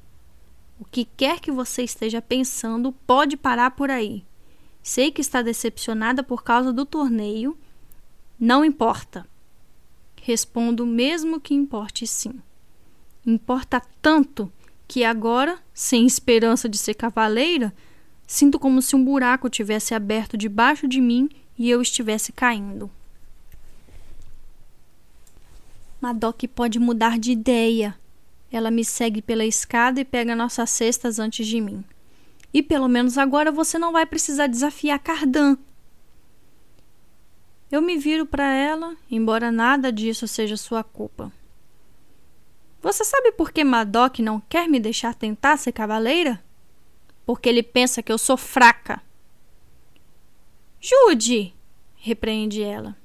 O 0.78 0.84
que 0.84 1.05
quer 1.05 1.41
que 1.41 1.51
você 1.51 1.82
esteja 1.82 2.22
pensando 2.22 2.93
pode 3.07 3.36
parar 3.36 3.72
por 3.72 3.91
aí. 3.91 4.24
Sei 4.82 5.11
que 5.11 5.20
está 5.20 5.43
decepcionada 5.43 6.22
por 6.22 6.43
causa 6.43 6.72
do 6.72 6.86
torneio. 6.86 7.57
Não 8.38 8.64
importa. 8.64 9.26
Respondo 10.22 10.86
mesmo 10.86 11.41
que 11.41 11.55
importe 11.55 12.07
sim. 12.07 12.41
Importa 13.26 13.82
tanto 14.01 14.51
que 14.88 15.05
agora, 15.05 15.59
sem 15.74 16.07
esperança 16.07 16.68
de 16.68 16.78
ser 16.78 16.95
cavaleira, 16.95 17.74
sinto 18.26 18.59
como 18.59 18.80
se 18.80 18.97
um 18.97 19.05
buraco 19.05 19.51
tivesse 19.51 19.95
aberto 19.95 20.36
debaixo 20.36 20.88
de 20.88 21.01
mim 21.01 21.28
e 21.59 21.68
eu 21.68 21.82
estivesse 21.82 22.32
caindo. 22.32 22.91
Madoc 26.01 26.42
pode 26.55 26.78
mudar 26.78 27.18
de 27.18 27.32
ideia. 27.32 27.98
Ela 28.51 28.70
me 28.70 28.84
segue 28.84 29.20
pela 29.20 29.44
escada 29.44 30.01
e 30.01 30.05
pega 30.05 30.34
nossas 30.34 30.70
cestas 30.70 31.18
antes 31.18 31.46
de 31.46 31.61
mim. 31.61 31.84
E 32.53 32.62
pelo 32.62 32.88
menos 32.88 33.18
agora 33.18 33.53
você 33.53 33.78
não 33.78 33.92
vai 33.92 34.07
precisar 34.07 34.46
desafiar 34.46 34.98
Cardan, 34.98 35.57
eu 37.70 37.80
me 37.80 37.96
viro 37.96 38.26
para 38.26 38.53
ela, 38.53 38.96
embora 39.09 39.53
nada 39.53 39.92
disso 39.92 40.26
seja 40.26 40.57
sua 40.57 40.82
culpa. 40.82 41.32
Você 42.82 43.05
sabe 43.05 43.30
por 43.30 43.53
que 43.53 43.62
Madoc 43.62 44.18
não 44.18 44.40
quer 44.40 44.68
me 44.68 44.80
deixar 44.80 45.14
tentar 45.14 45.57
ser 45.57 45.70
cavaleira? 45.70 46.42
Porque 47.24 47.48
ele 47.48 47.62
pensa 47.62 48.03
que 48.03 48.11
eu 48.11 48.18
sou 48.18 48.36
fraca. 48.36 49.01
Jude, 50.80 51.55
repreende 51.94 52.61
ela. 52.61 52.96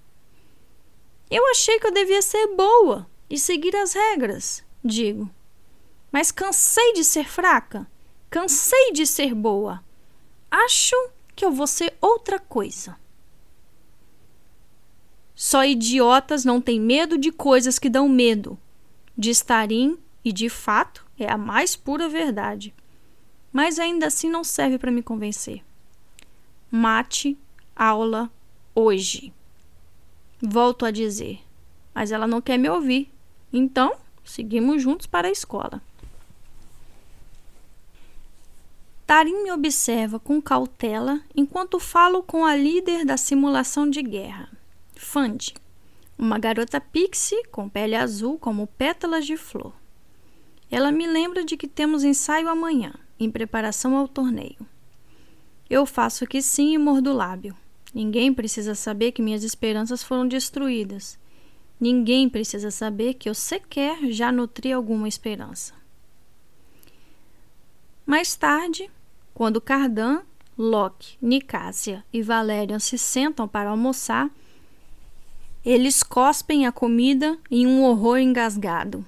Eu 1.30 1.46
achei 1.50 1.80
que 1.80 1.88
eu 1.88 1.92
devia 1.92 2.22
ser 2.22 2.56
boa 2.56 3.10
e 3.30 3.38
seguir 3.38 3.76
as 3.76 3.94
regras, 3.94 4.64
digo. 4.84 5.30
Mas 6.12 6.32
cansei 6.32 6.94
de 6.94 7.04
ser 7.04 7.28
fraca, 7.28 7.88
cansei 8.30 8.92
de 8.92 9.06
ser 9.06 9.34
boa. 9.34 9.84
Acho 10.50 10.96
que 11.36 11.44
eu 11.44 11.52
vou 11.52 11.68
ser 11.68 11.94
outra 12.00 12.40
coisa. 12.40 12.98
Só 15.34 15.66
idiotas 15.66 16.46
não 16.46 16.62
têm 16.62 16.80
medo 16.80 17.18
de 17.18 17.32
coisas 17.32 17.78
que 17.78 17.90
dão 17.90 18.08
medo. 18.08 18.58
De 19.18 19.30
Starin, 19.32 19.98
e 20.24 20.32
de 20.32 20.48
fato 20.48 21.06
é 21.20 21.30
a 21.30 21.38
mais 21.38 21.76
pura 21.76 22.08
verdade. 22.08 22.74
Mas 23.52 23.78
ainda 23.80 24.08
assim 24.08 24.30
não 24.30 24.44
serve 24.44 24.78
para 24.78 24.92
me 24.92 25.04
convencer. 25.04 25.64
Mate 26.72 27.38
aula 27.76 28.32
hoje. 28.74 29.34
Volto 30.48 30.86
a 30.86 30.92
dizer, 30.92 31.40
mas 31.94 32.12
ela 32.12 32.28
não 32.28 32.40
quer 32.40 32.60
me 32.60 32.70
ouvir. 32.70 33.12
Então, 33.52 33.96
seguimos 34.24 34.80
juntos 34.82 35.08
para 35.08 35.28
a 35.28 35.32
escola. 35.32 35.82
Tarim 39.08 39.44
me 39.44 39.52
observa 39.52 40.20
com 40.20 40.40
cautela 40.40 41.20
enquanto 41.36 41.80
falo 41.80 42.22
com 42.22 42.46
a 42.46 42.56
líder 42.56 43.06
da 43.06 43.18
simulação 43.18 43.90
de 43.90 44.04
guerra, 44.04 44.50
Fandi, 44.96 45.56
uma 46.18 46.38
garota 46.38 46.80
pixie 46.80 47.44
com 47.52 47.68
pele 47.68 47.96
azul 47.96 48.38
como 48.38 48.68
pétalas 48.68 49.26
de 49.26 49.38
flor. 49.38 49.74
Ela 50.70 50.92
me 50.92 51.08
lembra 51.08 51.44
de 51.44 51.58
que 51.58 51.68
temos 51.68 52.04
ensaio 52.04 52.50
amanhã, 52.50 52.94
em 53.20 53.32
preparação 53.32 53.98
ao 53.98 54.08
torneio. 54.08 54.68
Eu 55.68 55.86
faço 55.86 56.28
que 56.28 56.42
sim 56.42 56.74
e 56.74 56.78
mordo 56.78 57.12
o 57.12 57.16
lábio. 57.16 57.56
Ninguém 57.96 58.34
precisa 58.34 58.76
saber 58.76 59.14
que 59.14 59.22
minhas 59.22 59.42
esperanças 59.42 60.04
foram 60.04 60.28
destruídas. 60.28 61.18
Ninguém 61.80 62.28
precisa 62.28 62.70
saber 62.70 63.14
que 63.14 63.30
eu 63.30 63.34
sequer 63.34 64.12
já 64.12 64.34
nutri 64.34 64.74
alguma 64.74 65.08
esperança. 65.08 65.74
Mais 68.06 68.36
tarde, 68.36 68.92
quando 69.34 69.62
Cardan, 69.62 70.24
Locke, 70.58 71.18
Nicásia 71.22 72.04
e 72.12 72.22
Valerian 72.22 72.80
se 72.80 72.98
sentam 72.98 73.48
para 73.48 73.70
almoçar, 73.70 74.30
eles 75.64 76.04
cospem 76.04 76.66
a 76.66 76.74
comida 76.74 77.38
em 77.50 77.66
um 77.66 77.82
horror 77.82 78.18
engasgado. 78.18 79.06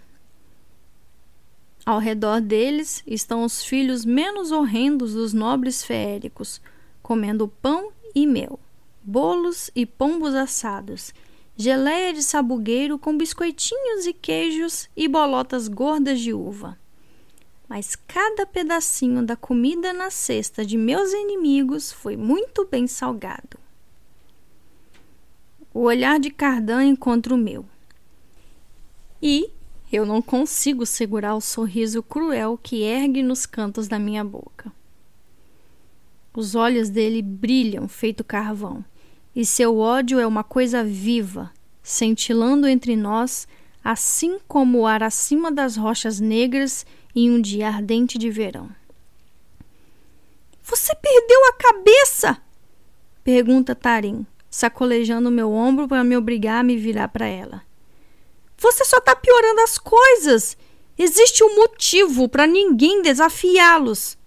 Ao 1.85 1.99
redor 1.99 2.39
deles 2.39 3.03
estão 3.05 3.43
os 3.43 3.61
filhos 3.65 4.05
menos 4.05 4.49
horrendos 4.49 5.13
dos 5.13 5.33
nobres 5.33 5.83
feéricos, 5.83 6.61
comendo 7.03 7.49
pão 7.49 7.91
e 8.15 8.25
mel 8.25 8.57
bolos 9.07 9.71
e 9.73 9.85
pombos 9.85 10.35
assados, 10.35 11.13
geleia 11.55 12.11
de 12.11 12.21
sabugueiro 12.21 12.99
com 12.99 13.17
biscoitinhos 13.17 14.05
e 14.05 14.11
queijos 14.11 14.89
e 14.97 15.07
bolotas 15.07 15.69
gordas 15.69 16.19
de 16.19 16.33
uva. 16.33 16.77
Mas 17.69 17.95
cada 17.95 18.45
pedacinho 18.45 19.25
da 19.25 19.37
comida 19.37 19.93
na 19.93 20.09
cesta 20.09 20.65
de 20.65 20.77
meus 20.77 21.13
inimigos 21.13 21.89
foi 21.89 22.17
muito 22.17 22.65
bem 22.65 22.85
salgado. 22.85 23.57
O 25.73 25.83
olhar 25.83 26.19
de 26.19 26.29
Cardan 26.29 26.83
encontra 26.83 27.33
o 27.33 27.37
meu. 27.37 27.65
E 29.21 29.49
eu 29.89 30.05
não 30.05 30.21
consigo 30.21 30.85
segurar 30.85 31.35
o 31.35 31.41
sorriso 31.41 32.03
cruel 32.03 32.59
que 32.61 32.81
ergue 32.81 33.23
nos 33.23 33.45
cantos 33.45 33.87
da 33.87 33.97
minha 33.97 34.23
boca. 34.23 34.69
Os 36.35 36.55
olhos 36.55 36.89
dele 36.89 37.21
brilham 37.21 37.87
feito 37.87 38.21
carvão 38.21 38.83
e 39.37 39.45
seu 39.45 39.77
ódio 39.77 40.19
é 40.19 40.25
uma 40.25 40.43
coisa 40.43 40.83
viva, 40.83 41.53
cintilando 41.83 42.67
entre 42.67 42.95
nós, 42.95 43.47
assim 43.83 44.39
como 44.47 44.79
o 44.79 44.87
ar 44.87 45.03
acima 45.03 45.51
das 45.51 45.77
rochas 45.77 46.19
negras 46.19 46.83
em 47.15 47.29
um 47.29 47.39
dia 47.39 47.67
ardente 47.67 48.17
de 48.17 48.31
verão. 48.31 48.67
Você 50.63 50.95
perdeu 50.95 51.39
a 51.49 51.53
cabeça? 51.53 52.41
pergunta 53.23 53.75
Tarim, 53.75 54.25
sacolejando 54.49 55.29
meu 55.29 55.51
ombro 55.51 55.87
para 55.87 56.03
me 56.03 56.17
obrigar 56.17 56.61
a 56.61 56.63
me 56.63 56.75
virar 56.75 57.09
para 57.09 57.27
ela. 57.27 57.61
Você 58.57 58.83
só 58.85 58.97
está 58.97 59.15
piorando 59.15 59.61
as 59.61 59.77
coisas. 59.77 60.57
Existe 60.97 61.43
um 61.43 61.57
motivo 61.57 62.27
para 62.27 62.47
ninguém 62.47 63.03
desafiá-los. 63.03 64.17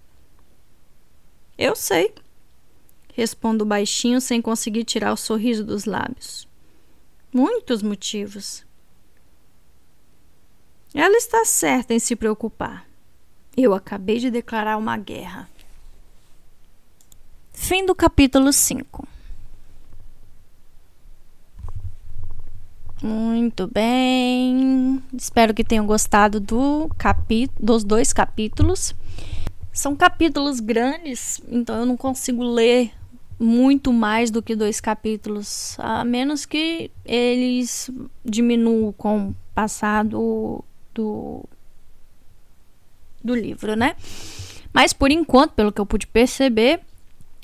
Eu 1.58 1.74
sei, 1.74 2.14
Respondo 3.20 3.66
baixinho 3.66 4.18
sem 4.18 4.40
conseguir 4.40 4.82
tirar 4.82 5.12
o 5.12 5.16
sorriso 5.16 5.62
dos 5.62 5.84
lábios. 5.84 6.48
Muitos 7.30 7.82
motivos. 7.82 8.64
Ela 10.94 11.18
está 11.18 11.44
certa 11.44 11.92
em 11.92 11.98
se 11.98 12.16
preocupar. 12.16 12.86
Eu 13.54 13.74
acabei 13.74 14.18
de 14.18 14.30
declarar 14.30 14.78
uma 14.78 14.96
guerra. 14.96 15.50
Fim 17.52 17.84
do 17.84 17.94
capítulo 17.94 18.54
5. 18.54 19.06
Muito 23.02 23.66
bem. 23.66 25.02
Espero 25.12 25.52
que 25.52 25.62
tenham 25.62 25.84
gostado 25.84 26.40
do 26.40 26.88
dos 27.60 27.84
dois 27.84 28.14
capítulos. 28.14 28.94
São 29.74 29.94
capítulos 29.94 30.58
grandes, 30.58 31.38
então 31.50 31.80
eu 31.80 31.84
não 31.84 31.98
consigo 31.98 32.42
ler 32.42 32.94
muito 33.40 33.90
mais 33.90 34.30
do 34.30 34.42
que 34.42 34.54
dois 34.54 34.82
capítulos, 34.82 35.74
a 35.78 36.04
menos 36.04 36.44
que 36.44 36.90
eles 37.06 37.90
diminuam 38.22 38.92
com 38.92 39.28
o 39.28 39.36
passar 39.54 40.04
do, 40.04 40.62
do, 40.92 41.42
livro, 43.34 43.74
né? 43.74 43.96
Mas 44.74 44.92
por 44.92 45.10
enquanto, 45.10 45.52
pelo 45.52 45.72
que 45.72 45.80
eu 45.80 45.86
pude 45.86 46.06
perceber, 46.06 46.80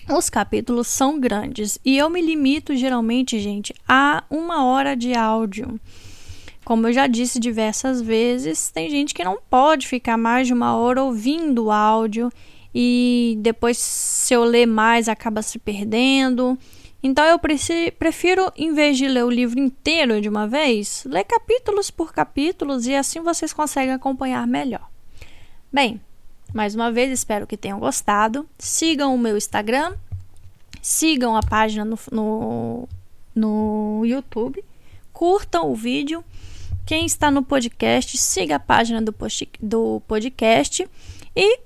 os 0.06 0.28
capítulos 0.28 0.86
são 0.86 1.18
grandes 1.18 1.78
e 1.82 1.96
eu 1.96 2.10
me 2.10 2.20
limito 2.20 2.76
geralmente, 2.76 3.40
gente, 3.40 3.74
a 3.88 4.22
uma 4.28 4.66
hora 4.66 4.94
de 4.94 5.14
áudio. 5.14 5.80
Como 6.62 6.88
eu 6.88 6.92
já 6.92 7.06
disse 7.06 7.40
diversas 7.40 8.02
vezes, 8.02 8.70
tem 8.70 8.90
gente 8.90 9.14
que 9.14 9.24
não 9.24 9.38
pode 9.48 9.88
ficar 9.88 10.18
mais 10.18 10.46
de 10.46 10.52
uma 10.52 10.76
hora 10.76 11.02
ouvindo 11.02 11.70
áudio 11.70 12.30
e 12.78 13.38
depois 13.40 13.78
se 13.78 14.34
eu 14.34 14.44
ler 14.44 14.66
mais 14.66 15.08
acaba 15.08 15.40
se 15.40 15.58
perdendo. 15.58 16.58
Então 17.02 17.24
eu 17.24 17.38
prefiro, 17.38 18.52
em 18.54 18.74
vez 18.74 18.98
de 18.98 19.08
ler 19.08 19.24
o 19.24 19.30
livro 19.30 19.58
inteiro 19.58 20.20
de 20.20 20.28
uma 20.28 20.46
vez, 20.46 21.02
ler 21.06 21.24
capítulos 21.24 21.90
por 21.90 22.12
capítulos 22.12 22.86
e 22.86 22.94
assim 22.94 23.20
vocês 23.20 23.50
conseguem 23.50 23.94
acompanhar 23.94 24.46
melhor. 24.46 24.90
Bem, 25.72 25.98
mais 26.52 26.74
uma 26.74 26.92
vez 26.92 27.10
espero 27.10 27.46
que 27.46 27.56
tenham 27.56 27.80
gostado. 27.80 28.46
Sigam 28.58 29.14
o 29.14 29.18
meu 29.18 29.38
Instagram, 29.38 29.94
sigam 30.82 31.34
a 31.34 31.42
página 31.42 31.82
no, 31.82 31.98
no, 32.12 32.88
no 33.34 34.02
YouTube, 34.04 34.62
curtam 35.14 35.72
o 35.72 35.74
vídeo. 35.74 36.22
Quem 36.84 37.06
está 37.06 37.30
no 37.30 37.42
podcast, 37.42 38.18
siga 38.18 38.56
a 38.56 38.60
página 38.60 39.00
do, 39.00 39.14
post, 39.14 39.48
do 39.62 40.02
podcast 40.06 40.86
e 41.34 41.65